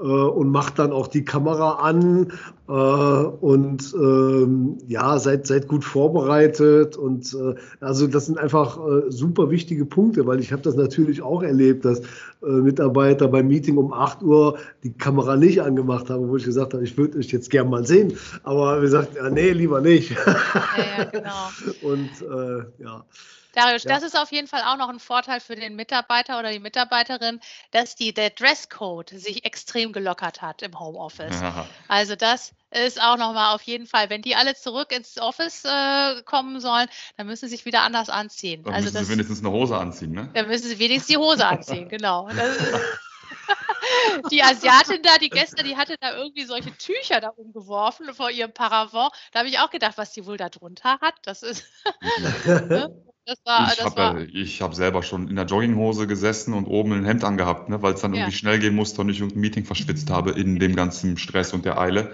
Äh, 0.00 0.04
und 0.04 0.50
macht 0.50 0.78
dann 0.78 0.92
auch 0.92 1.08
die 1.08 1.24
Kamera 1.24 1.72
an. 1.82 2.32
Äh, 2.68 2.72
und 2.72 3.94
ähm, 3.94 4.78
ja, 4.86 5.18
seid, 5.18 5.46
seid 5.46 5.68
gut 5.68 5.84
vorbereitet. 5.84 6.96
Und 6.96 7.34
äh, 7.34 7.54
also 7.80 8.06
das 8.06 8.26
sind 8.26 8.38
einfach 8.38 8.78
äh, 8.78 9.10
super 9.10 9.50
wichtige 9.50 9.84
Punkte, 9.84 10.26
weil 10.26 10.40
ich 10.40 10.52
habe 10.52 10.62
das 10.62 10.74
natürlich 10.74 11.20
auch 11.20 11.42
erlebt, 11.42 11.84
dass 11.84 12.00
äh, 12.00 12.46
Mitarbeiter 12.46 13.28
beim 13.28 13.48
Meeting 13.48 13.76
um 13.76 13.92
8 13.92 14.22
Uhr 14.22 14.58
die 14.84 14.92
Kamera 14.92 15.36
nicht 15.36 15.60
angemacht 15.60 16.08
haben, 16.08 16.28
wo 16.28 16.36
ich 16.36 16.44
gesagt 16.44 16.72
habe, 16.72 16.82
ich 16.84 16.96
würde 16.96 17.18
euch 17.18 17.30
jetzt 17.30 17.50
gerne 17.50 17.68
mal 17.68 17.86
sehen. 17.86 18.14
Aber 18.42 18.80
wir 18.80 18.88
sagten, 18.88 19.16
ja, 19.16 19.28
nee, 19.28 19.50
lieber 19.50 19.80
nicht. 19.80 20.12
Ja, 20.12 20.36
ja 20.98 21.04
genau. 21.04 21.50
und 21.82 22.10
äh, 22.22 22.82
ja. 22.82 23.04
Darius, 23.54 23.84
Ja. 23.84 23.94
das 23.94 24.02
ist 24.02 24.16
auf 24.16 24.30
jeden 24.32 24.46
Fall 24.46 24.62
auch 24.62 24.76
noch 24.76 24.88
ein 24.88 25.00
Vorteil 25.00 25.40
für 25.40 25.56
den 25.56 25.76
Mitarbeiter 25.76 26.38
oder 26.38 26.50
die 26.52 26.60
Mitarbeiterin, 26.60 27.40
dass 27.70 27.96
die, 27.96 28.12
der 28.12 28.30
Dresscode 28.30 29.10
sich 29.10 29.44
extrem 29.44 29.92
gelockert 29.92 30.42
hat 30.42 30.62
im 30.62 30.78
Homeoffice. 30.78 31.40
Also 31.88 32.16
das 32.16 32.52
ist 32.70 33.02
auch 33.02 33.16
nochmal 33.16 33.54
auf 33.54 33.62
jeden 33.62 33.86
Fall, 33.86 34.10
wenn 34.10 34.22
die 34.22 34.36
alle 34.36 34.54
zurück 34.54 34.92
ins 34.92 35.18
Office 35.18 35.64
äh, 35.64 36.22
kommen 36.22 36.60
sollen, 36.60 36.88
dann 37.16 37.26
müssen 37.26 37.48
sie 37.48 37.56
sich 37.56 37.64
wieder 37.64 37.82
anders 37.82 38.08
anziehen. 38.08 38.62
Dann 38.62 38.74
also 38.74 38.84
müssen 38.84 38.94
das, 38.94 39.06
Sie 39.06 39.12
wenigstens 39.12 39.40
eine 39.40 39.50
Hose 39.50 39.76
anziehen, 39.76 40.12
ne? 40.12 40.30
dann 40.34 40.46
müssen 40.46 40.68
sie 40.68 40.78
wenigstens 40.78 41.08
die 41.08 41.16
Hose 41.16 41.46
anziehen, 41.46 41.88
genau. 41.88 42.28
Das 42.28 42.58
die 44.30 44.42
Asiatin 44.42 45.02
da, 45.02 45.18
die 45.18 45.30
gestern, 45.30 45.66
die 45.66 45.76
hatte 45.76 45.96
da 46.00 46.14
irgendwie 46.16 46.44
solche 46.44 46.76
Tücher 46.76 47.20
da 47.20 47.30
umgeworfen 47.30 48.12
vor 48.14 48.30
ihrem 48.30 48.52
Paravent. 48.52 49.12
Da 49.32 49.40
habe 49.40 49.48
ich 49.48 49.58
auch 49.58 49.70
gedacht, 49.70 49.98
was 49.98 50.12
die 50.12 50.26
wohl 50.26 50.36
da 50.36 50.48
drunter 50.48 50.98
hat. 51.00 51.14
Das 51.22 51.42
ist, 51.42 51.64
ne? 52.46 52.94
Das 53.26 53.38
war, 53.44 53.68
Ich 53.70 53.84
habe 53.84 54.28
ja, 54.32 54.66
hab 54.66 54.74
selber 54.74 55.02
schon 55.02 55.28
in 55.28 55.36
der 55.36 55.44
Jogginghose 55.44 56.06
gesessen 56.06 56.54
und 56.54 56.66
oben 56.66 56.92
ein 56.92 57.04
Hemd 57.04 57.24
angehabt, 57.24 57.68
ne, 57.68 57.82
weil 57.82 57.94
es 57.94 58.00
dann 58.00 58.12
Ja. 58.12 58.20
irgendwie 58.20 58.36
schnell 58.36 58.58
gehen 58.58 58.74
musste 58.74 59.00
und 59.00 59.08
ich 59.08 59.18
irgendein 59.20 59.40
Meeting 59.40 59.64
verschwitzt 59.64 60.10
habe 60.10 60.30
in 60.32 60.58
dem 60.58 60.74
ganzen 60.76 61.16
Stress 61.16 61.52
und 61.52 61.64
der 61.64 61.78
Eile. 61.78 62.12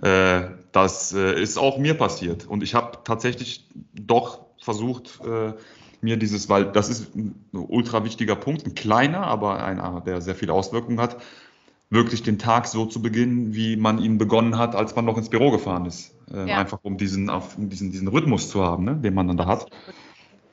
Äh, 0.00 0.42
das 0.72 1.12
äh, 1.12 1.40
ist 1.40 1.58
auch 1.58 1.78
mir 1.78 1.94
passiert. 1.94 2.46
Und 2.46 2.62
ich 2.62 2.74
habe 2.74 2.98
tatsächlich 3.04 3.68
doch 3.94 4.46
versucht, 4.58 5.20
äh, 5.24 5.52
mir 6.00 6.16
dieses, 6.16 6.48
weil 6.48 6.64
das 6.64 6.88
ist 6.88 7.14
ein 7.14 7.34
ultra 7.52 8.04
wichtiger 8.04 8.34
Punkt, 8.34 8.66
ein 8.66 8.74
kleiner, 8.74 9.20
aber 9.26 9.62
einer, 9.62 10.00
der 10.00 10.20
sehr 10.20 10.34
viele 10.34 10.52
Auswirkungen 10.52 10.98
hat, 11.00 11.18
wirklich 11.90 12.22
den 12.22 12.38
Tag 12.38 12.66
so 12.66 12.86
zu 12.86 13.02
beginnen, 13.02 13.54
wie 13.54 13.76
man 13.76 13.98
ihn 13.98 14.16
begonnen 14.16 14.56
hat, 14.56 14.74
als 14.74 14.96
man 14.96 15.04
noch 15.04 15.18
ins 15.18 15.28
Büro 15.28 15.50
gefahren 15.50 15.84
ist. 15.84 16.14
Äh, 16.32 16.48
Ja. 16.48 16.56
Einfach 16.58 16.78
um 16.82 16.96
diesen, 16.96 17.28
auf, 17.28 17.58
um 17.58 17.68
diesen, 17.68 17.92
diesen 17.92 18.08
Rhythmus 18.08 18.48
zu 18.48 18.62
haben, 18.64 18.84
ne, 18.84 18.96
den 18.96 19.12
man 19.14 19.28
dann 19.28 19.36
da 19.36 19.46
hat. 19.46 19.66
absolut. 19.66 19.94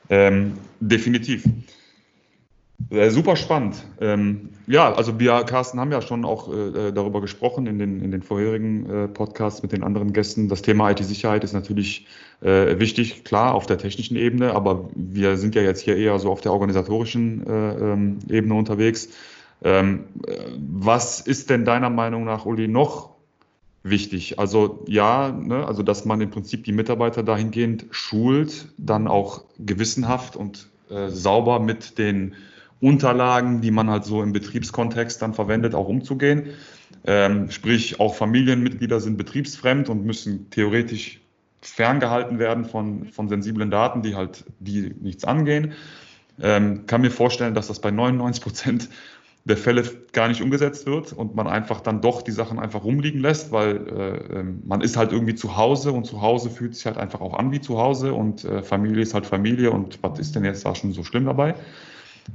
Ähm, 0.10 0.54
definitiv. 0.80 1.46
Äh, 2.90 3.12
super 3.12 3.36
spannend. 3.36 3.76
Ähm, 4.02 4.50
ja, 4.66 4.92
also 4.94 5.20
wir, 5.20 5.44
Carsten, 5.44 5.80
haben 5.80 5.92
ja 5.92 6.02
schon 6.02 6.26
auch 6.26 6.52
äh, 6.52 6.92
darüber 6.92 7.22
gesprochen 7.22 7.68
in 7.68 7.78
den, 7.78 8.02
in 8.02 8.10
den 8.10 8.24
vorherigen 8.24 8.90
äh, 8.90 9.08
Podcasts 9.08 9.62
mit 9.62 9.72
den 9.72 9.84
anderen 9.84 10.12
Gästen. 10.14 10.48
Das 10.48 10.64
Thema 10.64 10.90
IT-Sicherheit 10.90 11.44
ist 11.44 11.54
natürlich 11.54 12.08
äh, 12.42 12.80
wichtig, 12.80 13.24
klar, 13.26 13.54
auf 13.54 13.68
der 13.68 13.78
technischen 13.78 14.16
Ebene, 14.16 14.56
aber 14.56 14.90
wir 14.96 15.38
sind 15.38 15.54
ja 15.54 15.62
jetzt 15.62 15.82
hier 15.82 15.98
eher 15.98 16.18
so 16.18 16.32
auf 16.32 16.42
der 16.42 16.54
organisatorischen 16.54 17.46
äh, 17.46 17.74
ähm, 17.76 18.20
Ebene 18.30 18.56
unterwegs. 18.56 19.10
Ähm, 19.64 20.06
äh, 20.26 20.36
was 20.58 21.20
ist 21.22 21.50
denn 21.50 21.66
deiner 21.66 21.90
Meinung 21.90 22.24
nach, 22.24 22.46
Uli, 22.46 22.68
noch 22.68 23.09
wichtig? 23.90 24.40
Also 24.40 24.84
ja, 24.88 25.32
ne, 25.32 25.66
also 25.66 25.84
dass 25.84 26.06
man 26.06 26.22
im 26.22 26.30
Prinzip 26.30 26.64
die 26.64 26.72
Mitarbeiter 26.72 27.24
dahingehend 27.24 27.86
schult, 27.92 28.68
dann 28.78 29.08
auch 29.08 29.44
gewissenhaft 29.58 30.36
und 30.36 30.68
äh, 30.90 31.10
sauber 31.10 31.60
mit 31.60 31.98
den 31.98 32.36
Unterlagen, 32.82 33.62
die 33.62 33.72
man 33.72 33.90
halt 33.90 34.06
so 34.06 34.24
im 34.24 34.32
Betriebskontext 34.32 35.22
dann 35.22 35.34
verwendet, 35.34 35.76
auch 35.76 35.88
umzugehen. 35.88 36.52
Ähm, 37.06 37.52
sprich, 37.52 38.00
auch 38.00 38.16
Familienmitglieder 38.16 39.00
sind 39.00 39.18
betriebsfremd 39.18 39.90
und 39.90 40.06
müssen 40.06 40.50
theoretisch 40.50 41.20
ferngehalten 41.62 42.40
werden 42.40 42.66
von, 42.66 43.06
von 43.06 43.28
sensiblen 43.28 43.70
Daten, 43.70 44.02
die 44.02 44.16
halt 44.16 44.46
die 44.60 44.96
nichts 45.02 45.26
angehen. 45.26 45.74
Ähm, 46.42 46.86
kann 46.86 47.02
mir 47.02 47.12
vorstellen, 47.12 47.54
dass 47.54 47.68
das 47.68 47.80
bei 47.82 47.92
99 47.92 48.44
Prozent 48.44 48.90
der 49.50 49.58
Fälle 49.58 49.84
gar 50.14 50.28
nicht 50.28 50.42
umgesetzt 50.42 50.86
wird 50.86 51.12
und 51.12 51.36
man 51.36 51.48
einfach 51.48 51.82
dann 51.82 52.02
doch 52.02 52.22
die 52.22 52.32
Sachen 52.32 52.60
einfach 52.60 52.84
rumliegen 52.84 53.20
lässt, 53.20 53.52
weil 53.52 53.76
äh, 53.88 54.40
ähm, 54.40 54.62
man 54.66 54.82
ist 54.82 54.96
halt 54.96 55.12
irgendwie 55.12 55.36
zu 55.36 55.58
Hause 55.58 55.92
und 55.92 56.06
zu 56.06 56.22
Hause 56.22 56.50
fühlt 56.50 56.76
sich 56.76 56.86
halt 56.86 56.98
einfach 56.98 57.20
auch 57.22 57.34
an 57.34 57.52
wie 57.52 57.60
zu 57.60 57.78
Hause 57.78 58.14
und 58.14 58.46
äh, 58.46 58.64
Familie 58.64 59.02
ist 59.02 59.14
halt 59.14 59.26
Familie 59.26 59.72
und 59.72 60.02
was 60.02 60.20
ist 60.20 60.36
denn 60.36 60.46
jetzt 60.46 60.66
da 60.66 60.74
schon 60.76 60.94
so 60.94 61.04
schlimm 61.04 61.26
dabei? 61.26 61.56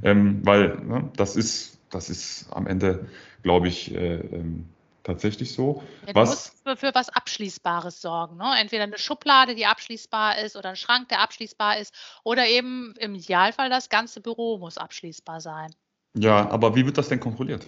Ähm, 0.03 0.41
weil 0.45 0.77
ne, 0.83 1.09
das 1.15 1.35
ist, 1.35 1.79
das 1.89 2.09
ist 2.09 2.47
am 2.51 2.67
Ende, 2.67 3.07
glaube 3.43 3.67
ich, 3.67 3.93
äh, 3.95 4.15
ähm, 4.15 4.69
tatsächlich 5.03 5.53
so. 5.53 5.83
Ja, 6.07 6.13
du 6.13 6.19
Was- 6.19 6.29
musst 6.29 6.63
für, 6.63 6.75
für 6.75 6.95
was 6.95 7.09
Abschließbares 7.09 8.01
sorgen. 8.01 8.37
Ne? 8.37 8.51
Entweder 8.59 8.83
eine 8.83 8.97
Schublade, 8.97 9.55
die 9.55 9.65
abschließbar 9.65 10.39
ist, 10.39 10.55
oder 10.55 10.69
ein 10.69 10.75
Schrank, 10.75 11.09
der 11.09 11.21
abschließbar 11.21 11.77
ist, 11.77 11.93
oder 12.23 12.47
eben 12.47 12.93
im 12.99 13.15
Idealfall 13.15 13.69
das 13.69 13.89
ganze 13.89 14.19
Büro 14.21 14.57
muss 14.57 14.77
abschließbar 14.77 15.39
sein. 15.41 15.73
Ja, 16.15 16.49
aber 16.49 16.75
wie 16.75 16.85
wird 16.85 16.97
das 16.97 17.09
denn 17.09 17.19
kontrolliert? 17.19 17.67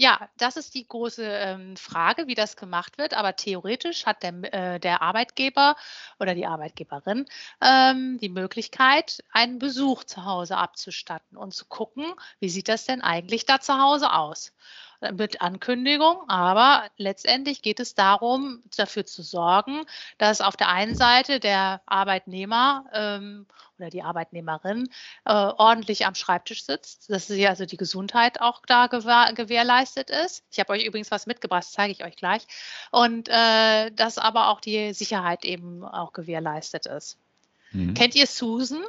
Ja, 0.00 0.28
das 0.36 0.56
ist 0.56 0.74
die 0.76 0.86
große 0.86 1.24
ähm, 1.24 1.76
Frage, 1.76 2.28
wie 2.28 2.36
das 2.36 2.56
gemacht 2.56 2.98
wird. 2.98 3.14
Aber 3.14 3.34
theoretisch 3.34 4.06
hat 4.06 4.22
der, 4.22 4.54
äh, 4.54 4.78
der 4.78 5.02
Arbeitgeber 5.02 5.74
oder 6.20 6.36
die 6.36 6.46
Arbeitgeberin 6.46 7.26
ähm, 7.60 8.16
die 8.20 8.28
Möglichkeit, 8.28 9.24
einen 9.32 9.58
Besuch 9.58 10.04
zu 10.04 10.24
Hause 10.24 10.56
abzustatten 10.56 11.36
und 11.36 11.52
zu 11.52 11.66
gucken, 11.66 12.04
wie 12.38 12.48
sieht 12.48 12.68
das 12.68 12.84
denn 12.84 13.02
eigentlich 13.02 13.44
da 13.44 13.60
zu 13.60 13.76
Hause 13.76 14.12
aus. 14.12 14.52
Äh, 15.00 15.12
Mit 15.12 15.40
Ankündigung, 15.40 16.28
aber 16.28 16.88
letztendlich 16.96 17.62
geht 17.62 17.78
es 17.80 17.94
darum, 17.94 18.62
dafür 18.76 19.06
zu 19.06 19.22
sorgen, 19.22 19.82
dass 20.18 20.40
auf 20.40 20.56
der 20.56 20.68
einen 20.68 20.96
Seite 20.96 21.38
der 21.38 21.80
Arbeitnehmer 21.86 22.84
ähm, 22.92 23.46
oder 23.78 23.90
die 23.90 24.02
Arbeitnehmerin 24.02 24.88
äh, 25.24 25.32
ordentlich 25.32 26.04
am 26.04 26.16
Schreibtisch 26.16 26.64
sitzt, 26.64 27.10
dass 27.10 27.28
sie 27.28 27.46
also 27.46 27.64
die 27.64 27.76
Gesundheit 27.76 28.40
auch 28.40 28.62
da 28.66 28.88
gewahr, 28.88 29.32
gewährleistet 29.34 30.10
ist. 30.10 30.42
Ich 30.50 30.58
habe 30.58 30.72
euch 30.72 30.84
übrigens 30.84 31.12
was 31.12 31.26
mitgebracht, 31.26 31.62
das 31.62 31.72
zeige 31.72 31.92
ich 31.92 32.04
euch 32.04 32.16
gleich. 32.16 32.46
Und 32.90 33.28
äh, 33.28 33.92
dass 33.92 34.18
aber 34.18 34.48
auch 34.48 34.60
die 34.60 34.92
Sicherheit 34.94 35.44
eben 35.44 35.84
auch 35.84 36.12
gewährleistet 36.12 36.86
ist. 36.86 37.18
Mhm. 37.70 37.94
Kennt 37.94 38.16
ihr 38.16 38.26
Susan? 38.26 38.82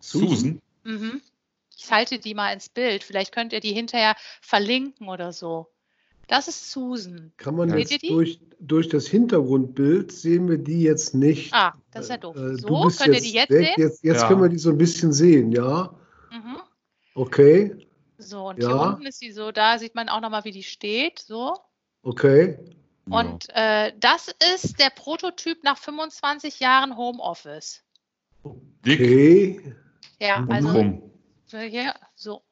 Susan? 0.00 0.62
Mhm. 0.84 1.20
Ich 1.82 1.90
halte 1.90 2.18
die 2.18 2.34
mal 2.34 2.52
ins 2.52 2.68
Bild. 2.68 3.02
Vielleicht 3.02 3.32
könnt 3.32 3.52
ihr 3.54 3.60
die 3.60 3.72
hinterher 3.72 4.14
verlinken 4.42 5.08
oder 5.08 5.32
so. 5.32 5.68
Das 6.28 6.46
ist 6.46 6.70
Susan. 6.70 7.32
Kann 7.38 7.56
man 7.56 7.70
Seht 7.70 7.78
jetzt 7.78 7.90
ihr 7.92 7.98
die? 7.98 8.08
durch, 8.08 8.40
durch 8.60 8.88
das 8.88 9.06
Hintergrundbild 9.08 10.12
sehen 10.12 10.48
wir 10.48 10.58
die 10.58 10.82
jetzt 10.82 11.14
nicht. 11.14 11.52
Ah, 11.54 11.72
das 11.90 12.04
ist 12.04 12.10
ja 12.10 12.18
doof. 12.18 12.36
Äh, 12.36 12.56
So, 12.56 12.68
du 12.68 12.84
bist 12.84 13.00
könnt 13.00 13.14
ihr 13.14 13.20
die 13.20 13.32
jetzt 13.32 13.50
weg. 13.50 13.66
sehen? 13.76 13.84
Jetzt, 13.84 14.04
jetzt 14.04 14.20
Ja. 14.22 14.28
können 14.28 14.42
wir 14.42 14.48
die 14.50 14.58
so 14.58 14.70
ein 14.70 14.78
bisschen 14.78 15.12
sehen, 15.12 15.50
ja. 15.52 15.94
Mhm. 16.30 16.58
Okay, 17.14 17.86
So, 18.18 18.48
und 18.50 18.62
Ja. 18.62 18.68
hier 18.68 18.80
unten 18.80 19.06
ist 19.06 19.18
sie 19.18 19.32
so, 19.32 19.50
da 19.50 19.78
sieht 19.78 19.94
man 19.94 20.08
auch 20.10 20.20
nochmal, 20.20 20.44
wie 20.44 20.52
die 20.52 20.62
steht. 20.62 21.18
So. 21.18 21.56
okay. 22.02 22.58
Und 23.08 23.46
äh, 23.54 23.92
das 23.98 24.32
ist 24.54 24.78
der 24.78 24.90
Prototyp 24.90 25.64
nach 25.64 25.78
25 25.78 26.60
Jahren 26.60 26.96
Homeoffice. 26.96 27.82
Dick? 28.84 29.00
Okay. 29.00 29.74
Ja, 30.20 30.46
also 30.48 31.09
Warum? 31.52 31.92
so. 32.14 32.42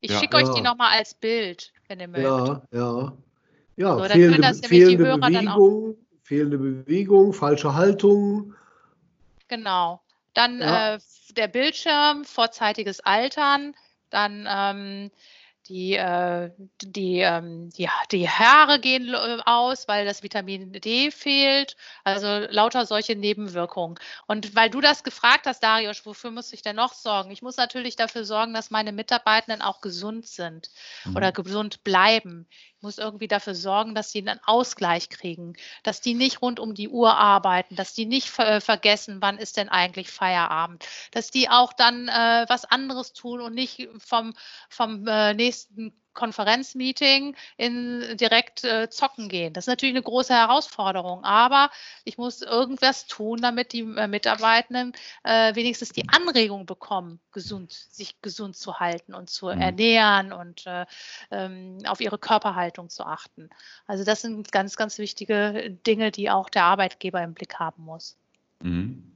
Ich 0.00 0.10
Ja. 0.10 0.20
schicke 0.20 0.36
euch 0.36 0.48
die 0.50 0.58
Ja. 0.58 0.62
nochmal 0.70 0.98
als 0.98 1.14
Bild, 1.14 1.72
wenn 1.88 2.00
ihr 2.00 2.08
mögt. 2.08 2.22
Ja, 2.24 2.62
ja. 2.72 3.12
Ja, 3.78 3.98
So, 3.98 4.04
fehlende, 4.04 4.54
fehlende 4.54 5.04
Hörer 5.06 5.18
dann 5.18 5.48
auch- 5.48 5.56
Bewegung, 5.56 5.96
fehlende 6.22 6.58
Bewegung, 6.58 7.32
falsche 7.32 7.74
Haltung. 7.74 8.54
Genau. 9.48 10.00
Dann 10.34 10.60
Ja. 10.60 10.94
äh, 10.94 10.98
der 11.30 11.48
Bildschirm, 11.48 12.24
vorzeitiges 12.24 13.00
Altern, 13.00 13.74
dann 14.10 14.46
ähm, 14.48 15.10
die, 15.68 15.94
äh, 15.94 16.50
die, 16.82 17.20
ähm, 17.20 17.70
die, 17.70 17.88
die 18.12 18.28
Haare 18.28 18.80
gehen 18.80 19.12
äh, 19.12 19.38
aus, 19.44 19.88
weil 19.88 20.04
das 20.04 20.22
Vitamin 20.22 20.72
D 20.72 21.10
fehlt. 21.10 21.76
Also 22.04 22.46
lauter 22.50 22.86
solche 22.86 23.16
Nebenwirkungen. 23.16 23.98
Und 24.26 24.54
weil 24.54 24.70
du 24.70 24.80
das 24.80 25.04
gefragt 25.04 25.46
hast, 25.46 25.62
Darius, 25.62 26.06
wofür 26.06 26.30
muss 26.30 26.52
ich 26.52 26.62
denn 26.62 26.76
noch 26.76 26.94
sorgen? 26.94 27.30
Ich 27.30 27.42
muss 27.42 27.56
natürlich 27.56 27.96
dafür 27.96 28.24
sorgen, 28.24 28.54
dass 28.54 28.70
meine 28.70 28.92
Mitarbeitenden 28.92 29.62
auch 29.62 29.80
gesund 29.80 30.26
sind 30.26 30.70
Mhm. 31.04 31.16
oder 31.16 31.32
gesund 31.32 31.84
bleiben. 31.84 32.48
Muss 32.86 32.98
irgendwie 32.98 33.26
dafür 33.26 33.56
sorgen, 33.56 33.96
dass 33.96 34.12
sie 34.12 34.20
einen 34.20 34.38
Ausgleich 34.44 35.08
kriegen, 35.08 35.54
dass 35.82 36.00
die 36.00 36.14
nicht 36.14 36.40
rund 36.40 36.60
um 36.60 36.72
die 36.72 36.88
Uhr 36.88 37.16
arbeiten, 37.16 37.74
dass 37.74 37.94
die 37.94 38.06
nicht 38.06 38.30
ver 38.30 38.60
vergessen, 38.60 39.18
wann 39.20 39.38
ist 39.38 39.56
denn 39.56 39.68
eigentlich 39.68 40.08
Feierabend, 40.08 40.86
dass 41.10 41.32
die 41.32 41.48
auch 41.48 41.72
dann 41.72 42.06
äh, 42.06 42.46
was 42.48 42.64
anderes 42.64 43.12
tun 43.12 43.40
und 43.40 43.54
nicht 43.54 43.88
vom, 43.98 44.34
vom 44.68 45.04
äh, 45.08 45.34
nächsten 45.34 46.00
Konferenzmeeting 46.16 47.36
in 47.56 48.16
direkt 48.16 48.64
äh, 48.64 48.90
zocken 48.90 49.28
gehen. 49.28 49.52
Das 49.52 49.64
ist 49.64 49.68
natürlich 49.68 49.94
eine 49.94 50.02
große 50.02 50.34
Herausforderung, 50.34 51.22
aber 51.22 51.70
ich 52.04 52.18
muss 52.18 52.42
irgendwas 52.42 53.06
tun, 53.06 53.40
damit 53.40 53.72
die 53.72 53.82
äh, 53.82 54.08
Mitarbeitenden 54.08 54.92
äh, 55.22 55.54
wenigstens 55.54 55.90
die 55.90 56.08
Anregung 56.08 56.66
bekommen, 56.66 57.20
gesund, 57.30 57.72
sich 57.72 58.20
gesund 58.22 58.56
zu 58.56 58.80
halten 58.80 59.14
und 59.14 59.30
zu 59.30 59.46
mhm. 59.46 59.60
ernähren 59.60 60.32
und 60.32 60.66
äh, 60.66 60.86
ähm, 61.30 61.78
auf 61.86 62.00
ihre 62.00 62.18
Körperhaltung 62.18 62.88
zu 62.88 63.04
achten. 63.04 63.50
Also 63.86 64.02
das 64.04 64.22
sind 64.22 64.50
ganz, 64.50 64.76
ganz 64.76 64.98
wichtige 64.98 65.70
Dinge, 65.86 66.10
die 66.10 66.30
auch 66.30 66.48
der 66.48 66.64
Arbeitgeber 66.64 67.22
im 67.22 67.34
Blick 67.34 67.60
haben 67.60 67.84
muss. 67.84 68.16
Mhm. 68.62 69.12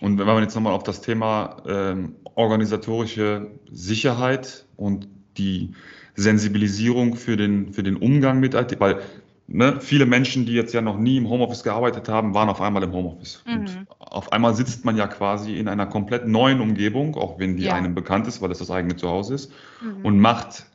Und 0.00 0.18
wenn 0.18 0.26
man 0.26 0.42
jetzt 0.42 0.54
nochmal 0.54 0.72
auf 0.72 0.82
das 0.82 1.00
Thema 1.00 1.62
ähm, 1.66 2.16
organisatorische 2.34 3.50
Sicherheit 3.70 4.66
und 4.76 5.08
die 5.36 5.74
Sensibilisierung 6.16 7.16
für 7.16 7.36
den, 7.36 7.72
für 7.72 7.82
den 7.82 7.96
Umgang 7.96 8.40
mit 8.40 8.54
IT, 8.54 8.78
weil 8.80 9.00
ne, 9.46 9.80
viele 9.80 10.06
Menschen, 10.06 10.46
die 10.46 10.52
jetzt 10.52 10.72
ja 10.74 10.80
noch 10.80 10.98
nie 10.98 11.16
im 11.16 11.28
Homeoffice 11.28 11.62
gearbeitet 11.62 12.08
haben, 12.08 12.34
waren 12.34 12.48
auf 12.48 12.60
einmal 12.60 12.82
im 12.82 12.92
Homeoffice. 12.92 13.42
Mhm. 13.46 13.58
Und 13.58 13.86
auf 13.98 14.32
einmal 14.32 14.54
sitzt 14.54 14.84
man 14.84 14.96
ja 14.96 15.06
quasi 15.06 15.56
in 15.56 15.68
einer 15.68 15.86
komplett 15.86 16.26
neuen 16.26 16.60
Umgebung, 16.60 17.16
auch 17.16 17.38
wenn 17.38 17.56
die 17.56 17.64
ja. 17.64 17.74
einem 17.74 17.94
bekannt 17.94 18.26
ist, 18.26 18.40
weil 18.42 18.50
es 18.50 18.58
das 18.58 18.70
eigene 18.70 18.96
Zuhause 18.96 19.34
ist, 19.34 19.52
mhm. 19.82 20.04
und 20.04 20.18
macht 20.18 20.66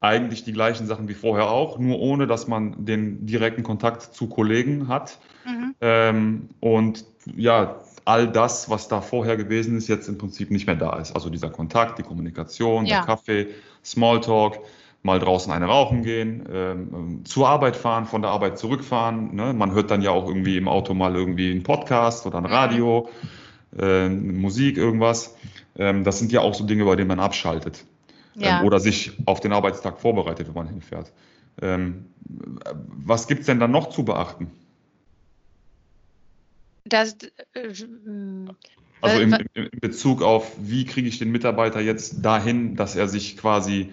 eigentlich 0.00 0.44
die 0.44 0.52
gleichen 0.52 0.86
Sachen 0.86 1.08
wie 1.08 1.14
vorher 1.14 1.50
auch, 1.50 1.78
nur 1.78 1.98
ohne 1.98 2.26
dass 2.26 2.46
man 2.46 2.84
den 2.84 3.26
direkten 3.26 3.62
Kontakt 3.62 4.02
zu 4.02 4.28
Kollegen 4.28 4.88
hat. 4.88 5.18
Mhm. 5.44 5.74
Ähm, 5.80 6.48
und 6.60 7.04
ja, 7.36 7.80
all 8.04 8.28
das, 8.28 8.70
was 8.70 8.88
da 8.88 9.00
vorher 9.00 9.36
gewesen 9.36 9.76
ist, 9.76 9.88
jetzt 9.88 10.08
im 10.08 10.16
Prinzip 10.16 10.50
nicht 10.50 10.66
mehr 10.66 10.76
da 10.76 10.96
ist. 10.98 11.14
Also 11.14 11.30
dieser 11.30 11.50
Kontakt, 11.50 11.98
die 11.98 12.02
Kommunikation, 12.02 12.86
ja. 12.86 12.98
der 12.98 13.06
Kaffee, 13.06 13.48
Smalltalk, 13.84 14.60
mal 15.02 15.18
draußen 15.18 15.52
eine 15.52 15.66
rauchen 15.66 16.02
gehen, 16.02 16.44
ähm, 16.52 17.24
zur 17.24 17.48
Arbeit 17.48 17.76
fahren, 17.76 18.06
von 18.06 18.22
der 18.22 18.30
Arbeit 18.30 18.58
zurückfahren. 18.58 19.34
Ne? 19.34 19.52
Man 19.52 19.72
hört 19.72 19.90
dann 19.90 20.02
ja 20.02 20.10
auch 20.10 20.26
irgendwie 20.26 20.56
im 20.56 20.68
Auto 20.68 20.94
mal 20.94 21.14
irgendwie 21.14 21.50
einen 21.50 21.62
Podcast 21.62 22.26
oder 22.26 22.38
ein 22.38 22.44
mhm. 22.44 22.50
Radio, 22.50 23.08
äh, 23.78 24.08
Musik, 24.08 24.76
irgendwas. 24.76 25.36
Ähm, 25.76 26.04
das 26.04 26.18
sind 26.18 26.32
ja 26.32 26.40
auch 26.40 26.54
so 26.54 26.64
Dinge, 26.64 26.84
bei 26.84 26.96
denen 26.96 27.08
man 27.08 27.20
abschaltet. 27.20 27.84
Ähm, 28.38 28.44
ja. 28.44 28.60
Ähm, 28.60 28.66
oder 28.66 28.80
sich 28.80 29.12
auf 29.26 29.40
den 29.40 29.52
Arbeitstag 29.52 30.00
vorbereitet, 30.00 30.46
wenn 30.48 30.54
man 30.54 30.68
hinfährt. 30.68 31.12
Ähm, 31.60 32.06
was 32.24 33.26
gibt 33.26 33.40
es 33.40 33.46
denn 33.46 33.58
dann 33.58 33.70
noch 33.70 33.90
zu 33.90 34.04
beachten? 34.04 34.50
Das, 36.84 37.16
äh, 37.54 37.72
also 39.00 39.20
in, 39.20 39.32
in, 39.54 39.68
Bezug 39.80 40.22
auf, 40.22 40.52
wie 40.58 40.84
kriege 40.84 41.08
ich 41.08 41.18
den 41.18 41.30
Mitarbeiter 41.30 41.80
jetzt 41.80 42.24
dahin, 42.24 42.76
dass 42.76 42.96
er 42.96 43.08
sich 43.08 43.36
quasi 43.36 43.92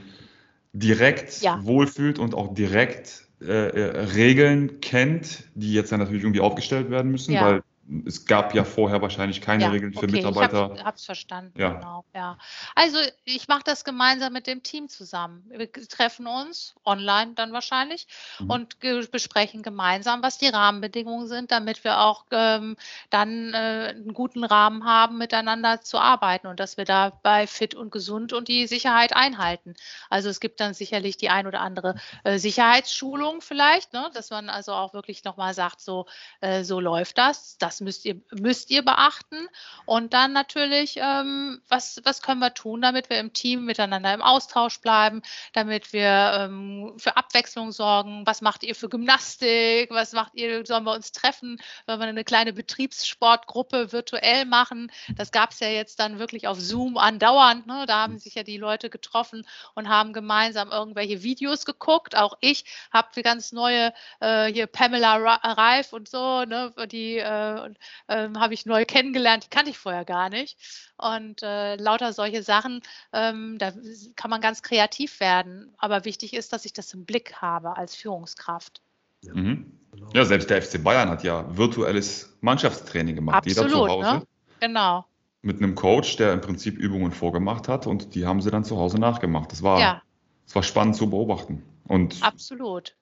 direkt 0.73 1.41
ja. 1.41 1.63
wohlfühlt 1.63 2.19
und 2.19 2.35
auch 2.35 2.53
direkt 2.53 3.25
äh, 3.41 3.45
äh, 3.51 3.99
Regeln 4.15 4.79
kennt, 4.81 5.43
die 5.55 5.73
jetzt 5.73 5.91
dann 5.91 5.99
natürlich 5.99 6.23
irgendwie 6.23 6.41
aufgestellt 6.41 6.89
werden 6.89 7.11
müssen, 7.11 7.33
ja. 7.33 7.45
weil 7.45 7.63
es 8.05 8.25
gab 8.25 8.55
ja 8.55 8.63
vorher 8.63 9.01
wahrscheinlich 9.01 9.41
keine 9.41 9.63
ja, 9.63 9.69
Regeln 9.69 9.93
für 9.93 9.99
okay, 9.99 10.11
Mitarbeiter. 10.11 10.71
Ich 10.75 10.83
habe 10.83 10.95
es 10.95 11.05
verstanden. 11.05 11.59
Ja. 11.59 11.73
Genau, 11.73 12.05
ja. 12.15 12.37
Also 12.73 12.97
ich 13.25 13.47
mache 13.47 13.61
das 13.63 13.83
gemeinsam 13.83 14.33
mit 14.33 14.47
dem 14.47 14.63
Team 14.63 14.89
zusammen. 14.89 15.43
Wir 15.49 15.71
treffen 15.71 16.25
uns 16.25 16.73
online 16.83 17.33
dann 17.35 17.53
wahrscheinlich 17.53 18.07
mhm. 18.39 18.49
und 18.49 18.79
besprechen 19.11 19.61
gemeinsam, 19.61 20.23
was 20.23 20.39
die 20.39 20.47
Rahmenbedingungen 20.47 21.27
sind, 21.27 21.51
damit 21.51 21.83
wir 21.83 21.99
auch 21.99 22.25
ähm, 22.31 22.75
dann 23.11 23.53
äh, 23.53 23.93
einen 23.95 24.13
guten 24.13 24.43
Rahmen 24.43 24.85
haben, 24.85 25.19
miteinander 25.19 25.81
zu 25.81 25.99
arbeiten 25.99 26.47
und 26.47 26.59
dass 26.59 26.77
wir 26.77 26.85
dabei 26.85 27.45
fit 27.45 27.75
und 27.75 27.91
gesund 27.91 28.33
und 28.33 28.47
die 28.47 28.65
Sicherheit 28.65 29.15
einhalten. 29.15 29.75
Also 30.09 30.29
es 30.29 30.39
gibt 30.39 30.59
dann 30.59 30.73
sicherlich 30.73 31.17
die 31.17 31.29
ein 31.29 31.45
oder 31.45 31.61
andere 31.61 31.95
äh, 32.23 32.39
Sicherheitsschulung 32.39 33.41
vielleicht, 33.41 33.93
ne, 33.93 34.09
dass 34.13 34.31
man 34.31 34.49
also 34.49 34.73
auch 34.73 34.93
wirklich 34.93 35.23
nochmal 35.23 35.53
sagt, 35.53 35.81
so, 35.81 36.07
äh, 36.41 36.63
so 36.63 36.79
läuft 36.79 37.19
das. 37.19 37.57
Das 37.59 37.74
das 37.75 37.81
müsst 37.81 38.05
ihr, 38.05 38.21
müsst 38.31 38.71
ihr 38.71 38.83
beachten. 38.83 39.49
Und 39.85 40.13
dann 40.13 40.31
natürlich, 40.31 40.95
ähm, 40.97 41.61
was, 41.67 41.99
was 42.05 42.21
können 42.21 42.39
wir 42.39 42.53
tun, 42.53 42.81
damit 42.81 43.09
wir 43.09 43.19
im 43.19 43.33
Team 43.33 43.65
miteinander 43.65 44.13
im 44.13 44.21
Austausch 44.21 44.79
bleiben, 44.79 45.21
damit 45.53 45.91
wir 45.91 46.47
ähm, 46.47 46.93
für 46.97 47.17
Abwechslung 47.17 47.73
sorgen. 47.73 48.25
Was 48.25 48.41
macht 48.41 48.63
ihr 48.63 48.75
für 48.75 48.87
Gymnastik? 48.87 49.89
Was 49.91 50.13
macht 50.13 50.35
ihr? 50.35 50.65
Sollen 50.65 50.85
wir 50.85 50.93
uns 50.93 51.11
treffen? 51.11 51.59
Sollen 51.85 51.99
wir 51.99 52.07
eine 52.07 52.23
kleine 52.23 52.53
Betriebssportgruppe 52.53 53.91
virtuell 53.91 54.45
machen? 54.45 54.89
Das 55.17 55.31
gab 55.31 55.51
es 55.51 55.59
ja 55.59 55.67
jetzt 55.67 55.99
dann 55.99 56.17
wirklich 56.17 56.47
auf 56.47 56.59
Zoom 56.59 56.97
andauernd. 56.97 57.67
Ne? 57.67 57.85
Da 57.87 58.03
haben 58.03 58.19
sich 58.19 58.35
ja 58.35 58.43
die 58.43 58.57
Leute 58.57 58.89
getroffen 58.89 59.45
und 59.73 59.89
haben 59.89 60.13
gemeinsam 60.13 60.71
irgendwelche 60.71 61.23
Videos 61.23 61.65
geguckt. 61.65 62.15
Auch 62.15 62.37
ich 62.39 62.63
habe 62.93 63.21
ganz 63.21 63.51
neue 63.51 63.93
äh, 64.21 64.45
hier 64.45 64.67
Pamela 64.67 65.15
Reif 65.17 65.91
und 65.91 66.07
so, 66.07 66.45
ne, 66.45 66.73
die 66.89 67.17
äh, 67.17 67.64
und 67.65 67.77
ähm, 68.07 68.39
habe 68.39 68.53
ich 68.53 68.65
neu 68.65 68.85
kennengelernt, 68.85 69.45
die 69.45 69.49
kannte 69.49 69.71
ich 69.71 69.77
vorher 69.77 70.05
gar 70.05 70.29
nicht. 70.29 70.57
Und 70.97 71.43
äh, 71.43 71.75
lauter 71.75 72.13
solche 72.13 72.43
Sachen, 72.43 72.81
ähm, 73.11 73.57
da 73.57 73.73
kann 74.15 74.29
man 74.29 74.41
ganz 74.41 74.61
kreativ 74.61 75.19
werden. 75.19 75.73
Aber 75.77 76.05
wichtig 76.05 76.33
ist, 76.33 76.53
dass 76.53 76.65
ich 76.65 76.73
das 76.73 76.93
im 76.93 77.05
Blick 77.05 77.41
habe 77.41 77.75
als 77.75 77.95
Führungskraft. 77.95 78.81
Ja, 79.21 79.33
mhm. 79.33 79.79
genau. 79.91 80.09
ja 80.13 80.25
selbst 80.25 80.49
der 80.49 80.61
FC 80.61 80.81
Bayern 80.83 81.09
hat 81.09 81.23
ja 81.23 81.45
virtuelles 81.57 82.37
Mannschaftstraining 82.41 83.15
gemacht. 83.15 83.37
Absolut, 83.37 83.71
Jeder 83.71 83.77
zu 83.77 83.89
Hause. 83.89 84.13
Ne? 84.19 84.27
Genau. 84.59 85.05
Mit 85.41 85.57
einem 85.57 85.75
Coach, 85.75 86.15
der 86.15 86.33
im 86.33 86.41
Prinzip 86.41 86.77
Übungen 86.77 87.11
vorgemacht 87.11 87.67
hat 87.67 87.85
und 87.85 88.15
die 88.15 88.25
haben 88.25 88.41
sie 88.41 88.49
dann 88.49 88.63
zu 88.63 88.77
Hause 88.77 88.99
nachgemacht. 88.99 89.51
Das 89.51 89.61
war, 89.61 89.79
ja. 89.79 90.01
das 90.45 90.55
war 90.55 90.63
spannend 90.63 90.95
zu 90.95 91.09
beobachten. 91.09 91.63
Und 91.87 92.23
Absolut. 92.23 92.95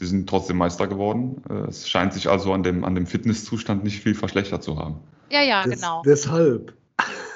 Sie 0.00 0.06
sind 0.06 0.26
trotzdem 0.30 0.56
Meister 0.56 0.88
geworden. 0.88 1.42
Äh, 1.50 1.68
es 1.68 1.86
scheint 1.86 2.14
sich 2.14 2.30
also 2.30 2.54
an 2.54 2.62
dem, 2.62 2.84
an 2.84 2.94
dem 2.94 3.06
Fitnesszustand 3.06 3.84
nicht 3.84 4.00
viel 4.00 4.14
verschlechtert 4.14 4.64
zu 4.64 4.78
haben. 4.78 4.96
Ja, 5.30 5.42
ja, 5.42 5.62
Des, 5.62 5.74
genau. 5.74 6.02
Deshalb. 6.06 6.72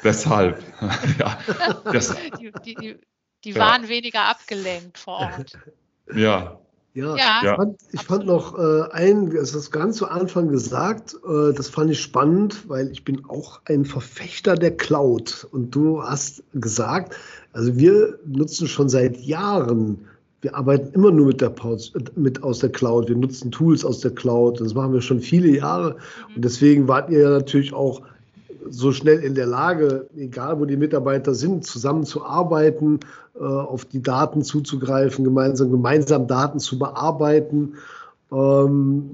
Deshalb. 0.02 0.62
ja. 1.18 1.38
Das, 1.84 2.16
die, 2.40 2.52
die, 2.64 2.96
die, 3.44 3.50
ja. 3.50 3.60
waren 3.60 3.88
weniger 3.88 4.22
abgelenkt 4.22 4.98
vor 4.98 5.18
Ort. 5.18 5.58
Ja. 6.14 6.58
Ja, 6.92 7.16
ja. 7.16 7.40
ich 7.42 7.56
fand, 7.56 7.80
ich 7.92 8.02
fand 8.02 8.26
noch 8.26 8.58
äh, 8.58 8.82
ein, 8.92 9.34
es 9.34 9.54
ist 9.54 9.70
ganz 9.72 9.96
zu 9.96 10.06
Anfang 10.06 10.48
gesagt, 10.48 11.16
äh, 11.26 11.52
das 11.54 11.70
fand 11.70 11.90
ich 11.90 12.00
spannend, 12.00 12.68
weil 12.68 12.92
ich 12.92 13.04
bin 13.04 13.24
auch 13.24 13.62
ein 13.64 13.86
Verfechter 13.86 14.54
der 14.54 14.76
Cloud. 14.76 15.48
Und 15.50 15.74
du 15.74 16.02
hast 16.02 16.44
gesagt, 16.52 17.16
also 17.52 17.76
wir 17.78 18.20
nutzen 18.26 18.68
schon 18.68 18.90
seit 18.90 19.16
Jahren 19.16 20.06
wir 20.44 20.54
arbeiten 20.54 20.92
immer 20.92 21.10
nur 21.10 21.28
mit 21.28 21.40
der 21.40 21.54
mit 22.16 22.42
aus 22.42 22.58
der 22.58 22.68
Cloud. 22.68 23.08
Wir 23.08 23.16
nutzen 23.16 23.50
Tools 23.50 23.82
aus 23.82 24.00
der 24.00 24.10
Cloud. 24.10 24.60
Das 24.60 24.74
machen 24.74 24.92
wir 24.92 25.00
schon 25.00 25.20
viele 25.20 25.48
Jahre. 25.48 25.96
Und 26.36 26.44
deswegen 26.44 26.86
wart 26.86 27.08
ihr 27.08 27.20
ja 27.20 27.30
natürlich 27.30 27.72
auch 27.72 28.02
so 28.68 28.92
schnell 28.92 29.20
in 29.20 29.34
der 29.34 29.46
Lage, 29.46 30.06
egal 30.14 30.60
wo 30.60 30.66
die 30.66 30.76
Mitarbeiter 30.76 31.34
sind, 31.34 31.64
zusammenzuarbeiten, 31.64 33.00
äh, 33.40 33.42
auf 33.42 33.86
die 33.86 34.02
Daten 34.02 34.42
zuzugreifen, 34.42 35.24
gemeinsam, 35.24 35.70
gemeinsam 35.70 36.26
Daten 36.26 36.58
zu 36.58 36.78
bearbeiten. 36.78 37.76
Ähm, 38.30 39.12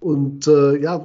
und 0.00 0.46
äh, 0.46 0.76
ja, 0.82 1.00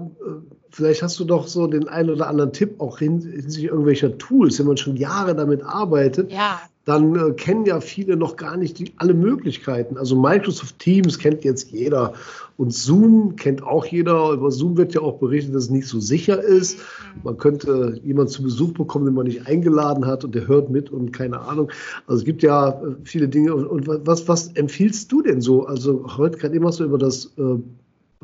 vielleicht 0.73 1.03
hast 1.03 1.19
du 1.19 1.23
doch 1.23 1.47
so 1.47 1.67
den 1.67 1.87
einen 1.87 2.09
oder 2.09 2.27
anderen 2.27 2.51
Tipp 2.51 2.81
auch 2.81 2.99
hinsichtlich 2.99 3.65
irgendwelcher 3.65 4.17
Tools, 4.17 4.59
wenn 4.59 4.67
man 4.67 4.77
schon 4.77 4.97
Jahre 4.97 5.35
damit 5.35 5.63
arbeitet. 5.63 6.31
Ja 6.31 6.59
dann 6.85 7.15
äh, 7.15 7.31
kennen 7.31 7.65
ja 7.65 7.79
viele 7.79 8.17
noch 8.17 8.35
gar 8.35 8.57
nicht 8.57 8.77
die, 8.77 8.91
alle 8.97 9.13
Möglichkeiten. 9.13 9.97
Also 9.97 10.19
Microsoft 10.19 10.79
Teams 10.79 11.17
kennt 11.17 11.45
jetzt 11.45 11.71
jeder 11.71 12.13
und 12.57 12.73
Zoom 12.73 13.35
kennt 13.37 13.63
auch 13.63 13.85
jeder. 13.85 14.31
Über 14.31 14.51
Zoom 14.51 14.75
wird 14.75 14.93
ja 14.93 15.01
auch 15.01 15.17
berichtet, 15.17 15.55
dass 15.55 15.65
es 15.65 15.69
nicht 15.69 15.87
so 15.87 15.99
sicher 16.01 16.41
ist. 16.41 16.77
Mhm. 16.77 17.21
Man 17.23 17.37
könnte 17.37 17.99
jemanden 18.03 18.31
zu 18.31 18.43
Besuch 18.43 18.73
bekommen, 18.73 19.05
den 19.05 19.13
man 19.13 19.27
nicht 19.27 19.47
eingeladen 19.47 20.05
hat 20.05 20.25
und 20.25 20.35
der 20.35 20.47
hört 20.47 20.69
mit 20.69 20.89
und 20.89 21.13
keine 21.13 21.39
Ahnung. 21.39 21.71
Also 22.05 22.19
es 22.19 22.25
gibt 22.25 22.43
ja 22.43 22.69
äh, 22.69 22.95
viele 23.05 23.29
Dinge. 23.29 23.55
Und, 23.55 23.67
und 23.67 24.05
was, 24.05 24.27
was 24.27 24.49
empfiehlst 24.49 25.09
du 25.11 25.21
denn 25.21 25.39
so? 25.39 25.65
Also 25.65 26.17
heute 26.17 26.37
gerade 26.37 26.55
immer 26.55 26.73
so 26.73 26.83
über 26.83 26.97
das 26.97 27.31
äh, 27.37 27.59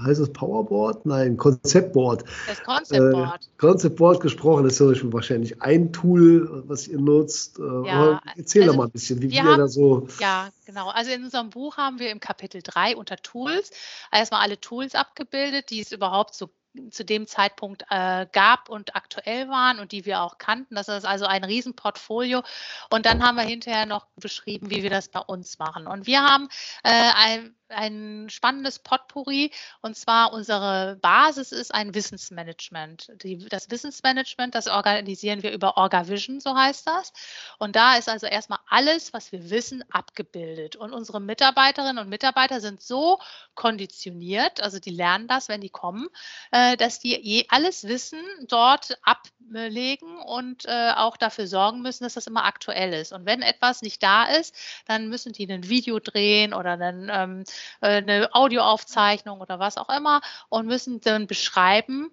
heißt 0.03 0.21
das 0.21 0.31
Powerboard? 0.33 1.05
Nein, 1.05 1.37
Konzeptboard. 1.37 2.23
Das 2.47 2.63
Konzeptboard. 2.63 3.43
Äh, 3.43 3.57
Konzeptboard 3.57 4.21
gesprochen, 4.21 4.63
das 4.63 4.79
ist 4.79 5.13
wahrscheinlich 5.13 5.61
ein 5.61 5.91
Tool, 5.93 6.63
was 6.67 6.87
ihr 6.87 6.99
nutzt. 6.99 7.59
Äh, 7.59 7.87
ja, 7.87 8.21
erzähl 8.35 8.63
also, 8.63 8.73
doch 8.73 8.77
mal 8.77 8.85
ein 8.85 8.91
bisschen, 8.91 9.21
wie 9.21 9.31
wir 9.31 9.43
haben, 9.43 9.57
da 9.57 9.67
so. 9.67 10.07
Ja, 10.19 10.49
genau. 10.65 10.89
Also 10.89 11.11
in 11.11 11.23
unserem 11.23 11.49
Buch 11.49 11.77
haben 11.77 11.99
wir 11.99 12.11
im 12.11 12.19
Kapitel 12.19 12.61
3 12.61 12.95
unter 12.95 13.17
Tools 13.17 13.71
erstmal 14.11 14.41
alle 14.41 14.59
Tools 14.59 14.95
abgebildet, 14.95 15.69
die 15.69 15.81
es 15.81 15.91
überhaupt 15.91 16.35
so 16.35 16.49
zu 16.91 17.03
dem 17.03 17.27
Zeitpunkt 17.27 17.83
äh, 17.89 18.27
gab 18.31 18.69
und 18.69 18.95
aktuell 18.95 19.49
waren 19.49 19.79
und 19.79 19.91
die 19.91 20.05
wir 20.05 20.21
auch 20.21 20.37
kannten. 20.37 20.75
Das 20.75 20.87
ist 20.87 21.05
also 21.05 21.25
ein 21.25 21.43
Riesenportfolio. 21.43 22.43
Und 22.89 23.05
dann 23.05 23.23
haben 23.23 23.35
wir 23.35 23.43
hinterher 23.43 23.85
noch 23.85 24.07
beschrieben, 24.15 24.69
wie 24.69 24.83
wir 24.83 24.89
das 24.89 25.09
bei 25.09 25.19
uns 25.19 25.57
machen. 25.59 25.87
Und 25.87 26.05
wir 26.05 26.21
haben 26.21 26.47
äh, 26.83 27.11
ein, 27.15 27.55
ein 27.71 28.27
spannendes 28.29 28.79
Potpourri. 28.79 29.51
Und 29.81 29.95
zwar 29.95 30.33
unsere 30.33 30.97
Basis 31.01 31.51
ist 31.51 31.73
ein 31.73 31.93
Wissensmanagement. 31.93 33.11
Die, 33.23 33.37
das 33.49 33.69
Wissensmanagement, 33.69 34.55
das 34.55 34.67
organisieren 34.67 35.43
wir 35.43 35.51
über 35.51 35.77
OrgaVision, 35.77 36.39
so 36.39 36.55
heißt 36.55 36.87
das. 36.87 37.13
Und 37.57 37.75
da 37.75 37.95
ist 37.95 38.09
also 38.09 38.27
erstmal 38.27 38.59
alles, 38.67 39.13
was 39.13 39.31
wir 39.31 39.49
wissen, 39.49 39.83
abgebildet. 39.91 40.75
Und 40.75 40.93
unsere 40.93 41.19
Mitarbeiterinnen 41.19 41.99
und 41.99 42.09
Mitarbeiter 42.09 42.61
sind 42.61 42.81
so 42.81 43.19
konditioniert, 43.55 44.61
also 44.61 44.79
die 44.79 44.91
lernen 44.91 45.27
das, 45.27 45.49
wenn 45.49 45.61
die 45.61 45.69
kommen, 45.69 46.07
äh, 46.51 46.77
dass 46.77 46.99
die 46.99 47.19
je 47.19 47.45
alles 47.49 47.87
Wissen 47.87 48.21
dort 48.47 48.97
ablegen 49.03 50.17
und 50.17 50.65
äh, 50.65 50.91
auch 50.95 51.17
dafür 51.17 51.47
sorgen 51.47 51.81
müssen, 51.81 52.03
dass 52.03 52.13
das 52.13 52.27
immer 52.27 52.45
aktuell 52.45 52.93
ist. 52.93 53.11
Und 53.11 53.25
wenn 53.25 53.41
etwas 53.41 53.81
nicht 53.81 54.01
da 54.03 54.25
ist, 54.25 54.55
dann 54.85 55.09
müssen 55.09 55.33
die 55.33 55.51
ein 55.51 55.67
Video 55.67 55.99
drehen 55.99 56.53
oder 56.53 56.73
einen 56.73 57.09
ähm, 57.11 57.39
äh, 57.41 57.43
eine 57.81 58.29
Audioaufzeichnung 58.33 59.41
oder 59.41 59.59
was 59.59 59.77
auch 59.77 59.89
immer 59.89 60.21
und 60.49 60.67
müssen 60.67 61.01
dann 61.01 61.27
beschreiben, 61.27 62.11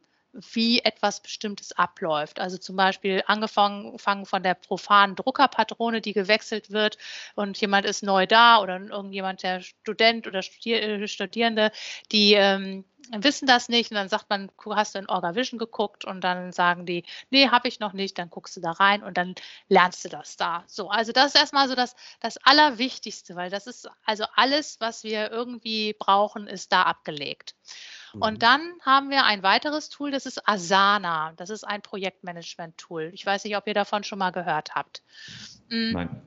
wie 0.52 0.80
etwas 0.80 1.20
Bestimmtes 1.20 1.72
abläuft. 1.72 2.40
Also 2.40 2.58
zum 2.58 2.76
Beispiel 2.76 3.22
angefangen 3.26 3.98
von 3.98 4.42
der 4.42 4.54
profanen 4.54 5.16
Druckerpatrone, 5.16 6.00
die 6.00 6.12
gewechselt 6.12 6.70
wird 6.70 6.98
und 7.34 7.60
jemand 7.60 7.86
ist 7.86 8.02
neu 8.02 8.26
da 8.26 8.60
oder 8.60 8.80
irgendjemand, 8.80 9.42
der 9.42 9.60
Student 9.60 10.26
oder 10.26 10.40
äh, 10.64 11.08
Studierende, 11.08 11.72
die 12.12 12.34
ähm, 12.34 12.84
wissen 13.10 13.46
das 13.46 13.68
nicht 13.68 13.90
und 13.90 13.96
dann 13.96 14.08
sagt 14.08 14.30
man, 14.30 14.50
hast 14.70 14.94
du 14.94 14.98
in 14.98 15.08
OrgaVision 15.08 15.58
geguckt 15.58 16.04
und 16.04 16.22
dann 16.22 16.52
sagen 16.52 16.86
die, 16.86 17.04
nee, 17.30 17.48
habe 17.48 17.68
ich 17.68 17.80
noch 17.80 17.92
nicht, 17.92 18.18
dann 18.18 18.30
guckst 18.30 18.56
du 18.56 18.60
da 18.60 18.72
rein 18.72 19.02
und 19.02 19.16
dann 19.16 19.34
lernst 19.68 20.04
du 20.04 20.08
das 20.08 20.36
da. 20.36 20.64
So, 20.66 20.90
also 20.90 21.12
das 21.12 21.34
ist 21.34 21.36
erstmal 21.36 21.68
so 21.68 21.74
das, 21.74 21.94
das 22.20 22.36
Allerwichtigste, 22.38 23.36
weil 23.36 23.50
das 23.50 23.66
ist 23.66 23.88
also 24.04 24.24
alles, 24.34 24.80
was 24.80 25.04
wir 25.04 25.30
irgendwie 25.30 25.94
brauchen, 25.98 26.46
ist 26.46 26.72
da 26.72 26.82
abgelegt. 26.82 27.54
Und 28.20 28.34
mhm. 28.34 28.38
dann 28.38 28.72
haben 28.82 29.10
wir 29.10 29.24
ein 29.24 29.42
weiteres 29.42 29.88
Tool, 29.88 30.10
das 30.10 30.26
ist 30.26 30.48
Asana. 30.48 31.32
Das 31.36 31.50
ist 31.50 31.64
ein 31.64 31.82
Projektmanagement-Tool. 31.82 33.10
Ich 33.12 33.24
weiß 33.24 33.44
nicht, 33.44 33.56
ob 33.56 33.66
ihr 33.66 33.74
davon 33.74 34.04
schon 34.04 34.18
mal 34.18 34.30
gehört 34.30 34.74
habt. 34.74 35.02
Mm. 35.68 35.92
Nein. 35.92 36.22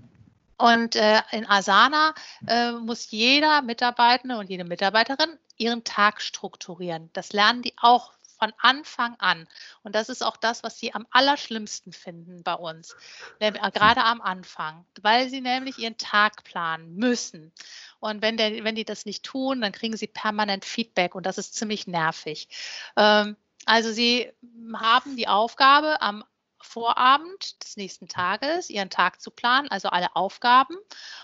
Und 0.57 0.95
äh, 0.95 1.21
in 1.31 1.47
Asana 1.47 2.13
äh, 2.45 2.73
muss 2.73 3.11
jeder 3.11 3.61
Mitarbeitende 3.61 4.37
und 4.37 4.49
jede 4.49 4.65
Mitarbeiterin 4.65 5.29
ihren 5.57 5.85
Tag 5.85 6.21
strukturieren. 6.21 7.09
Das 7.13 7.31
lernen 7.31 7.61
die 7.61 7.73
auch 7.77 8.11
von 8.39 8.53
Anfang 8.57 9.15
an. 9.19 9.47
Und 9.83 9.93
das 9.93 10.09
ist 10.09 10.23
auch 10.23 10.37
das, 10.37 10.63
was 10.63 10.79
sie 10.79 10.93
am 10.93 11.05
allerschlimmsten 11.11 11.93
finden 11.93 12.41
bei 12.43 12.53
uns, 12.53 12.95
äh, 13.39 13.51
gerade 13.51 14.03
am 14.03 14.21
Anfang, 14.21 14.85
weil 15.01 15.29
sie 15.29 15.41
nämlich 15.41 15.77
ihren 15.77 15.97
Tag 15.97 16.43
planen 16.43 16.95
müssen. 16.95 17.51
Und 17.99 18.21
wenn, 18.21 18.37
der, 18.37 18.63
wenn 18.63 18.75
die 18.75 18.85
das 18.85 19.05
nicht 19.05 19.23
tun, 19.23 19.61
dann 19.61 19.73
kriegen 19.73 19.97
sie 19.97 20.07
permanent 20.07 20.65
Feedback 20.65 21.13
und 21.13 21.25
das 21.25 21.37
ist 21.37 21.55
ziemlich 21.55 21.85
nervig. 21.85 22.47
Ähm, 22.95 23.35
also 23.65 23.91
sie 23.91 24.31
haben 24.73 25.15
die 25.15 25.27
Aufgabe, 25.27 26.01
am 26.01 26.23
Vorabend 26.62 27.64
des 27.64 27.78
nächsten 27.78 28.07
Tages 28.07 28.70
ihren 28.70 28.89
Tag 28.89 29.22
zu 29.22 29.32
planen, 29.32 29.70
also 29.70 29.89
alle 29.89 30.16
Aufgaben. 30.16 30.76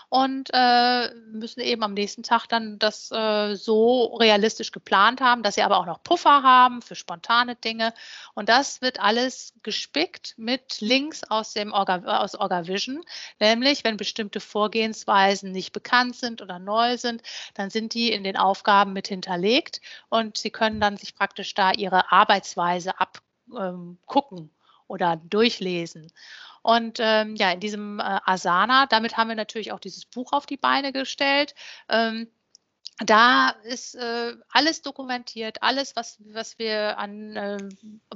Und 0.08 0.50
äh, 0.52 1.14
müssen 1.32 1.60
eben 1.60 1.82
am 1.82 1.94
nächsten 1.94 2.22
Tag 2.22 2.46
dann 2.46 2.78
das 2.78 3.10
äh, 3.10 3.54
so 3.54 4.16
realistisch 4.16 4.72
geplant 4.72 5.20
haben, 5.20 5.42
dass 5.42 5.56
sie 5.56 5.62
aber 5.62 5.78
auch 5.78 5.86
noch 5.86 6.02
Puffer 6.02 6.42
haben 6.42 6.80
für 6.80 6.94
spontane 6.94 7.56
Dinge. 7.56 7.92
Und 8.34 8.48
das 8.48 8.80
wird 8.80 9.00
alles 9.00 9.52
gespickt 9.62 10.34
mit 10.36 10.80
Links 10.80 11.24
aus 11.24 11.52
dem 11.52 11.72
Orga, 11.72 12.20
aus 12.20 12.34
OrgaVision, 12.34 13.02
nämlich 13.40 13.84
wenn 13.84 13.96
bestimmte 13.96 14.40
Vorgehensweisen 14.40 15.52
nicht 15.52 15.72
bekannt 15.72 16.16
sind 16.16 16.40
oder 16.40 16.58
neu 16.58 16.96
sind, 16.96 17.22
dann 17.54 17.70
sind 17.70 17.94
die 17.94 18.12
in 18.12 18.24
den 18.24 18.36
Aufgaben 18.36 18.92
mit 18.92 19.08
hinterlegt. 19.08 19.80
Und 20.08 20.36
sie 20.36 20.50
können 20.50 20.80
dann 20.80 20.96
sich 20.96 21.14
praktisch 21.14 21.54
da 21.54 21.72
ihre 21.72 22.12
Arbeitsweise 22.12 22.98
abgucken 22.98 23.26
ähm, 23.56 23.98
oder 24.88 25.16
durchlesen. 25.16 26.12
Und 26.62 26.98
ähm, 27.00 27.36
ja, 27.36 27.52
in 27.52 27.60
diesem 27.60 28.00
äh, 28.00 28.20
Asana, 28.24 28.86
damit 28.86 29.16
haben 29.16 29.28
wir 29.28 29.36
natürlich 29.36 29.72
auch 29.72 29.80
dieses 29.80 30.04
Buch 30.04 30.32
auf 30.32 30.46
die 30.46 30.56
Beine 30.56 30.92
gestellt. 30.92 31.54
Ähm, 31.88 32.28
da 33.04 33.50
ist 33.64 33.94
äh, 33.94 34.34
alles 34.48 34.80
dokumentiert, 34.80 35.62
alles, 35.62 35.96
was, 35.96 36.16
was 36.32 36.58
wir 36.58 36.98
an 36.98 37.36
äh, 37.36 37.58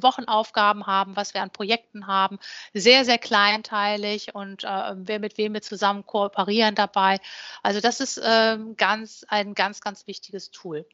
Wochenaufgaben 0.00 0.86
haben, 0.86 1.16
was 1.16 1.34
wir 1.34 1.42
an 1.42 1.50
Projekten 1.50 2.06
haben, 2.06 2.38
sehr, 2.72 3.04
sehr 3.04 3.18
kleinteilig 3.18 4.34
und 4.34 4.64
äh, 4.64 4.92
wer 4.94 5.20
mit 5.20 5.36
wem 5.36 5.52
wir 5.52 5.60
zusammen 5.60 6.06
kooperieren 6.06 6.74
dabei. 6.74 7.18
Also 7.62 7.80
das 7.80 8.00
ist 8.00 8.18
ähm, 8.24 8.74
ganz, 8.76 9.26
ein 9.28 9.54
ganz, 9.54 9.82
ganz 9.82 10.06
wichtiges 10.06 10.50
Tool. 10.50 10.86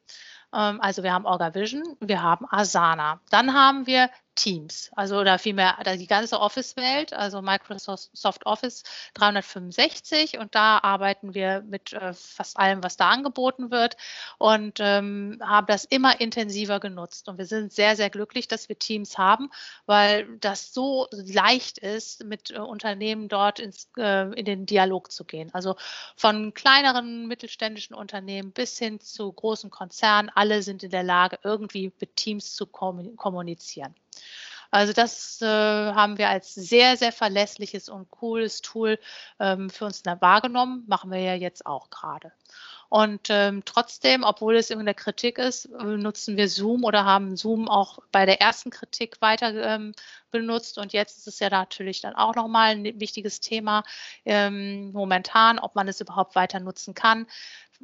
Ähm, 0.53 0.81
also 0.81 1.03
wir 1.03 1.13
haben 1.13 1.25
OrgaVision, 1.25 1.95
wir 2.01 2.21
haben 2.21 2.45
Asana. 2.49 3.21
Dann 3.29 3.53
haben 3.53 3.87
wir 3.87 4.09
Teams, 4.37 4.91
also 4.95 5.17
oder 5.17 5.39
vielmehr 5.39 5.75
die 5.97 6.07
ganze 6.07 6.39
Office-Welt, 6.39 7.11
also 7.11 7.41
Microsoft 7.41 8.45
Office 8.45 8.83
365 9.15 10.37
und 10.37 10.53
da 10.55 10.77
arbeiten 10.77 11.33
wir 11.33 11.63
mit 11.63 11.91
äh, 11.91 12.13
fast 12.13 12.57
allem, 12.57 12.83
was 12.83 12.97
da 12.97 13.09
angeboten 13.09 13.71
wird 13.71 13.97
und 14.37 14.77
ähm, 14.79 15.41
haben 15.43 15.67
das 15.67 15.85
immer 15.85 16.21
intensiver 16.21 16.79
genutzt 16.79 17.27
und 17.27 17.39
wir 17.39 17.47
sind 17.47 17.73
sehr, 17.73 17.95
sehr 17.95 18.11
glücklich, 18.11 18.47
dass 18.47 18.69
wir 18.69 18.77
Teams 18.77 19.17
haben, 19.17 19.49
weil 19.87 20.27
das 20.39 20.71
so 20.71 21.07
leicht 21.11 21.79
ist, 21.79 22.23
mit 22.23 22.51
äh, 22.51 22.59
Unternehmen 22.59 23.29
dort 23.29 23.59
ins, 23.59 23.89
äh, 23.97 24.31
in 24.39 24.45
den 24.45 24.67
Dialog 24.67 25.11
zu 25.11 25.25
gehen. 25.25 25.49
Also 25.53 25.75
von 26.15 26.53
kleineren 26.53 27.27
mittelständischen 27.27 27.95
Unternehmen 27.95 28.51
bis 28.51 28.77
hin 28.77 28.99
zu 28.99 29.31
großen 29.31 29.71
Konzernen, 29.71 30.31
alle 30.35 30.61
sind 30.61 30.83
in 30.83 30.91
der 30.91 31.03
Lage, 31.03 31.39
irgendwie 31.43 31.91
mit 31.99 32.15
Teams 32.15 32.55
zu 32.55 32.67
kommunizieren. 32.67 33.95
Also 34.71 34.93
das 34.93 35.41
äh, 35.41 35.45
haben 35.45 36.17
wir 36.17 36.29
als 36.29 36.53
sehr, 36.53 36.97
sehr 36.97 37.11
verlässliches 37.11 37.89
und 37.89 38.11
cooles 38.11 38.61
Tool 38.61 38.99
ähm, 39.39 39.69
für 39.69 39.85
uns 39.85 40.03
wahrgenommen, 40.05 40.83
machen 40.87 41.09
wir 41.11 41.19
ja 41.19 41.35
jetzt 41.35 41.65
auch 41.65 41.89
gerade. 41.89 42.33
Und 42.89 43.27
ähm, 43.29 43.63
trotzdem, 43.65 44.23
obwohl 44.23 44.55
es 44.55 44.69
irgendeine 44.69 44.95
Kritik 44.95 45.37
ist, 45.37 45.65
äh, 45.65 45.83
nutzen 45.83 46.37
wir 46.37 46.47
Zoom 46.47 46.85
oder 46.85 47.03
haben 47.03 47.35
Zoom 47.35 47.67
auch 47.67 47.99
bei 48.13 48.25
der 48.25 48.39
ersten 48.39 48.69
Kritik 48.69 49.21
weiter 49.21 49.53
ähm, 49.53 49.93
benutzt. 50.31 50.77
Und 50.77 50.93
jetzt 50.93 51.17
ist 51.17 51.27
es 51.27 51.39
ja 51.39 51.49
natürlich 51.49 51.99
dann 51.99 52.15
auch 52.15 52.35
nochmal 52.35 52.71
ein 52.71 52.99
wichtiges 52.99 53.41
Thema 53.41 53.83
ähm, 54.23 54.91
momentan, 54.93 55.59
ob 55.59 55.75
man 55.75 55.89
es 55.89 55.99
überhaupt 55.99 56.35
weiter 56.35 56.61
nutzen 56.61 56.93
kann. 56.93 57.27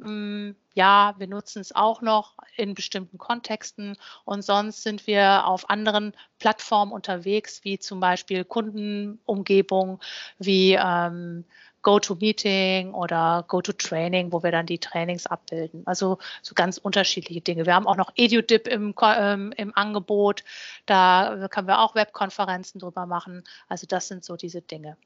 Hm, 0.00 0.56
ja, 0.74 1.14
wir 1.18 1.28
nutzen 1.28 1.60
es 1.60 1.74
auch 1.74 2.02
noch 2.02 2.34
in 2.56 2.74
bestimmten 2.74 3.16
Kontexten 3.16 3.96
und 4.24 4.42
sonst 4.42 4.82
sind 4.82 5.06
wir 5.06 5.46
auf 5.46 5.70
anderen 5.70 6.14
Plattformen 6.38 6.92
unterwegs, 6.92 7.62
wie 7.62 7.78
zum 7.78 8.00
Beispiel 8.00 8.44
Kundenumgebung, 8.44 10.00
wie 10.38 10.74
ähm, 10.74 11.44
GoToMeeting 11.82 12.92
oder 12.92 13.44
GoToTraining, 13.46 14.32
wo 14.32 14.42
wir 14.42 14.50
dann 14.50 14.66
die 14.66 14.78
Trainings 14.78 15.26
abbilden. 15.26 15.82
Also 15.86 16.18
so 16.42 16.54
ganz 16.54 16.78
unterschiedliche 16.78 17.42
Dinge. 17.42 17.66
Wir 17.66 17.74
haben 17.74 17.86
auch 17.86 17.96
noch 17.96 18.10
EduDip 18.16 18.66
im, 18.66 18.94
ähm, 19.02 19.52
im 19.56 19.76
Angebot. 19.76 20.42
Da 20.86 21.46
können 21.50 21.68
wir 21.68 21.80
auch 21.80 21.94
Webkonferenzen 21.94 22.80
drüber 22.80 23.06
machen. 23.06 23.44
Also 23.68 23.86
das 23.86 24.08
sind 24.08 24.24
so 24.24 24.34
diese 24.34 24.62
Dinge. 24.62 24.96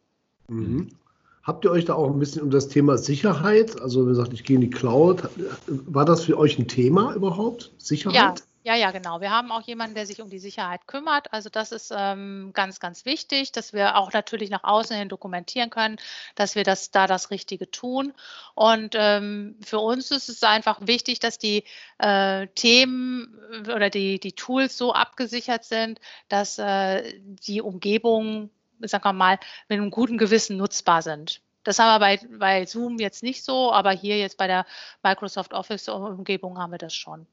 Mhm. 0.47 0.97
Habt 1.43 1.65
ihr 1.65 1.71
euch 1.71 1.87
da 1.87 1.95
auch 1.95 2.11
ein 2.11 2.19
bisschen 2.19 2.43
um 2.43 2.51
das 2.51 2.69
Thema 2.69 2.99
Sicherheit, 2.99 3.81
also 3.81 4.05
wie 4.05 4.11
gesagt, 4.11 4.33
ich 4.33 4.45
gehe 4.45 4.57
in 4.57 4.61
die 4.61 4.71
Cloud, 4.71 5.23
war 5.67 6.05
das 6.05 6.25
für 6.25 6.37
euch 6.37 6.59
ein 6.59 6.69
Thema 6.69 7.15
überhaupt? 7.15 7.73
Sicherheit? 7.79 8.15
Ja, 8.15 8.35
ja, 8.69 8.75
ja, 8.75 8.91
genau. 8.91 9.23
Wir 9.23 9.31
haben 9.31 9.51
auch 9.51 9.63
jemanden, 9.63 9.95
der 9.95 10.05
sich 10.05 10.21
um 10.21 10.29
die 10.29 10.39
Sicherheit 10.39 10.87
kümmert. 10.87 11.33
Also 11.33 11.49
das 11.49 11.73
ist 11.73 11.91
ähm, 11.97 12.51
ganz, 12.53 12.81
ganz 12.81 13.07
wichtig, 13.07 13.51
dass 13.51 13.73
wir 13.73 13.97
auch 13.97 14.13
natürlich 14.13 14.51
nach 14.51 14.65
außen 14.65 14.95
hin 14.95 15.09
dokumentieren 15.09 15.71
können, 15.71 15.97
dass 16.35 16.55
wir 16.55 16.65
das 16.65 16.91
da 16.91 17.07
das 17.07 17.31
Richtige 17.31 17.71
tun. 17.71 18.13
Und 18.55 18.95
ähm, 18.95 19.57
für 19.65 19.79
uns 19.79 20.11
ist 20.11 20.29
es 20.29 20.43
einfach 20.43 20.81
wichtig, 20.83 21.19
dass 21.19 21.39
die 21.39 21.65
äh, 21.97 22.47
Themen 22.49 23.41
oder 23.75 23.89
die, 23.89 24.21
die 24.21 24.33
Tools 24.33 24.77
so 24.77 24.93
abgesichert 24.93 25.65
sind, 25.65 25.99
dass 26.29 26.59
äh, 26.59 27.15
die 27.23 27.63
Umgebung 27.63 28.51
sagen 28.83 29.05
wir 29.05 29.13
mal, 29.13 29.39
mit 29.69 29.79
einem 29.79 29.91
guten 29.91 30.19
Gewissen 30.19 30.57
nutzbar 30.57 31.03
sind. 31.03 31.41
Das 31.65 31.79
haben 31.79 31.95
wir 31.95 31.99
bei, 31.99 32.21
bei 32.39 32.67
Zoom 32.67 32.99
jetzt 32.99 33.23
nicht 33.23 33.45
so, 33.45 33.73
aber 33.73 33.91
hier 33.91 34.19
jetzt 34.19 34.39
bei 34.39 34.47
der 34.47 34.65
Microsoft 35.03 35.53
Office-Umgebung 35.53 36.59
haben 36.59 36.73
wir 36.73 36.79
das 36.79 36.95
schon. 36.95 37.27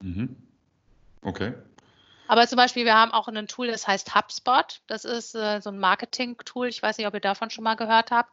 Mhm. 0.00 0.36
Okay. 1.22 1.54
Aber 2.28 2.46
zum 2.46 2.56
Beispiel, 2.56 2.84
wir 2.84 2.94
haben 2.94 3.10
auch 3.10 3.26
ein 3.26 3.48
Tool, 3.48 3.68
das 3.68 3.88
heißt 3.88 4.14
HubSpot. 4.14 4.82
Das 4.86 5.04
ist 5.04 5.34
äh, 5.34 5.60
so 5.60 5.70
ein 5.70 5.78
Marketing-Tool. 5.78 6.68
Ich 6.68 6.82
weiß 6.82 6.98
nicht, 6.98 7.06
ob 7.06 7.14
ihr 7.14 7.20
davon 7.20 7.48
schon 7.50 7.64
mal 7.64 7.74
gehört 7.74 8.10
habt. 8.10 8.30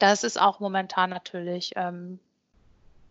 Das 0.00 0.24
ist 0.24 0.40
auch 0.40 0.58
momentan 0.58 1.08
natürlich, 1.08 1.72
ähm, 1.76 2.18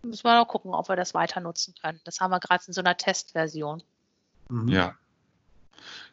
müssen 0.03 0.25
wir 0.25 0.37
noch 0.37 0.47
gucken, 0.47 0.73
ob 0.73 0.89
wir 0.89 0.97
das 0.97 1.13
weiter 1.13 1.39
nutzen 1.39 1.73
können. 1.81 2.01
Das 2.03 2.19
haben 2.19 2.31
wir 2.31 2.41
gerade 2.41 2.63
in 2.67 2.73
so 2.73 2.81
einer 2.81 2.97
Testversion. 2.97 3.81
Mhm. 4.49 4.67
Ja, 4.67 4.95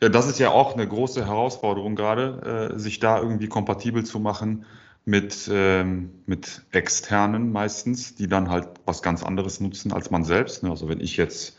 ja, 0.01 0.09
das 0.09 0.29
ist 0.29 0.39
ja 0.39 0.51
auch 0.51 0.75
eine 0.75 0.87
große 0.87 1.27
Herausforderung 1.27 1.97
gerade, 1.97 2.71
äh, 2.75 2.79
sich 2.79 3.01
da 3.01 3.21
irgendwie 3.21 3.49
kompatibel 3.49 4.05
zu 4.05 4.21
machen 4.21 4.65
mit, 5.05 5.49
ähm, 5.53 6.11
mit 6.27 6.63
externen 6.73 7.53
meistens, 7.53 8.15
die 8.15 8.29
dann 8.29 8.49
halt 8.51 8.69
was 8.87 9.03
ganz 9.03 9.23
anderes 9.23 9.61
nutzen 9.61 9.93
als 9.93 10.11
man 10.11 10.25
selbst. 10.25 10.63
Ne? 10.63 10.71
Also 10.71 10.89
wenn 10.89 11.01
ich 11.01 11.17
jetzt 11.17 11.59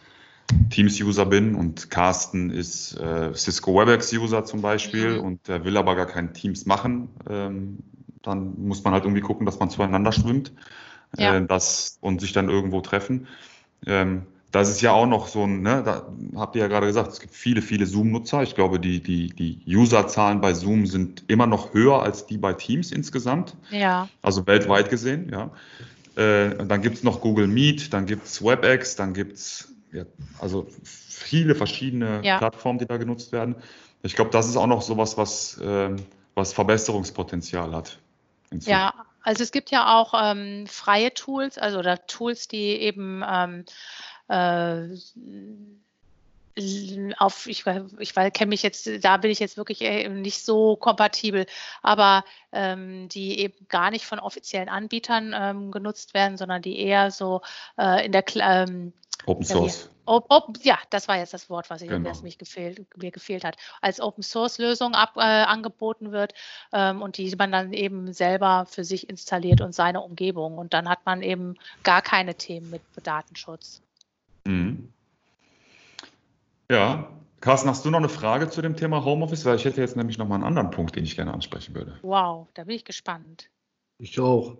Teams-User 0.70 1.26
bin 1.26 1.56
und 1.56 1.90
Carsten 1.90 2.52
ist 2.52 3.00
äh, 3.00 3.34
Cisco 3.34 3.76
WebEx-User 3.76 4.46
zum 4.46 4.62
Beispiel 4.62 5.18
mhm. 5.18 5.24
und 5.24 5.48
der 5.48 5.64
will 5.64 5.78
aber 5.78 5.96
gar 5.96 6.06
kein 6.06 6.34
Teams 6.34 6.66
machen, 6.66 7.10
ähm, 7.30 7.80
dann 8.22 8.60
muss 8.66 8.84
man 8.84 8.94
halt 8.94 9.06
irgendwie 9.06 9.22
gucken, 9.22 9.46
dass 9.46 9.60
man 9.60 9.70
zueinander 9.70 10.12
schwimmt 10.12 10.54
ja. 11.18 11.36
äh, 11.36 11.46
das, 11.46 11.98
und 12.02 12.22
sich 12.22 12.34
dann 12.34 12.50
irgendwo 12.50 12.82
treffen. 12.82 13.28
Ähm, 13.86 14.24
das 14.52 14.70
ist 14.70 14.82
ja 14.82 14.92
auch 14.94 15.06
noch 15.06 15.28
so 15.28 15.44
ein, 15.44 15.62
ne, 15.62 15.84
da 15.84 16.08
habt 16.36 16.56
ihr 16.56 16.62
ja 16.62 16.68
gerade 16.68 16.88
gesagt, 16.88 17.12
es 17.12 17.20
gibt 17.20 17.34
viele, 17.34 17.62
viele 17.62 17.86
Zoom-Nutzer. 17.86 18.44
Ich 18.44 18.56
glaube, 18.56 18.80
die, 18.80 19.02
die, 19.02 19.28
die 19.28 19.62
User-Zahlen 19.68 20.40
bei 20.40 20.54
Zoom 20.54 20.86
sind 20.88 21.24
immer 21.28 21.46
noch 21.46 21.74
höher 21.74 22.02
als 22.02 22.26
die 22.26 22.38
bei 22.38 22.54
Teams 22.54 22.92
insgesamt. 22.92 23.56
Ja. 23.70 24.08
Also 24.22 24.48
weltweit 24.48 24.90
gesehen, 24.90 25.30
ja. 25.30 25.52
Äh, 26.16 26.66
dann 26.66 26.82
gibt 26.82 26.96
es 26.96 27.04
noch 27.04 27.20
Google 27.20 27.48
Meet, 27.48 27.94
dann 27.94 28.06
gibt 28.06 28.26
es 28.26 28.42
WebEx, 28.42 28.96
dann 28.96 29.14
gibt 29.14 29.34
es 29.34 29.74
ja, 29.92 30.06
also 30.40 30.68
viele 30.84 31.56
verschiedene 31.56 32.22
ja. 32.24 32.38
Plattformen, 32.38 32.80
die 32.80 32.86
da 32.86 32.98
genutzt 32.98 33.32
werden. 33.32 33.56
Ich 34.04 34.16
glaube, 34.16 34.32
das 34.32 34.48
ist 34.48 34.56
auch 34.56 34.68
noch 34.68 34.82
sowas, 34.82 35.18
was, 35.18 35.58
äh, 35.58 35.96
was 36.36 36.54
Verbesserungspotenzial 36.54 37.74
hat. 37.74 37.98
Ja, 38.62 38.94
also 39.24 39.44
es 39.44 39.52
gibt 39.52 39.72
ja 39.72 40.00
auch 40.00 40.14
ähm, 40.22 40.68
freie 40.68 41.14
Tools, 41.14 41.58
also 41.58 41.80
oder 41.80 42.06
Tools, 42.06 42.48
die 42.48 42.80
eben 42.80 43.24
ähm, 43.28 43.66
äh, 44.28 44.88
auf, 47.18 47.48
ich, 47.48 47.66
ich 48.00 48.14
kenne 48.14 48.50
mich 48.50 48.64
jetzt, 48.64 48.90
da 49.04 49.18
bin 49.18 49.30
ich 49.30 49.40
jetzt 49.40 49.58
wirklich 49.58 49.82
nicht 50.10 50.44
so 50.44 50.78
kompatibel, 50.78 51.46
aber 51.82 52.24
ähm, 52.54 53.10
die 53.10 53.40
eben 53.40 53.68
gar 53.68 53.92
nicht 53.92 54.06
von 54.06 54.20
offiziellen 54.20 54.70
Anbietern 54.70 55.34
ähm, 55.36 55.72
genutzt 55.72 56.14
werden, 56.14 56.38
sondern 56.38 56.62
die 56.62 56.80
eher 56.80 57.12
so 57.12 57.42
äh, 57.78 58.06
in 58.06 58.14
der 58.14 58.24
ähm, 58.36 58.94
Open 59.26 59.44
Source. 59.44 59.90
Op, 60.08 60.28
op, 60.30 60.58
ja, 60.62 60.78
das 60.92 61.08
war 61.08 61.18
jetzt 61.18 61.34
das 61.34 61.50
Wort, 61.50 61.70
was 61.72 61.82
ich, 61.82 61.90
genau. 61.90 62.12
mich 62.22 62.38
gefehlt, 62.38 62.86
mir 62.96 63.10
gefehlt 63.10 63.44
hat. 63.44 63.58
Als 63.82 64.00
Open 64.00 64.22
Source 64.22 64.60
Lösung 64.60 64.94
ab, 64.94 65.14
äh, 65.18 65.22
angeboten 65.22 66.12
wird 66.12 66.34
ähm, 66.72 67.02
und 67.02 67.18
die 67.18 67.36
man 67.36 67.52
dann 67.52 67.74
eben 67.74 68.14
selber 68.14 68.68
für 68.70 68.84
sich 68.84 69.10
installiert 69.10 69.62
und 69.62 69.74
seine 69.74 70.02
Umgebung. 70.02 70.60
Und 70.60 70.74
dann 70.76 70.88
hat 70.88 71.06
man 71.06 71.24
eben 71.24 71.56
gar 71.84 72.04
keine 72.04 72.36
Themen 72.36 72.70
mit 72.70 72.84
Datenschutz. 73.02 73.82
Mhm. 74.46 74.90
Ja, 76.70 77.10
Carsten, 77.42 77.70
hast 77.70 77.86
du 77.86 77.92
noch 77.92 78.00
eine 78.00 78.10
Frage 78.10 78.50
zu 78.50 78.62
dem 78.62 78.76
Thema 78.76 79.06
Homeoffice? 79.06 79.46
Weil 79.46 79.58
ich 79.58 79.66
hätte 79.66 79.82
jetzt 79.82 79.96
nämlich 79.96 80.18
noch 80.18 80.28
mal 80.28 80.36
einen 80.36 80.46
anderen 80.46 80.72
Punkt, 80.72 80.96
den 80.96 81.04
ich 81.04 81.16
gerne 81.16 81.34
ansprechen 81.34 81.76
würde. 81.76 82.00
Wow, 82.02 82.48
da 82.56 82.64
bin 82.64 82.76
ich 82.76 82.86
gespannt. 82.86 83.50
Ich 84.00 84.20
auch. 84.20 84.58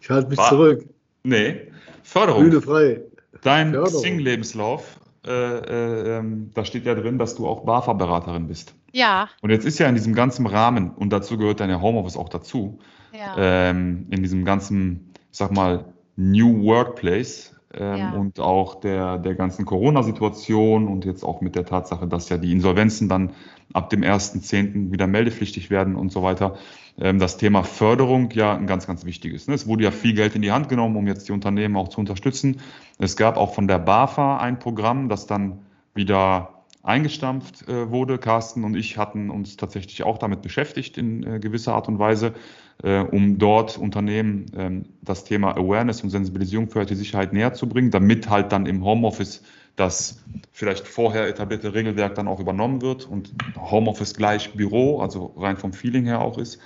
Ich 0.00 0.08
halte 0.10 0.28
mich 0.28 0.38
War, 0.38 0.48
zurück. 0.48 0.88
Nee, 1.24 1.72
Förderung. 2.02 2.44
Bühne 2.44 2.60
frei. 2.60 3.00
Dein 3.42 3.74
Sing-Lebenslauf, 3.86 5.00
äh, 5.26 5.30
äh, 5.30 6.18
ähm, 6.18 6.50
da 6.54 6.64
steht 6.64 6.84
ja 6.84 6.94
drin, 6.94 7.18
dass 7.18 7.34
du 7.34 7.46
auch 7.48 7.64
BAFA-Beraterin 7.64 8.46
bist. 8.46 8.74
Ja. 8.92 9.28
Und 9.40 9.50
jetzt 9.50 9.64
ist 9.64 9.78
ja 9.78 9.88
in 9.88 9.94
diesem 9.94 10.14
ganzen 10.14 10.46
Rahmen, 10.46 10.90
und 10.90 11.10
dazu 11.10 11.38
gehört 11.38 11.60
dann 11.60 11.70
ja 11.70 11.80
Homeoffice 11.80 12.16
auch 12.16 12.28
dazu, 12.28 12.78
ja. 13.12 13.34
ähm, 13.36 14.06
in 14.10 14.22
diesem 14.22 14.44
ganzen, 14.44 15.12
ich 15.30 15.38
sag 15.38 15.50
mal, 15.50 15.92
New 16.16 16.62
Workplace 16.64 17.54
ähm, 17.74 17.96
ja. 17.96 18.12
und 18.12 18.40
auch 18.40 18.80
der, 18.80 19.18
der 19.18 19.34
ganzen 19.34 19.64
Corona-Situation 19.64 20.88
und 20.88 21.04
jetzt 21.04 21.24
auch 21.24 21.40
mit 21.40 21.56
der 21.56 21.64
Tatsache, 21.64 22.06
dass 22.06 22.28
ja 22.28 22.36
die 22.36 22.52
Insolvenzen 22.52 23.08
dann 23.08 23.30
ab 23.72 23.90
dem 23.90 24.02
1.10. 24.02 24.92
wieder 24.92 25.06
meldepflichtig 25.06 25.70
werden 25.70 25.96
und 25.96 26.12
so 26.12 26.22
weiter, 26.22 26.56
ähm, 26.98 27.18
das 27.18 27.36
Thema 27.36 27.62
Förderung 27.64 28.30
ja 28.32 28.54
ein 28.54 28.66
ganz, 28.66 28.86
ganz 28.86 29.04
wichtiges. 29.04 29.48
Ne? 29.48 29.54
Es 29.54 29.66
wurde 29.66 29.84
ja 29.84 29.90
viel 29.90 30.14
Geld 30.14 30.34
in 30.34 30.42
die 30.42 30.52
Hand 30.52 30.68
genommen, 30.68 30.96
um 30.96 31.06
jetzt 31.06 31.28
die 31.28 31.32
Unternehmen 31.32 31.76
auch 31.76 31.88
zu 31.88 32.00
unterstützen. 32.00 32.60
Es 32.98 33.16
gab 33.16 33.36
auch 33.36 33.54
von 33.54 33.68
der 33.68 33.78
BAFA 33.78 34.38
ein 34.38 34.58
Programm, 34.58 35.08
das 35.08 35.26
dann 35.26 35.60
wieder 35.94 36.62
eingestampft 36.82 37.68
äh, 37.68 37.90
wurde. 37.90 38.18
Carsten 38.18 38.64
und 38.64 38.74
ich 38.74 38.98
hatten 38.98 39.30
uns 39.30 39.56
tatsächlich 39.56 40.02
auch 40.02 40.18
damit 40.18 40.42
beschäftigt 40.42 40.98
in 40.98 41.22
äh, 41.22 41.38
gewisser 41.38 41.74
Art 41.74 41.88
und 41.88 41.98
Weise, 41.98 42.34
um 42.82 43.38
dort 43.38 43.78
Unternehmen 43.78 44.46
ähm, 44.56 44.84
das 45.02 45.24
Thema 45.24 45.56
Awareness 45.56 46.02
und 46.02 46.10
Sensibilisierung 46.10 46.68
für 46.68 46.82
IT-Sicherheit 46.82 47.32
näher 47.32 47.54
zu 47.54 47.68
bringen, 47.68 47.90
damit 47.90 48.28
halt 48.28 48.52
dann 48.52 48.66
im 48.66 48.84
Homeoffice 48.84 49.42
das 49.76 50.22
vielleicht 50.52 50.86
vorher 50.86 51.28
etablierte 51.28 51.74
Regelwerk 51.74 52.14
dann 52.14 52.28
auch 52.28 52.40
übernommen 52.40 52.82
wird 52.82 53.06
und 53.06 53.32
Homeoffice 53.56 54.14
gleich 54.14 54.52
Büro, 54.52 55.00
also 55.00 55.32
rein 55.36 55.56
vom 55.56 55.72
Feeling 55.72 56.04
her 56.04 56.20
auch 56.20 56.38
ist. 56.38 56.58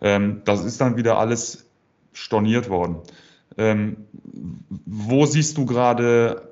Ähm, 0.00 0.42
das 0.44 0.64
ist 0.64 0.80
dann 0.80 0.96
wieder 0.96 1.18
alles 1.18 1.66
storniert 2.12 2.68
worden. 2.68 2.96
Ähm, 3.56 3.96
wo 4.86 5.26
siehst 5.26 5.56
du 5.56 5.66
gerade 5.66 6.50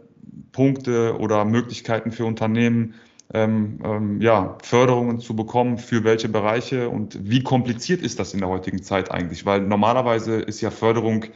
Punkte 0.52 1.18
oder 1.18 1.44
Möglichkeiten 1.44 2.10
für 2.10 2.24
Unternehmen, 2.24 2.94
ähm, 3.34 3.78
ähm, 3.84 4.20
ja, 4.20 4.56
Förderungen 4.62 5.20
zu 5.20 5.36
bekommen, 5.36 5.78
für 5.78 6.04
welche 6.04 6.28
Bereiche 6.28 6.88
und 6.88 7.18
wie 7.28 7.42
kompliziert 7.42 8.00
ist 8.00 8.18
das 8.18 8.32
in 8.32 8.40
der 8.40 8.48
heutigen 8.48 8.82
Zeit 8.82 9.10
eigentlich? 9.10 9.44
Weil 9.44 9.60
normalerweise 9.60 10.36
ist 10.36 10.60
ja 10.60 10.70
Förderung 10.70 11.26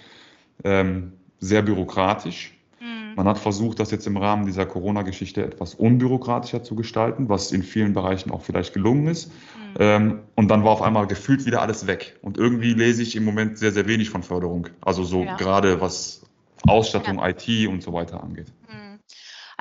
ähm, 0.65 1.13
sehr 1.39 1.63
bürokratisch. 1.63 2.57
Mhm. 2.81 3.15
Man 3.17 3.29
hat 3.29 3.39
versucht, 3.39 3.79
das 3.79 3.91
jetzt 3.91 4.07
im 4.07 4.17
Rahmen 4.17 4.47
dieser 4.47 4.65
Corona-Geschichte 4.65 5.45
etwas 5.45 5.75
unbürokratischer 5.75 6.63
zu 6.63 6.75
gestalten, 6.77 7.29
was 7.29 7.53
in 7.53 7.63
vielen 7.63 7.93
Bereichen 7.93 8.31
auch 8.31 8.41
vielleicht 8.41 8.73
gelungen 8.73 9.07
ist. 9.09 9.29
Mhm. 9.29 9.77
Ähm, 9.79 10.19
und 10.35 10.49
dann 10.49 10.65
war 10.65 10.71
auf 10.71 10.83
einmal 10.83 11.07
gefühlt 11.07 11.45
wieder 11.45 11.61
alles 11.61 11.87
weg. 11.87 12.19
Und 12.23 12.39
irgendwie 12.39 12.73
lese 12.73 13.03
ich 13.03 13.17
im 13.17 13.25
Moment 13.25 13.59
sehr, 13.59 13.73
sehr 13.73 13.87
wenig 13.87 14.09
von 14.09 14.23
Förderung. 14.23 14.69
Also 14.81 15.05
so 15.05 15.25
ja. 15.25 15.37
gerade 15.37 15.83
was 15.83 16.23
Ausstattung, 16.67 17.19
ja. 17.19 17.29
IT 17.29 17.69
und 17.69 17.83
so 17.83 17.93
weiter 17.93 18.23
angeht. 18.23 18.47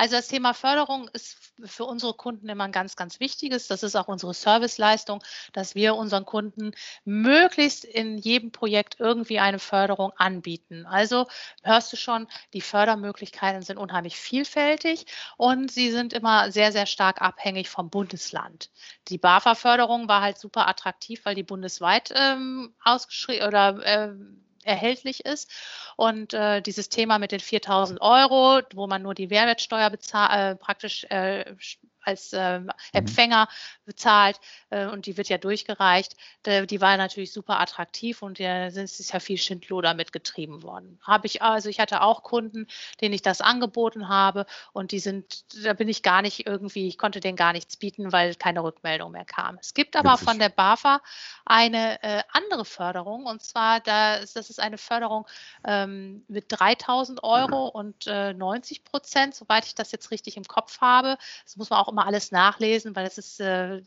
Also 0.01 0.15
das 0.15 0.29
Thema 0.29 0.55
Förderung 0.55 1.09
ist 1.09 1.37
für 1.63 1.85
unsere 1.85 2.15
Kunden 2.15 2.49
immer 2.49 2.63
ein 2.63 2.71
ganz, 2.71 2.95
ganz 2.95 3.19
wichtiges. 3.19 3.67
Das 3.67 3.83
ist 3.83 3.95
auch 3.95 4.07
unsere 4.07 4.33
Serviceleistung, 4.33 5.23
dass 5.53 5.75
wir 5.75 5.93
unseren 5.93 6.25
Kunden 6.25 6.71
möglichst 7.05 7.85
in 7.85 8.17
jedem 8.17 8.51
Projekt 8.51 8.95
irgendwie 8.97 9.37
eine 9.37 9.59
Förderung 9.59 10.11
anbieten. 10.17 10.87
Also 10.87 11.27
hörst 11.61 11.93
du 11.93 11.97
schon, 11.97 12.25
die 12.53 12.61
Fördermöglichkeiten 12.61 13.61
sind 13.61 13.77
unheimlich 13.77 14.17
vielfältig 14.17 15.05
und 15.37 15.71
sie 15.71 15.91
sind 15.91 16.13
immer 16.13 16.51
sehr, 16.51 16.71
sehr 16.71 16.87
stark 16.87 17.21
abhängig 17.21 17.69
vom 17.69 17.91
Bundesland. 17.91 18.71
Die 19.09 19.19
BAFA-Förderung 19.19 20.07
war 20.07 20.23
halt 20.23 20.39
super 20.39 20.67
attraktiv, 20.67 21.25
weil 21.25 21.35
die 21.35 21.43
bundesweit 21.43 22.11
ähm, 22.15 22.73
ausgeschrieben 22.83 23.47
oder 23.47 23.85
äh, 23.85 24.15
erhältlich 24.63 25.25
ist. 25.25 25.51
Und 25.95 26.33
äh, 26.33 26.61
dieses 26.61 26.89
Thema 26.89 27.19
mit 27.19 27.31
den 27.31 27.39
4000 27.39 28.01
Euro, 28.01 28.61
wo 28.73 28.87
man 28.87 29.01
nur 29.01 29.13
die 29.13 29.27
Mehrwertsteuer 29.27 29.89
bezahlt, 29.89 30.31
äh, 30.33 30.55
praktisch 30.55 31.05
äh, 31.05 31.55
als 32.03 32.31
ähm, 32.33 32.63
mhm. 32.63 32.71
Empfänger 32.93 33.47
bezahlt 33.85 34.39
äh, 34.69 34.87
und 34.87 35.05
die 35.05 35.17
wird 35.17 35.29
ja 35.29 35.37
durchgereicht. 35.37 36.15
Die, 36.45 36.65
die 36.67 36.81
war 36.81 36.97
natürlich 36.97 37.33
super 37.33 37.59
attraktiv 37.59 38.21
und 38.21 38.39
da 38.39 38.67
ist 38.67 39.13
ja 39.13 39.19
viel 39.19 39.37
Schindluder 39.37 39.93
mitgetrieben 39.93 40.63
worden. 40.63 40.99
Habe 41.03 41.27
ich 41.27 41.41
also, 41.41 41.69
ich 41.69 41.79
hatte 41.79 42.01
auch 42.01 42.23
Kunden, 42.23 42.67
denen 43.01 43.13
ich 43.13 43.21
das 43.21 43.41
angeboten 43.41 44.09
habe 44.09 44.45
und 44.73 44.91
die 44.91 44.99
sind, 44.99 45.45
da 45.65 45.73
bin 45.73 45.89
ich 45.89 46.03
gar 46.03 46.21
nicht 46.21 46.45
irgendwie, 46.45 46.87
ich 46.87 46.97
konnte 46.97 47.19
denen 47.19 47.35
gar 47.35 47.53
nichts 47.53 47.77
bieten, 47.77 48.11
weil 48.11 48.35
keine 48.35 48.63
Rückmeldung 48.63 49.11
mehr 49.11 49.25
kam. 49.25 49.57
Es 49.59 49.73
gibt 49.73 49.95
aber 49.95 50.13
Witzig. 50.13 50.27
von 50.27 50.39
der 50.39 50.49
BAFA 50.49 51.01
eine 51.45 52.01
äh, 52.03 52.23
andere 52.31 52.65
Förderung 52.65 53.25
und 53.25 53.41
zwar, 53.41 53.79
da 53.79 54.15
ist, 54.15 54.35
das 54.35 54.49
ist 54.49 54.59
eine 54.59 54.77
Förderung 54.77 55.27
ähm, 55.65 56.23
mit 56.27 56.45
3000 56.49 57.23
Euro 57.23 57.67
und 57.67 58.07
äh, 58.07 58.33
90 58.33 58.83
Prozent, 58.83 59.35
soweit 59.35 59.65
ich 59.65 59.75
das 59.75 59.91
jetzt 59.91 60.11
richtig 60.11 60.37
im 60.37 60.43
Kopf 60.43 60.81
habe. 60.81 61.17
Das 61.43 61.57
muss 61.57 61.69
man 61.69 61.79
auch 61.79 61.90
immer 61.91 62.05
alles 62.05 62.31
nachlesen, 62.31 62.95
weil 62.95 63.05
es 63.05 63.17
ist, 63.17 63.39
äh, 63.39 63.81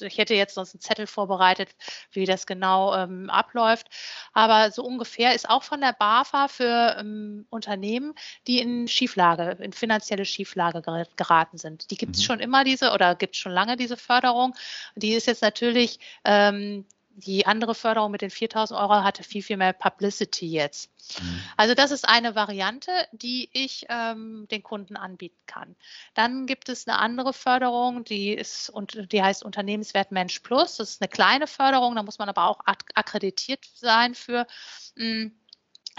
ich 0.00 0.18
hätte 0.18 0.34
jetzt 0.34 0.54
sonst 0.54 0.74
einen 0.74 0.80
Zettel 0.80 1.06
vorbereitet, 1.06 1.70
wie 2.12 2.26
das 2.26 2.46
genau 2.46 2.94
ähm, 2.94 3.30
abläuft. 3.30 3.88
Aber 4.32 4.70
so 4.70 4.84
ungefähr 4.84 5.34
ist 5.34 5.48
auch 5.48 5.62
von 5.62 5.80
der 5.80 5.92
BAFA 5.92 6.48
für 6.48 6.96
ähm, 6.98 7.46
Unternehmen, 7.50 8.14
die 8.46 8.60
in 8.60 8.88
Schieflage, 8.88 9.56
in 9.62 9.72
finanzielle 9.72 10.24
Schieflage 10.24 10.82
geraten 11.16 11.58
sind. 11.58 11.90
Die 11.90 11.96
gibt 11.96 12.16
es 12.16 12.22
mhm. 12.22 12.26
schon 12.26 12.40
immer 12.40 12.64
diese 12.64 12.92
oder 12.92 13.14
gibt 13.14 13.34
es 13.34 13.40
schon 13.40 13.52
lange 13.52 13.76
diese 13.76 13.96
Förderung. 13.96 14.54
Die 14.96 15.12
ist 15.12 15.26
jetzt 15.26 15.42
natürlich 15.42 15.98
ähm, 16.24 16.84
die 17.26 17.46
andere 17.46 17.74
Förderung 17.74 18.12
mit 18.12 18.22
den 18.22 18.30
4000 18.30 18.78
Euro 18.78 19.02
hatte 19.02 19.22
viel, 19.22 19.42
viel 19.42 19.56
mehr 19.56 19.72
Publicity 19.72 20.46
jetzt. 20.46 20.90
Mhm. 21.20 21.42
Also 21.56 21.74
das 21.74 21.90
ist 21.90 22.08
eine 22.08 22.34
Variante, 22.34 22.92
die 23.12 23.48
ich 23.52 23.86
ähm, 23.88 24.46
den 24.50 24.62
Kunden 24.62 24.96
anbieten 24.96 25.40
kann. 25.46 25.74
Dann 26.14 26.46
gibt 26.46 26.68
es 26.68 26.86
eine 26.86 26.98
andere 26.98 27.32
Förderung, 27.32 28.04
die 28.04 28.32
ist 28.32 28.70
und 28.70 29.12
die 29.12 29.22
heißt 29.22 29.42
Unternehmenswert 29.42 30.12
Mensch 30.12 30.38
Plus. 30.40 30.76
Das 30.76 30.90
ist 30.90 31.02
eine 31.02 31.08
kleine 31.08 31.48
Förderung, 31.48 31.96
da 31.96 32.02
muss 32.02 32.18
man 32.18 32.28
aber 32.28 32.46
auch 32.46 32.60
akkreditiert 32.94 33.64
sein 33.74 34.14
für. 34.14 34.46
Mh, 34.94 35.24
mm, 35.24 35.32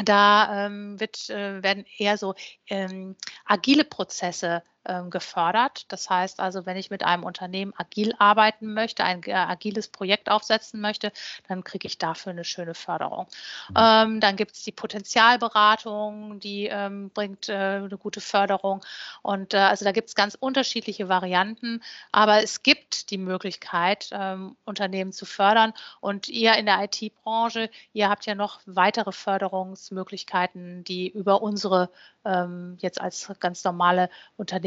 da 0.02 0.66
ähm, 0.66 0.98
wird, 0.98 1.30
äh, 1.30 1.62
werden 1.62 1.86
eher 1.98 2.18
so 2.18 2.34
ähm, 2.68 3.18
agile 3.44 3.84
Prozesse 3.84 4.64
gefördert. 5.10 5.86
Das 5.92 6.10
heißt 6.10 6.40
also, 6.40 6.66
wenn 6.66 6.78
ich 6.78 6.90
mit 6.90 7.04
einem 7.04 7.24
Unternehmen 7.24 7.74
agil 7.78 8.14
arbeiten 8.18 8.74
möchte, 8.74 9.04
ein 9.04 9.22
äh, 9.24 9.34
agiles 9.34 9.88
Projekt 9.88 10.30
aufsetzen 10.32 10.82
möchte, 10.82 11.12
dann 11.48 11.64
kriege 11.64 11.88
ich 11.88 11.98
dafür 11.98 12.32
eine 12.32 12.44
schöne 12.44 12.74
Förderung. 12.74 13.28
Mhm. 13.70 13.76
Ähm, 13.78 14.20
dann 14.20 14.36
gibt 14.36 14.54
es 14.54 14.64
die 14.64 14.72
Potenzialberatung, 14.72 16.40
die 16.40 16.68
ähm, 16.68 17.10
bringt 17.12 17.50
äh, 17.50 17.54
eine 17.54 17.98
gute 17.98 18.22
Förderung. 18.22 18.84
Und 19.22 19.54
äh, 19.54 19.58
also 19.58 19.86
da 19.86 19.92
gibt 19.92 20.10
es 20.10 20.16
ganz 20.16 20.36
unterschiedliche 20.40 21.10
Varianten, 21.10 21.82
aber 22.12 22.42
es 22.44 22.64
gibt 22.64 23.12
die 23.12 23.18
Möglichkeit, 23.18 24.10
ähm, 24.12 24.56
Unternehmen 24.66 25.12
zu 25.12 25.26
fördern. 25.26 25.74
Und 26.00 26.30
ihr 26.30 26.54
in 26.56 26.66
der 26.66 26.84
IT-Branche, 26.84 27.70
ihr 27.94 28.10
habt 28.10 28.26
ja 28.26 28.36
noch 28.36 28.62
weitere 28.66 29.12
Förderungsmöglichkeiten, 29.12 30.84
die 30.84 31.10
über 31.10 31.42
unsere 31.42 31.90
ähm, 32.26 32.78
jetzt 32.80 33.00
als 33.00 33.32
ganz 33.40 33.64
normale 33.64 34.10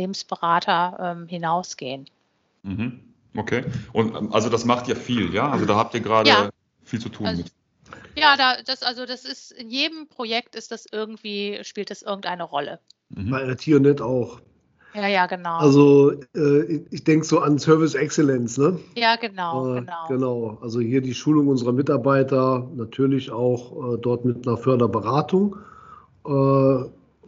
Unternehmensberater 0.02 0.96
ähm, 1.00 1.28
hinausgehen. 1.28 2.06
Mhm. 2.62 3.00
Okay. 3.36 3.64
Und 3.92 4.14
ähm, 4.14 4.32
also 4.32 4.48
das 4.48 4.64
macht 4.64 4.88
ja 4.88 4.94
viel, 4.94 5.32
ja? 5.32 5.50
Also 5.50 5.64
da 5.64 5.76
habt 5.76 5.94
ihr 5.94 6.00
gerade 6.00 6.28
ja. 6.28 6.50
viel 6.84 7.00
zu 7.00 7.08
tun 7.08 7.26
also, 7.26 7.42
mit. 7.42 7.52
Ja, 8.14 8.36
da, 8.36 8.56
das, 8.64 8.82
also 8.82 9.06
das 9.06 9.24
ist 9.24 9.52
in 9.52 9.70
jedem 9.70 10.06
Projekt 10.08 10.54
ist 10.54 10.70
das 10.70 10.86
irgendwie, 10.90 11.60
spielt 11.62 11.90
das 11.90 12.02
irgendeine 12.02 12.42
Rolle. 12.42 12.78
Mhm. 13.10 13.30
Bei 13.30 13.48
IT 13.48 14.00
auch. 14.00 14.40
Ja, 14.94 15.06
ja, 15.06 15.24
genau. 15.24 15.56
Also 15.56 16.12
äh, 16.36 16.84
ich 16.90 17.04
denke 17.04 17.24
so 17.24 17.40
an 17.40 17.58
Service 17.58 17.94
Excellence, 17.94 18.58
ne? 18.58 18.78
Ja, 18.94 19.16
genau, 19.16 19.76
äh, 19.76 19.80
genau. 19.80 20.08
Genau. 20.08 20.58
Also 20.60 20.80
hier 20.80 21.00
die 21.00 21.14
Schulung 21.14 21.48
unserer 21.48 21.72
Mitarbeiter, 21.72 22.68
natürlich 22.74 23.30
auch 23.30 23.94
äh, 23.94 23.98
dort 23.98 24.26
mit 24.26 24.46
einer 24.46 24.58
Förderberatung. 24.58 25.56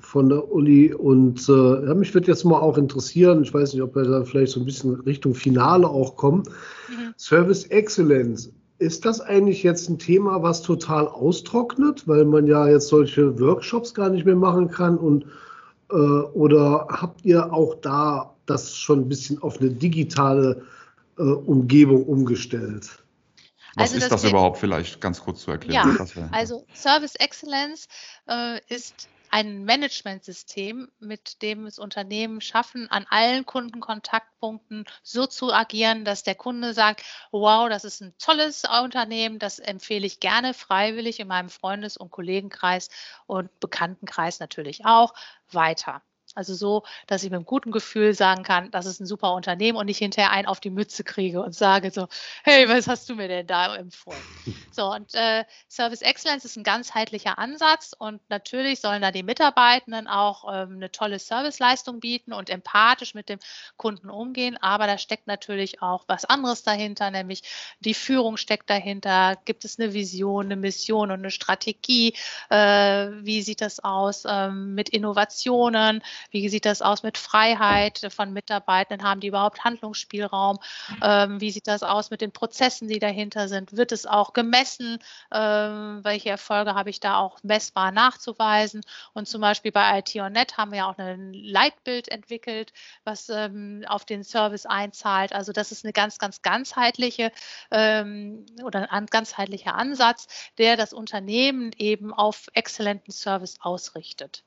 Von 0.05 0.29
der 0.29 0.51
Uni. 0.53 0.93
Und 0.93 1.49
äh, 1.49 1.87
ja, 1.87 1.95
mich 1.95 2.13
würde 2.15 2.29
jetzt 2.29 2.45
mal 2.45 2.61
auch 2.61 2.77
interessieren, 2.77 3.43
ich 3.43 3.53
weiß 3.53 3.73
nicht, 3.73 3.83
ob 3.83 3.97
wir 3.97 4.05
da 4.05 4.25
vielleicht 4.25 4.53
so 4.53 4.61
ein 4.61 4.67
bisschen 4.67 4.95
Richtung 5.01 5.35
Finale 5.35 5.89
auch 5.89 6.17
kommen. 6.17 6.45
Mhm. 6.89 7.15
Service 7.17 7.65
Excellence. 7.65 8.53
Ist 8.79 9.05
das 9.05 9.21
eigentlich 9.21 9.63
jetzt 9.63 9.89
ein 9.89 9.99
Thema, 9.99 10.43
was 10.43 10.63
total 10.63 11.09
austrocknet, 11.09 12.07
weil 12.07 12.25
man 12.25 12.47
ja 12.47 12.69
jetzt 12.69 12.89
solche 12.89 13.39
Workshops 13.41 13.95
gar 13.95 14.11
nicht 14.11 14.27
mehr 14.27 14.37
machen 14.37 14.69
kann? 14.69 14.99
Und, 14.99 15.25
äh, 15.91 15.95
oder 15.95 16.87
habt 16.91 17.25
ihr 17.25 17.53
auch 17.53 17.77
da 17.77 18.35
das 18.47 18.77
schon 18.77 19.01
ein 19.01 19.09
bisschen 19.09 19.43
auf 19.43 19.61
eine 19.61 19.71
digitale 19.71 20.63
äh, 21.19 21.23
Umgebung 21.23 22.05
umgestellt? 22.05 22.99
Was 23.77 23.93
also 23.93 23.97
ist 23.97 24.13
das, 24.13 24.23
das 24.23 24.31
überhaupt 24.31 24.59
vielleicht 24.59 25.01
ganz 25.01 25.21
kurz 25.21 25.41
zu 25.41 25.51
erklären? 25.51 25.99
Ja, 26.15 26.29
also 26.31 26.65
Service 26.75 27.17
Excellence 27.17 27.89
äh, 28.29 28.61
ist 28.69 29.09
ein 29.35 29.65
Managementsystem, 29.65 30.93
mit 31.01 31.43
dem 31.43 31.67
es 31.67 31.81
Unternehmen 31.81 32.41
schaffen, 32.41 32.89
an 32.89 33.05
allen 33.11 33.45
Kundenkontaktpunkten 33.45 34.85
so 35.03 35.27
zu 35.27 35.53
agieren, 35.53 36.05
dass 36.05 36.23
der 36.23 36.37
Kunde 36.37 36.73
sagt, 36.73 37.03
wow, 37.33 37.69
das 37.69 37.83
ist 37.83 38.01
ein 38.01 38.17
tolles 38.19 38.63
Unternehmen, 38.63 39.41
das 39.41 39.59
empfehle 39.59 40.07
ich 40.07 40.21
gerne 40.21 40.55
freiwillig 40.55 41.19
in 41.19 41.27
meinem 41.27 41.49
Freundes- 41.49 41.97
und 41.97 42.13
Kollegenkreis 42.13 42.91
und 43.27 43.51
Bekanntenkreis 43.59 44.39
natürlich 44.39 44.87
auch 44.87 45.15
weiter. 45.51 46.01
Also 46.35 46.55
so, 46.55 46.83
dass 47.07 47.23
ich 47.23 47.31
mit 47.31 47.37
einem 47.37 47.47
guten 47.47 47.71
Gefühl 47.71 48.15
sagen 48.15 48.43
kann, 48.43 48.71
das 48.71 48.87
ist 48.87 49.01
ein 49.01 49.07
super 49.07 49.35
Unternehmen 49.35 49.79
und 49.79 49.87
nicht 49.87 49.99
hinterher 49.99 50.31
einen 50.31 50.47
auf 50.47 50.61
die 50.61 50.71
Mütze 50.71 51.05
kriege 51.05 51.43
und 51.43 51.55
sage 51.55 51.91
so, 51.91 52.09
hey, 52.43 52.69
was 52.69 52.89
hast 52.89 53.09
du 53.09 53.15
mir 53.15 53.29
denn 53.29 53.47
da 53.47 53.77
empfohlen? 53.77 54.19
So, 54.75 54.91
und 54.91 55.15
äh, 55.15 55.45
Service 55.69 56.03
Excellence 56.03 56.45
ist 56.45 56.57
ein 56.57 56.65
ganzheitlicher 56.65 57.39
Ansatz 57.39 57.95
und 57.97 58.21
natürlich 58.29 58.81
sollen 58.81 59.03
da 59.03 59.13
die 59.13 59.23
Mitarbeitenden 59.23 60.09
auch 60.09 60.53
ähm, 60.53 60.73
eine 60.75 60.91
tolle 60.91 61.21
Serviceleistung 61.21 62.01
bieten 62.01 62.33
und 62.33 62.51
empathisch 62.51 63.15
mit 63.15 63.29
dem 63.29 63.39
Kunden 63.77 64.11
umgehen, 64.11 64.57
aber 64.61 64.89
da 64.89 64.99
steckt 64.99 65.29
natürlich 65.29 65.81
auch 65.81 66.03
was 66.09 66.25
anderes 66.25 66.65
dahinter, 66.65 67.13
nämlich 67.13 67.43
die 67.79 67.95
Führung 67.95 68.37
steckt 68.37 68.69
dahinter, 68.69 69.37
gibt 69.45 69.65
es 69.65 69.79
eine 69.79 69.95
Vision, 69.95 70.47
eine 70.47 70.57
Mission 70.57 71.13
und 71.13 71.21
eine 71.21 71.31
Strategie, 71.31 72.15
äh, 72.51 72.57
wie 72.57 73.43
sieht 73.43 73.61
das 73.61 73.79
aus 73.79 74.25
ähm, 74.27 74.75
mit 74.75 74.89
Innovationen, 74.89 76.03
wie 76.31 76.49
sieht 76.49 76.65
das 76.65 76.83
aus 76.83 77.03
mit 77.03 77.19
Freiheit 77.19 78.01
von 78.11 78.33
Mitarbeitenden? 78.33 79.07
Haben 79.07 79.21
die 79.21 79.29
überhaupt 79.29 79.65
Handlungsspielraum? 79.65 80.59
Ähm, 81.03 81.41
wie 81.41 81.51
sieht 81.51 81.67
das 81.67 81.83
aus 81.83 82.11
mit 82.11 82.21
den 82.21 82.33
Prozessen, 82.33 82.89
die 82.89 82.99
dahinter 82.99 83.49
sind? 83.49 83.77
Wird 83.77 83.93
es 83.93 84.07
auch 84.07 84.33
gemessen? 84.33 84.99
Ähm, 85.33 86.01
welche 86.03 86.31
Erfolge 86.31 86.75
habe 86.75 86.91
ich 86.91 87.01
da 87.01 87.19
auch 87.19 87.43
messbar 87.43 87.93
nachzuweisen? 87.93 88.83
Und 89.13 89.29
zum 89.29 89.41
Beispiel 89.41 89.73
bei 89.73 89.99
IT 89.99 90.15
on 90.17 90.33
Net 90.33 90.57
haben 90.57 90.71
wir 90.71 90.79
ja 90.79 90.91
auch 90.91 90.99
ein 90.99 91.33
Leitbild 91.33 92.09
entwickelt, 92.09 92.73
was 93.05 93.29
ähm, 93.29 93.85
auf 93.89 94.05
den 94.05 94.25
Service 94.25 94.67
einzahlt. 94.67 95.33
Also 95.33 95.53
das 95.53 95.73
ist 95.73 95.85
eine 95.85 95.93
ganz, 95.93 96.19
ganz 96.19 96.43
ganzheitliche 96.43 97.33
ähm, 97.71 98.47
oder 98.65 98.93
ein 98.93 99.07
ganzheitlicher 99.07 99.75
Ansatz, 99.75 100.27
der 100.59 100.77
das 100.77 100.93
Unternehmen 100.93 101.73
eben 101.79 102.13
auf 102.13 102.49
exzellenten 102.55 103.13
Service 103.13 103.59
ausrichtet. 103.61 104.45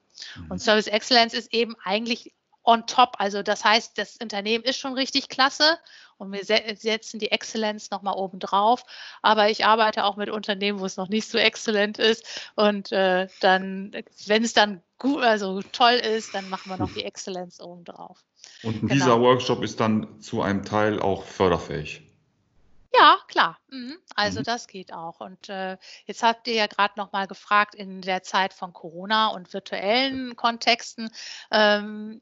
Und 0.49 0.57
mhm. 0.57 0.59
Service 0.59 0.88
Excellence 0.88 1.34
ist 1.34 1.53
eben 1.53 1.76
eigentlich 1.84 2.34
on 2.63 2.86
top. 2.86 3.15
Also 3.18 3.41
das 3.43 3.63
heißt, 3.63 3.97
das 3.97 4.18
Unternehmen 4.22 4.63
ist 4.63 4.78
schon 4.78 4.93
richtig 4.93 5.30
klasse 5.30 5.80
und 6.18 6.34
wir 6.34 6.43
setzen 6.43 7.20
die 7.20 7.32
Exzellenz 7.32 7.91
nochmal 7.91 8.15
oben 8.15 8.39
drauf. 8.39 8.84
Aber 9.22 9.49
ich 9.49 9.65
arbeite 9.65 10.03
auch 10.03 10.18
mit 10.18 10.30
Unternehmen, 10.30 10.80
wo 10.80 10.86
es 10.86 10.97
noch 10.97 11.07
nicht 11.07 11.30
so 11.30 11.38
exzellent 11.38 11.97
ist. 11.97 12.51
Und 12.55 12.91
äh, 12.91 13.28
dann, 13.39 13.95
wenn 14.26 14.43
es 14.43 14.53
dann 14.53 14.82
gut, 14.99 15.24
also 15.24 15.61
toll 15.72 15.93
ist, 15.93 16.36
dann 16.36 16.49
machen 16.49 16.70
wir 16.70 16.78
noch 16.78 16.93
die 16.93 17.05
Exzellenz 17.05 17.61
oben 17.61 17.86
drauf. 17.86 18.24
Und 18.63 18.82
genau. 18.82 18.93
dieser 18.93 19.22
Workshop 19.22 19.63
ist 19.63 19.80
dann 19.80 20.20
zu 20.20 20.41
einem 20.41 20.63
Teil 20.65 20.99
auch 20.99 21.24
förderfähig. 21.24 22.07
Ja, 22.94 23.18
klar. 23.28 23.60
Mhm. 23.70 23.98
Also 24.16 24.42
Mhm. 24.42 24.44
das 24.44 24.68
geht 24.68 24.92
auch. 24.94 25.20
Und 25.20 25.50
äh, 25.50 25.78
jetzt 26.06 26.24
habt 26.24 26.48
ihr 26.48 26.56
ja 26.56 26.68
gerade 26.68 26.94
noch 26.98 27.12
mal 27.12 27.28
gefragt 27.28 27.76
in 27.76 28.02
der 28.02 28.24
Zeit 28.24 28.54
von 28.54 28.74
Corona 28.74 29.28
und 29.28 29.54
virtuellen 29.54 30.36
Kontexten. 30.36 31.10
Ähm, 31.52 32.22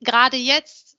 gerade 0.00 0.36
jetzt 0.36 0.96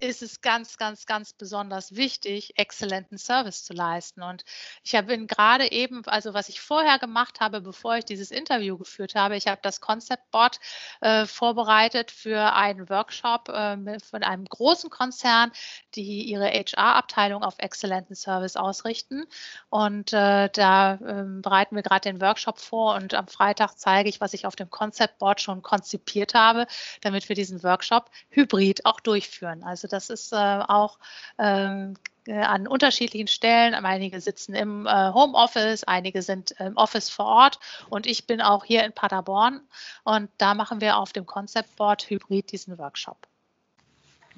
ist 0.00 0.22
es 0.22 0.40
ganz, 0.40 0.76
ganz, 0.76 1.06
ganz 1.06 1.32
besonders 1.32 1.96
wichtig, 1.96 2.52
exzellenten 2.56 3.18
Service 3.18 3.64
zu 3.64 3.72
leisten. 3.72 4.22
Und 4.22 4.44
ich 4.82 4.92
bin 5.06 5.26
gerade 5.26 5.70
eben, 5.72 6.04
also 6.06 6.34
was 6.34 6.48
ich 6.48 6.60
vorher 6.60 6.98
gemacht 6.98 7.40
habe, 7.40 7.60
bevor 7.60 7.96
ich 7.96 8.04
dieses 8.04 8.30
Interview 8.30 8.78
geführt 8.78 9.14
habe, 9.14 9.36
ich 9.36 9.46
habe 9.46 9.60
das 9.62 9.80
Concept 9.80 10.30
Board 10.30 10.60
äh, 11.00 11.26
vorbereitet 11.26 12.10
für 12.10 12.52
einen 12.54 12.88
Workshop 12.88 13.48
äh, 13.48 13.98
von 14.00 14.22
einem 14.22 14.44
großen 14.44 14.90
Konzern, 14.90 15.50
die 15.94 16.22
ihre 16.22 16.48
HR-Abteilung 16.48 17.42
auf 17.42 17.54
exzellenten 17.58 18.14
Service 18.14 18.56
ausrichten. 18.56 19.26
Und 19.68 20.12
äh, 20.12 20.48
da 20.48 20.98
ähm, 21.04 21.42
bereiten 21.42 21.74
wir 21.74 21.82
gerade 21.82 22.12
den 22.12 22.20
Workshop 22.20 22.58
vor 22.58 22.94
und 22.94 23.14
am 23.14 23.26
Freitag 23.26 23.76
zeige 23.76 24.08
ich, 24.08 24.20
was 24.20 24.34
ich 24.34 24.46
auf 24.46 24.56
dem 24.56 24.70
Concept 24.70 25.18
Board 25.18 25.40
schon 25.40 25.62
konzipiert 25.62 26.34
habe, 26.34 26.66
damit 27.00 27.28
wir 27.28 27.36
diesen 27.36 27.62
Workshop 27.62 28.10
hybrid 28.30 28.84
auch 28.86 29.00
durchführen. 29.00 29.62
Also 29.64 29.87
das 29.92 30.10
ist 30.10 30.32
äh, 30.32 30.36
auch 30.36 30.98
ähm, 31.38 31.94
äh, 32.26 32.34
an 32.34 32.66
unterschiedlichen 32.66 33.28
Stellen. 33.28 33.74
Einige 33.74 34.20
sitzen 34.20 34.54
im 34.54 34.86
äh, 34.86 35.12
Homeoffice, 35.12 35.84
einige 35.84 36.22
sind 36.22 36.52
im 36.58 36.76
Office 36.76 37.08
vor 37.08 37.26
Ort 37.26 37.58
und 37.88 38.06
ich 38.06 38.26
bin 38.26 38.40
auch 38.40 38.64
hier 38.64 38.84
in 38.84 38.92
Paderborn 38.92 39.60
und 40.04 40.30
da 40.38 40.54
machen 40.54 40.80
wir 40.80 40.98
auf 40.98 41.12
dem 41.12 41.26
Concept 41.26 41.74
Board 41.76 42.08
Hybrid 42.10 42.52
diesen 42.52 42.78
Workshop. 42.78 43.26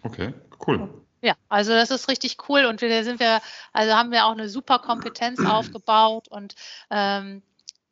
Okay, 0.03 0.33
cool. 0.67 0.89
Ja, 1.23 1.35
also 1.49 1.73
das 1.73 1.91
ist 1.91 2.09
richtig 2.09 2.49
cool 2.49 2.65
und 2.65 2.81
wir 2.81 3.05
sind 3.05 3.21
wir, 3.21 3.41
also 3.73 3.93
haben 3.93 4.11
wir 4.11 4.25
auch 4.25 4.33
eine 4.33 4.49
super 4.49 4.79
Kompetenz 4.79 5.45
aufgebaut 5.45 6.29
und 6.29 6.55
ähm, 6.91 7.43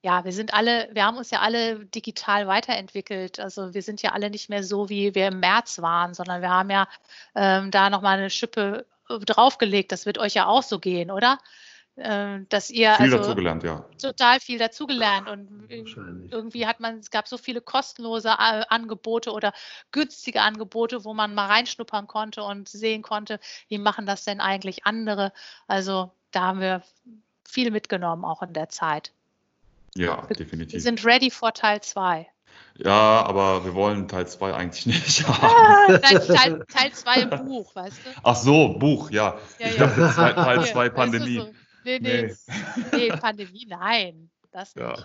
ja, 0.03 0.25
wir 0.25 0.33
sind 0.33 0.55
alle, 0.55 0.89
wir 0.93 1.05
haben 1.05 1.17
uns 1.17 1.31
ja 1.31 1.41
alle 1.41 1.85
digital 1.87 2.47
weiterentwickelt. 2.47 3.41
Also 3.41 3.75
wir 3.75 3.83
sind 3.83 4.01
ja 4.03 4.13
alle 4.13 4.31
nicht 4.31 4.49
mehr 4.49 4.63
so, 4.63 4.89
wie 4.89 5.15
wir 5.15 5.29
im 5.29 5.41
März 5.41 5.81
waren, 5.81 6.15
sondern 6.15 6.41
wir 6.41 6.51
haben 6.51 6.71
ja 6.71 6.89
ähm, 7.35 7.71
da 7.71 7.91
nochmal 7.91 8.19
eine 8.19 8.31
Schippe 8.31 8.87
äh, 9.09 9.19
draufgelegt. 9.19 9.91
Das 9.91 10.07
wird 10.07 10.19
euch 10.19 10.35
ja 10.35 10.47
auch 10.47 10.63
so 10.63 10.79
gehen, 10.79 11.11
oder? 11.11 11.39
Ähm, 12.01 12.47
dass 12.49 12.71
ihr 12.71 12.95
viel 12.95 13.07
also 13.07 13.19
dazugelernt, 13.19 13.65
ja. 13.65 13.85
Total 14.01 14.39
viel 14.39 14.59
dazugelernt. 14.59 15.29
Und 15.29 15.67
irgendwie 15.69 16.65
hat 16.65 16.79
man, 16.79 16.99
es 16.99 17.11
gab 17.11 17.27
so 17.27 17.37
viele 17.37 17.61
kostenlose 17.61 18.29
äh, 18.29 18.65
Angebote 18.69 19.33
oder 19.33 19.53
günstige 19.91 20.43
Angebote, 20.43 21.05
wo 21.05 21.13
man 21.13 21.35
mal 21.35 21.47
reinschnuppern 21.47 22.07
konnte 22.07 22.45
und 22.45 22.69
sehen 22.69 23.03
konnte, 23.03 23.41
wie 23.67 23.79
machen 23.79 24.07
das 24.07 24.25
denn 24.25 24.41
eigentlich 24.41 24.87
andere. 24.87 25.33
Also 25.67 26.13
da 26.31 26.43
haben 26.43 26.61
wir 26.61 26.83
viel 27.45 27.73
mitgenommen, 27.73 28.25
auch 28.25 28.43
in 28.43 28.53
der 28.53 28.69
Zeit. 28.69 29.13
Ja, 29.97 30.27
definitiv. 30.27 30.75
Wir 30.75 30.81
sind 30.81 31.05
ready 31.05 31.31
for 31.31 31.53
Teil 31.53 31.81
2. 31.81 32.27
Ja, 32.77 33.25
aber 33.25 33.65
wir 33.65 33.75
wollen 33.75 34.07
Teil 34.07 34.27
2 34.27 34.55
eigentlich 34.55 34.87
nicht 34.87 35.27
haben. 35.27 36.01
Teil 36.69 36.93
2 36.93 37.21
im 37.23 37.47
Buch, 37.47 37.75
weißt 37.75 37.99
du? 38.07 38.11
Ach 38.23 38.37
so, 38.37 38.75
Buch, 38.79 39.11
ja. 39.11 39.39
ja 39.59 39.67
ich 39.67 39.77
ja. 39.77 39.87
dachte 39.87 40.35
Teil 40.35 40.65
2 40.65 40.89
Pandemie. 40.91 41.39
so, 41.39 41.51
nee, 41.85 41.99
nee, 41.99 42.35
nee, 42.93 43.09
Pandemie, 43.09 43.67
nein, 43.69 44.31
das 44.53 44.75
nicht. 44.75 44.87
Ja. 44.87 45.05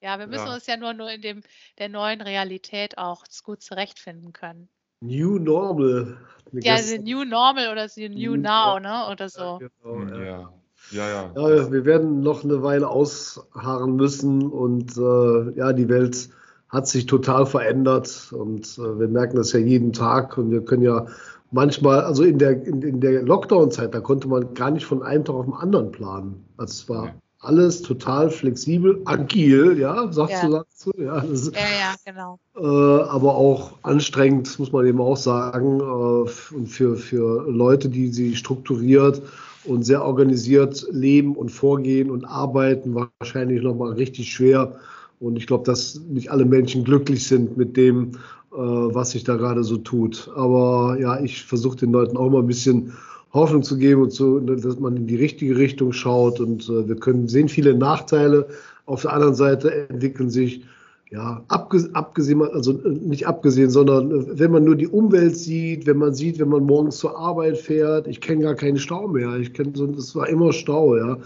Ja, 0.00 0.18
wir 0.18 0.28
müssen 0.28 0.46
ja. 0.46 0.54
uns 0.54 0.66
ja 0.66 0.76
nur, 0.76 0.92
nur 0.94 1.10
in 1.10 1.22
dem, 1.22 1.42
der 1.78 1.88
neuen 1.88 2.20
Realität 2.20 2.98
auch 2.98 3.24
gut 3.42 3.62
zurechtfinden 3.62 4.32
können. 4.32 4.68
New 5.00 5.38
Normal. 5.38 6.18
Ja, 6.52 6.78
the 6.78 6.98
New 6.98 7.24
Normal 7.24 7.68
oder 7.70 7.88
the 7.88 8.08
New 8.08 8.36
Now, 8.36 8.78
ne? 8.78 9.08
Oder 9.10 9.28
so. 9.28 9.58
Ja, 9.60 9.68
genau, 9.82 10.18
ja. 10.18 10.52
Ja, 10.90 11.08
ja, 11.08 11.30
ja. 11.36 11.72
Wir 11.72 11.84
werden 11.84 12.20
noch 12.20 12.44
eine 12.44 12.62
Weile 12.62 12.88
ausharren 12.88 13.96
müssen 13.96 14.46
und 14.46 14.96
äh, 14.96 15.56
ja, 15.58 15.72
die 15.72 15.88
Welt 15.88 16.28
hat 16.68 16.86
sich 16.86 17.06
total 17.06 17.46
verändert 17.46 18.28
und 18.32 18.66
äh, 18.78 18.98
wir 18.98 19.08
merken 19.08 19.36
das 19.36 19.52
ja 19.52 19.58
jeden 19.60 19.92
Tag 19.92 20.36
und 20.38 20.50
wir 20.50 20.62
können 20.64 20.82
ja 20.82 21.06
manchmal, 21.50 22.00
also 22.02 22.22
in 22.24 22.38
der, 22.38 22.62
in, 22.64 22.82
in 22.82 23.00
der 23.00 23.22
Lockdown-Zeit, 23.22 23.94
da 23.94 24.00
konnte 24.00 24.28
man 24.28 24.52
gar 24.54 24.70
nicht 24.70 24.84
von 24.86 25.02
einem 25.02 25.24
Tag 25.24 25.34
auf 25.34 25.44
den 25.46 25.54
anderen 25.54 25.90
planen. 25.92 26.44
Also 26.58 26.72
es 26.72 26.88
war 26.90 27.04
Ja. 27.06 27.14
alles 27.40 27.80
total 27.82 28.28
flexibel, 28.30 29.00
agil, 29.06 29.78
ja, 29.78 30.12
sagst 30.12 30.42
Ja. 30.42 30.46
du 30.46 30.52
dazu? 30.52 30.90
Ja, 30.98 31.20
das 31.20 31.40
ist, 31.42 31.54
Ja, 31.54 31.60
ja, 31.62 31.94
genau. 32.04 32.38
äh, 32.56 33.02
aber 33.08 33.34
auch 33.34 33.72
anstrengend, 33.82 34.58
muss 34.58 34.70
man 34.72 34.84
eben 34.86 35.00
auch 35.00 35.16
sagen. 35.16 35.80
Äh, 35.80 36.54
und 36.54 36.66
für, 36.66 36.96
für 36.96 37.50
Leute, 37.50 37.88
die 37.88 38.08
sie 38.08 38.36
strukturiert 38.36 39.22
und 39.68 39.84
sehr 39.84 40.04
organisiert 40.04 40.86
leben 40.90 41.36
und 41.36 41.50
vorgehen 41.50 42.10
und 42.10 42.24
arbeiten, 42.24 42.94
wahrscheinlich 42.94 43.62
nochmal 43.62 43.92
richtig 43.92 44.32
schwer. 44.32 44.76
Und 45.20 45.36
ich 45.36 45.46
glaube, 45.46 45.64
dass 45.64 46.00
nicht 46.08 46.30
alle 46.30 46.44
Menschen 46.44 46.84
glücklich 46.84 47.26
sind 47.26 47.56
mit 47.56 47.76
dem, 47.76 48.12
äh, 48.52 48.56
was 48.56 49.10
sich 49.10 49.24
da 49.24 49.36
gerade 49.36 49.64
so 49.64 49.76
tut. 49.76 50.30
Aber 50.34 50.96
ja, 50.98 51.20
ich 51.20 51.44
versuche 51.44 51.76
den 51.76 51.92
Leuten 51.92 52.16
auch 52.16 52.30
mal 52.30 52.40
ein 52.40 52.46
bisschen 52.46 52.92
Hoffnung 53.32 53.62
zu 53.62 53.76
geben 53.76 54.02
und 54.02 54.12
so, 54.12 54.40
dass 54.40 54.80
man 54.80 54.96
in 54.96 55.06
die 55.06 55.16
richtige 55.16 55.56
Richtung 55.56 55.92
schaut. 55.92 56.40
Und 56.40 56.68
äh, 56.68 56.88
wir 56.88 56.96
können 56.96 57.28
sehen 57.28 57.48
viele 57.48 57.74
Nachteile. 57.74 58.48
Auf 58.86 59.02
der 59.02 59.12
anderen 59.12 59.34
Seite 59.34 59.88
entwickeln 59.88 60.30
sich 60.30 60.62
ja, 61.10 61.42
abge 61.48 61.88
abgesehen, 61.94 62.42
also 62.42 62.72
äh, 62.72 62.88
nicht 62.90 63.26
abgesehen, 63.26 63.70
sondern 63.70 64.10
äh, 64.10 64.38
wenn 64.38 64.50
man 64.50 64.64
nur 64.64 64.76
die 64.76 64.88
Umwelt 64.88 65.36
sieht, 65.36 65.86
wenn 65.86 65.96
man 65.96 66.14
sieht, 66.14 66.38
wenn 66.38 66.50
man 66.50 66.64
morgens 66.64 66.98
zur 66.98 67.18
Arbeit 67.18 67.56
fährt, 67.56 68.06
ich 68.06 68.20
kenne 68.20 68.42
gar 68.42 68.54
keinen 68.54 68.78
Stau 68.78 69.08
mehr. 69.08 69.36
Ich 69.36 69.54
kenne 69.54 69.72
so, 69.74 69.86
es 69.86 70.14
war 70.14 70.28
immer 70.28 70.52
Stau, 70.52 70.96
ja. 70.96 71.18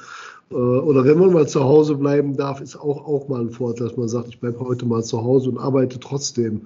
Äh, 0.51 0.55
Oder 0.55 1.05
wenn 1.05 1.19
man 1.19 1.33
mal 1.33 1.49
zu 1.49 1.65
Hause 1.65 1.97
bleiben 1.97 2.37
darf, 2.37 2.61
ist 2.61 2.77
auch, 2.77 3.07
auch 3.07 3.29
mal 3.29 3.41
ein 3.41 3.51
Vorteil, 3.51 3.89
dass 3.89 3.97
man 3.97 4.09
sagt, 4.09 4.29
ich 4.29 4.39
bleibe 4.39 4.61
heute 4.61 4.87
mal 4.87 5.03
zu 5.03 5.23
Hause 5.23 5.51
und 5.51 5.59
arbeite 5.59 5.99
trotzdem. 5.99 6.63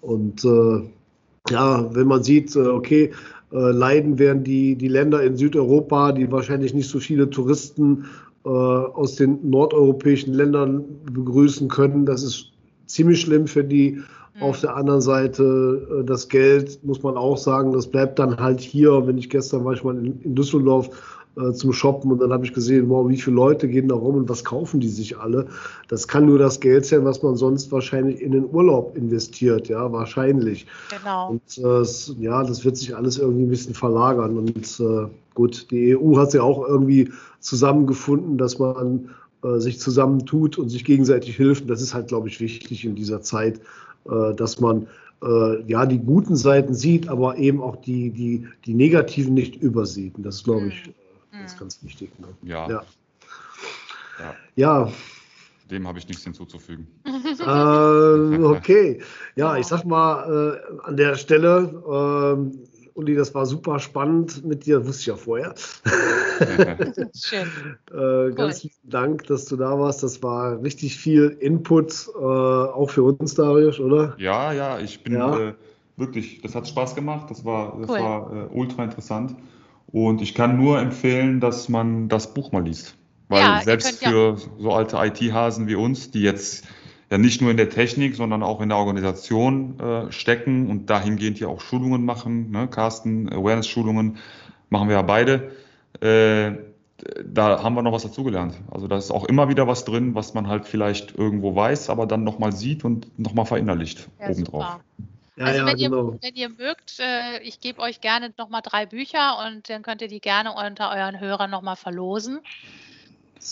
Und 0.00 0.44
äh, 0.44 0.80
ja, 1.50 1.94
wenn 1.94 2.06
man 2.06 2.22
sieht, 2.22 2.56
okay, 2.56 3.12
leiden 3.52 4.18
werden 4.18 4.42
die, 4.42 4.74
die 4.74 4.88
Länder 4.88 5.22
in 5.22 5.36
Südeuropa, 5.36 6.10
die 6.10 6.30
wahrscheinlich 6.32 6.74
nicht 6.74 6.90
so 6.90 6.98
viele 6.98 7.30
Touristen 7.30 8.06
aus 8.48 9.16
den 9.16 9.50
nordeuropäischen 9.50 10.32
Ländern 10.32 10.84
begrüßen 11.12 11.68
können. 11.68 12.06
Das 12.06 12.22
ist 12.22 12.52
ziemlich 12.86 13.20
schlimm 13.20 13.46
für 13.46 13.64
die. 13.64 14.00
Hm. 14.34 14.42
Auf 14.42 14.60
der 14.60 14.76
anderen 14.76 15.00
Seite 15.00 16.00
äh, 16.00 16.04
das 16.04 16.28
Geld, 16.28 16.78
muss 16.84 17.02
man 17.02 17.16
auch 17.16 17.38
sagen, 17.38 17.72
das 17.72 17.86
bleibt 17.86 18.18
dann 18.18 18.38
halt 18.38 18.60
hier. 18.60 19.06
Wenn 19.06 19.18
ich 19.18 19.30
gestern 19.30 19.64
war 19.64 19.72
ich 19.72 19.82
mal 19.82 19.96
in, 19.96 20.20
in 20.20 20.34
Düsseldorf 20.34 21.15
äh, 21.36 21.52
zum 21.52 21.72
Shoppen 21.72 22.10
und 22.10 22.20
dann 22.20 22.32
habe 22.32 22.46
ich 22.46 22.54
gesehen, 22.54 22.88
wow, 22.88 23.08
wie 23.08 23.18
viele 23.18 23.36
Leute 23.36 23.68
gehen 23.68 23.88
da 23.88 23.94
rum 23.94 24.16
und 24.16 24.28
was 24.28 24.42
kaufen 24.42 24.80
die 24.80 24.88
sich 24.88 25.18
alle. 25.18 25.46
Das 25.88 26.08
kann 26.08 26.24
nur 26.24 26.38
das 26.38 26.60
Geld 26.60 26.86
sein, 26.86 27.04
was 27.04 27.22
man 27.22 27.36
sonst 27.36 27.70
wahrscheinlich 27.70 28.22
in 28.22 28.32
den 28.32 28.46
Urlaub 28.46 28.96
investiert, 28.96 29.68
ja, 29.68 29.92
wahrscheinlich. 29.92 30.66
Genau. 30.90 31.30
Und 31.32 31.58
äh, 31.58 32.22
ja, 32.22 32.42
das 32.42 32.64
wird 32.64 32.78
sich 32.78 32.96
alles 32.96 33.18
irgendwie 33.18 33.44
ein 33.44 33.50
bisschen 33.50 33.74
verlagern. 33.74 34.38
Und 34.38 34.80
äh, 34.80 35.08
gut, 35.34 35.70
die 35.70 35.94
EU 35.96 36.16
hat 36.16 36.32
ja 36.32 36.42
auch 36.42 36.66
irgendwie 36.66 37.10
zusammengefunden, 37.40 38.38
dass 38.38 38.58
man 38.58 39.10
äh, 39.44 39.58
sich 39.58 39.78
zusammentut 39.78 40.56
und 40.56 40.70
sich 40.70 40.86
gegenseitig 40.86 41.36
hilft. 41.36 41.62
Und 41.62 41.68
das 41.68 41.82
ist 41.82 41.92
halt, 41.92 42.08
glaube 42.08 42.28
ich, 42.28 42.40
wichtig 42.40 42.84
in 42.86 42.94
dieser 42.94 43.20
Zeit, 43.20 43.60
äh, 44.08 44.34
dass 44.34 44.58
man 44.58 44.86
äh, 45.22 45.62
ja 45.70 45.84
die 45.84 45.98
guten 45.98 46.36
Seiten 46.36 46.72
sieht, 46.72 47.08
aber 47.08 47.36
eben 47.36 47.60
auch 47.60 47.76
die, 47.76 48.10
die, 48.10 48.46
die 48.64 48.72
negativen 48.72 49.34
nicht 49.34 49.56
übersieht. 49.56 50.16
Und 50.16 50.24
das 50.24 50.36
ist, 50.36 50.44
glaube 50.44 50.68
ich, 50.68 50.94
äh, 51.54 51.58
ganz, 51.58 51.76
ganz 51.76 51.84
wichtig. 51.84 52.10
Ne? 52.18 52.28
Ja, 52.42 52.68
Ja. 52.68 52.82
ja, 54.18 54.34
Ja, 54.56 54.92
dem 55.70 55.86
habe 55.88 55.98
ich 55.98 56.08
nichts 56.08 56.24
hinzuzufügen. 56.24 56.86
äh, 57.04 58.44
okay. 58.44 59.00
Ja, 59.34 59.56
ich 59.56 59.66
sag 59.66 59.84
mal 59.84 60.60
äh, 60.62 60.86
an 60.86 60.96
der 60.96 61.16
Stelle, 61.16 61.82
ähm, 61.90 62.52
Uli, 62.94 63.14
das 63.14 63.34
war 63.34 63.44
super 63.44 63.78
spannend 63.78 64.42
mit 64.44 64.64
dir, 64.64 64.86
wusste 64.86 65.00
ich 65.00 65.06
ja 65.06 65.16
vorher. 65.16 65.54
Schön. 67.14 67.46
Äh, 67.92 68.32
ganz 68.32 68.62
lieben 68.64 68.90
Dank, 68.90 69.24
dass 69.26 69.46
du 69.46 69.56
da 69.56 69.78
warst. 69.78 70.02
Das 70.02 70.22
war 70.22 70.60
richtig 70.62 70.96
viel 70.96 71.36
Input, 71.40 72.08
äh, 72.14 72.18
auch 72.20 72.90
für 72.90 73.04
uns, 73.04 73.34
Darius, 73.34 73.78
oder? 73.78 74.14
Ja, 74.18 74.52
ja, 74.52 74.78
ich 74.78 75.02
bin 75.02 75.14
Ja. 75.14 75.48
Äh, 75.48 75.54
wirklich, 75.96 76.40
das 76.42 76.54
hat 76.54 76.68
Spaß 76.68 76.94
gemacht, 76.94 77.30
das 77.30 77.44
war, 77.44 77.78
das 77.80 77.88
Cool. 77.88 77.98
war 78.00 78.32
äh, 78.32 78.54
ultra 78.54 78.84
interessant. 78.84 79.34
Und 79.96 80.20
ich 80.20 80.34
kann 80.34 80.58
nur 80.58 80.78
empfehlen, 80.78 81.40
dass 81.40 81.70
man 81.70 82.10
das 82.10 82.34
Buch 82.34 82.52
mal 82.52 82.62
liest. 82.62 82.96
Weil 83.30 83.40
Ja, 83.44 83.62
selbst 83.62 83.86
könnt 83.86 84.02
ja- 84.02 84.10
für 84.10 84.36
so 84.58 84.70
alte 84.74 84.98
IT-Hasen 84.98 85.68
wie 85.68 85.74
uns, 85.74 86.10
die 86.10 86.20
jetzt 86.20 86.66
ja 87.10 87.16
nicht 87.16 87.40
nur 87.40 87.50
in 87.50 87.56
der 87.56 87.70
Technik, 87.70 88.14
sondern 88.14 88.42
auch 88.42 88.60
in 88.60 88.68
der 88.68 88.76
Organisation 88.76 89.80
äh, 89.80 90.12
stecken 90.12 90.68
und 90.68 90.90
dahingehend 90.90 91.40
ja 91.40 91.48
auch 91.48 91.62
Schulungen 91.62 92.04
machen, 92.04 92.50
ne? 92.50 92.68
Carsten, 92.68 93.32
Awareness-Schulungen 93.32 94.18
machen 94.68 94.88
wir 94.90 94.96
ja 94.96 95.02
beide. 95.02 95.52
Äh, 96.02 96.58
da 97.24 97.62
haben 97.62 97.74
wir 97.74 97.80
noch 97.80 97.92
was 97.92 98.02
dazugelernt. 98.02 98.52
Also 98.70 98.88
da 98.88 98.98
ist 98.98 99.10
auch 99.10 99.24
immer 99.24 99.48
wieder 99.48 99.66
was 99.66 99.86
drin, 99.86 100.14
was 100.14 100.34
man 100.34 100.46
halt 100.46 100.66
vielleicht 100.66 101.16
irgendwo 101.16 101.56
weiß, 101.56 101.88
aber 101.88 102.04
dann 102.06 102.22
nochmal 102.22 102.52
sieht 102.52 102.84
und 102.84 103.18
nochmal 103.18 103.46
verinnerlicht 103.46 104.10
Ja, 104.20 104.26
obendrauf. 104.30 104.62
super. 104.62 104.80
Ja, 105.36 105.44
also 105.44 105.58
ja, 105.60 105.66
wenn, 105.66 105.76
genau. 105.76 106.12
ihr, 106.12 106.18
wenn 106.22 106.34
ihr 106.34 106.48
mögt, 106.48 106.98
äh, 106.98 107.40
ich 107.42 107.60
gebe 107.60 107.80
euch 107.80 108.00
gerne 108.00 108.32
nochmal 108.38 108.62
drei 108.62 108.86
Bücher 108.86 109.38
und 109.46 109.68
dann 109.68 109.82
könnt 109.82 110.00
ihr 110.02 110.08
die 110.08 110.20
gerne 110.20 110.52
unter 110.54 110.90
euren 110.90 111.20
Hörern 111.20 111.50
nochmal 111.50 111.76
verlosen. 111.76 112.40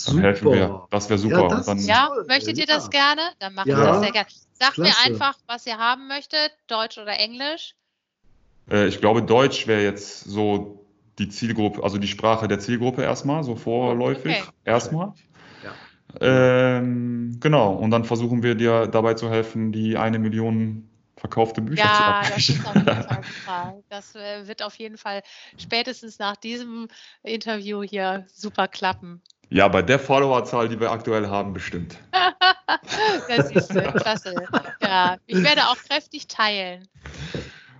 Dann 0.06 0.18
helfen 0.18 0.50
wir. 0.52 0.86
Das 0.90 1.08
wäre 1.08 1.18
super. 1.18 1.42
Ja, 1.42 1.48
das 1.48 1.66
dann, 1.66 1.78
Ja, 1.78 2.10
möchtet 2.26 2.58
ihr 2.58 2.66
ja. 2.66 2.74
das 2.74 2.90
gerne? 2.90 3.20
Dann 3.38 3.54
mache 3.54 3.68
ich 3.68 3.76
Ja. 3.76 3.84
das 3.84 4.00
sehr 4.00 4.12
gerne. 4.12 4.28
Sagt 4.54 4.78
mir 4.78 4.84
Klasse. 4.86 5.04
einfach, 5.06 5.34
was 5.46 5.66
ihr 5.66 5.78
haben 5.78 6.08
möchtet, 6.08 6.52
Deutsch 6.68 6.96
oder 6.98 7.18
Englisch. 7.18 7.74
äh, 8.70 8.86
ich 8.86 9.00
glaube, 9.00 9.22
Deutsch 9.22 9.66
wäre 9.66 9.82
jetzt 9.82 10.24
so 10.24 10.84
die 11.18 11.28
Zielgruppe, 11.28 11.82
also 11.84 11.98
die 11.98 12.08
Sprache 12.08 12.48
der 12.48 12.58
Zielgruppe 12.60 13.02
erstmal, 13.02 13.44
so 13.44 13.56
vorläufig. 13.56 14.40
Okay. 14.40 14.50
Erstmal. 14.64 15.12
Ja. 15.62 15.72
Ähm, 16.20 17.38
genau. 17.40 17.74
Und 17.74 17.90
dann 17.90 18.04
versuchen 18.04 18.42
wir 18.42 18.54
dir 18.54 18.86
dabei 18.86 19.14
zu 19.14 19.28
helfen, 19.30 19.70
die 19.70 19.96
eine 19.98 20.18
Million 20.18 20.88
verkaufte 21.24 21.62
Bücher 21.62 21.84
Ja, 21.84 22.22
zu 22.22 22.52
das 22.54 22.66
auf 22.66 23.06
Fall 23.06 23.22
super. 23.38 23.82
Das 23.88 24.14
äh, 24.14 24.46
wird 24.46 24.62
auf 24.62 24.74
jeden 24.76 24.98
Fall 24.98 25.22
spätestens 25.58 26.18
nach 26.18 26.36
diesem 26.36 26.88
Interview 27.22 27.82
hier 27.82 28.26
super 28.30 28.68
klappen. 28.68 29.22
Ja, 29.48 29.68
bei 29.68 29.80
der 29.80 29.98
Followerzahl, 29.98 30.68
die 30.68 30.78
wir 30.78 30.90
aktuell 30.90 31.28
haben, 31.28 31.52
bestimmt. 31.54 31.96
Das 33.28 33.50
ist 33.50 33.74
äh, 33.74 33.90
klasse. 33.92 34.34
Ja, 34.82 35.16
ich 35.26 35.42
werde 35.42 35.62
auch 35.68 35.76
kräftig 35.76 36.26
teilen. 36.26 36.86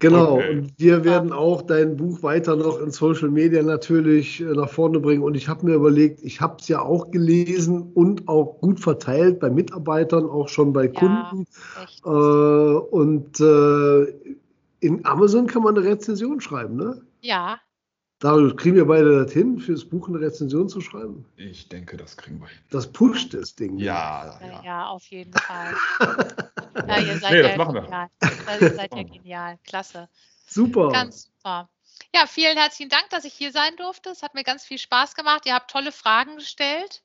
Genau, 0.01 0.34
Okay. 0.36 0.51
und 0.51 0.72
wir 0.78 1.05
werden 1.05 1.32
auch 1.32 1.62
dein 1.62 1.97
Buch 1.97 2.22
weiter 2.22 2.57
noch 2.57 2.80
in 2.80 2.90
Social 2.90 3.30
Media 3.30 3.62
natürlich 3.62 4.40
äh, 4.40 4.45
nach 4.45 4.68
vorne 4.68 5.01
bringen. 5.01 5.22
Und 5.22 5.34
ich 5.36 5.49
habe 5.49 5.64
mir 5.66 5.74
überlegt, 5.74 6.20
ich 6.22 6.40
habe 6.40 6.57
es 6.61 6.68
ja 6.68 6.80
auch 6.82 7.11
gelesen 7.11 7.90
und 7.95 8.28
auch 8.28 8.59
gut 8.61 8.80
verteilt 8.80 9.40
bei 9.40 9.51
Mitarbeitern, 9.51 10.24
auch 10.28 10.49
schon 10.49 10.72
bei 10.72 10.88
Kunden. 10.88 11.47
Echt. 11.82 12.05
Äh, 12.05 12.09
und 12.09 13.40
äh, 13.40 14.03
in 14.80 15.05
Amazon 15.07 15.47
kann 15.47 15.62
man 15.62 15.76
eine 15.76 15.86
Rezension 15.86 16.40
schreiben, 16.40 16.76
ne? 16.76 17.01
Ja, 17.22 17.59
Darius, 18.25 18.57
kriegen 18.57 18.75
wir 18.77 18.87
beide 18.87 19.22
das 19.22 19.35
hin, 19.35 19.59
fürs 19.59 19.85
Buch 19.85 20.09
eine 20.09 20.18
Rezension 20.18 20.66
zu 20.66 20.81
schreiben? 20.81 21.27
Ich 21.37 21.68
denke, 21.68 21.99
das 21.99 22.16
kriegen 22.16 22.41
wir 22.41 22.49
hin. 22.49 22.57
Das 22.70 22.91
pusht 22.91 23.35
das 23.35 23.55
Ding. 23.55 23.77
Ja, 23.77 24.39
ja, 24.41 24.47
ja. 24.47 24.64
ja, 24.64 24.87
auf 24.87 25.05
jeden 25.09 25.33
Fall. 25.39 25.75
Ja, 26.89 27.01
ihr 27.01 27.18
seid 27.18 27.33
Nee, 27.33 27.43
das 27.43 27.51
ja 27.51 27.57
machen 27.59 27.75
wir. 27.75 27.83
genial. 27.83 28.09
Ihr 28.62 28.75
seid 28.75 28.95
ja 28.95 29.03
genial. 29.03 29.59
Klasse. 29.66 30.09
Super. 30.47 30.89
Ganz 30.91 31.25
super. 31.25 31.68
Ja, 32.14 32.27
vielen 32.27 32.57
herzlichen 32.57 32.89
Dank, 32.89 33.11
dass 33.11 33.27
ich 33.27 33.35
hier 33.35 33.53
sein 33.53 33.77
durfte. 33.77 34.09
Es 34.09 34.22
hat 34.22 34.33
mir 34.33 34.43
ganz 34.43 34.64
viel 34.64 34.79
Spaß 34.79 35.16
gemacht. 35.16 35.45
Ihr 35.45 35.53
habt 35.53 35.70
tolle 35.70 35.93
Fragen 35.93 36.37
gestellt. 36.37 37.03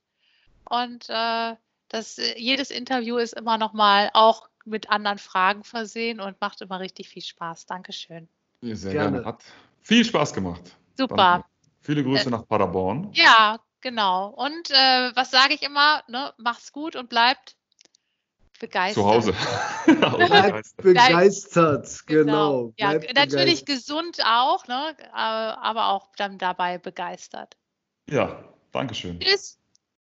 Und 0.69 1.09
äh, 1.09 1.55
das, 1.89 2.17
äh, 2.17 2.39
jedes 2.39 2.71
Interview 2.71 3.17
ist 3.17 3.33
immer 3.33 3.57
noch 3.57 3.73
mal 3.73 4.09
auch 4.13 4.47
mit 4.63 4.89
anderen 4.89 5.17
Fragen 5.17 5.65
versehen 5.65 6.21
und 6.21 6.39
macht 6.39 6.61
immer 6.61 6.79
richtig 6.79 7.09
viel 7.09 7.23
Spaß. 7.23 7.65
Dankeschön. 7.65 8.29
Sehr 8.61 8.93
Gerne. 8.93 9.11
gerne. 9.17 9.25
Hat 9.25 9.43
viel 9.81 10.05
Spaß 10.05 10.33
gemacht. 10.33 10.77
Super. 10.99 11.45
Viele 11.79 12.03
Grüße 12.03 12.29
nach 12.29 12.45
Paderborn. 12.45 13.09
Ja, 13.13 13.57
genau. 13.79 14.27
Und 14.31 14.69
äh, 14.69 15.15
was 15.15 15.31
sage 15.31 15.53
ich 15.53 15.63
immer? 15.63 16.03
Ne? 16.09 16.33
Macht's 16.37 16.73
gut 16.73 16.97
und 16.97 17.07
bleibt 17.07 17.55
begeistert. 18.59 19.01
Zu 19.01 19.09
Hause. 19.09 19.33
Bleibt 19.85 20.75
begeistert, 20.75 22.05
genau. 22.05 22.23
Genau. 22.25 22.73
Ja, 22.77 22.89
Bleibt 22.89 23.15
natürlich 23.15 23.63
begeistert. 23.63 23.67
gesund 23.67 24.19
auch, 24.25 24.67
ne? 24.67 24.95
aber 25.13 25.63
aber 25.63 25.87
auch 25.87 26.09
dann 26.17 26.37
dabei 26.37 26.77
begeistert. 26.77 27.55
ja, 28.09 28.43
Dankeschön. 28.73 29.21
Tschüss. 29.21 29.58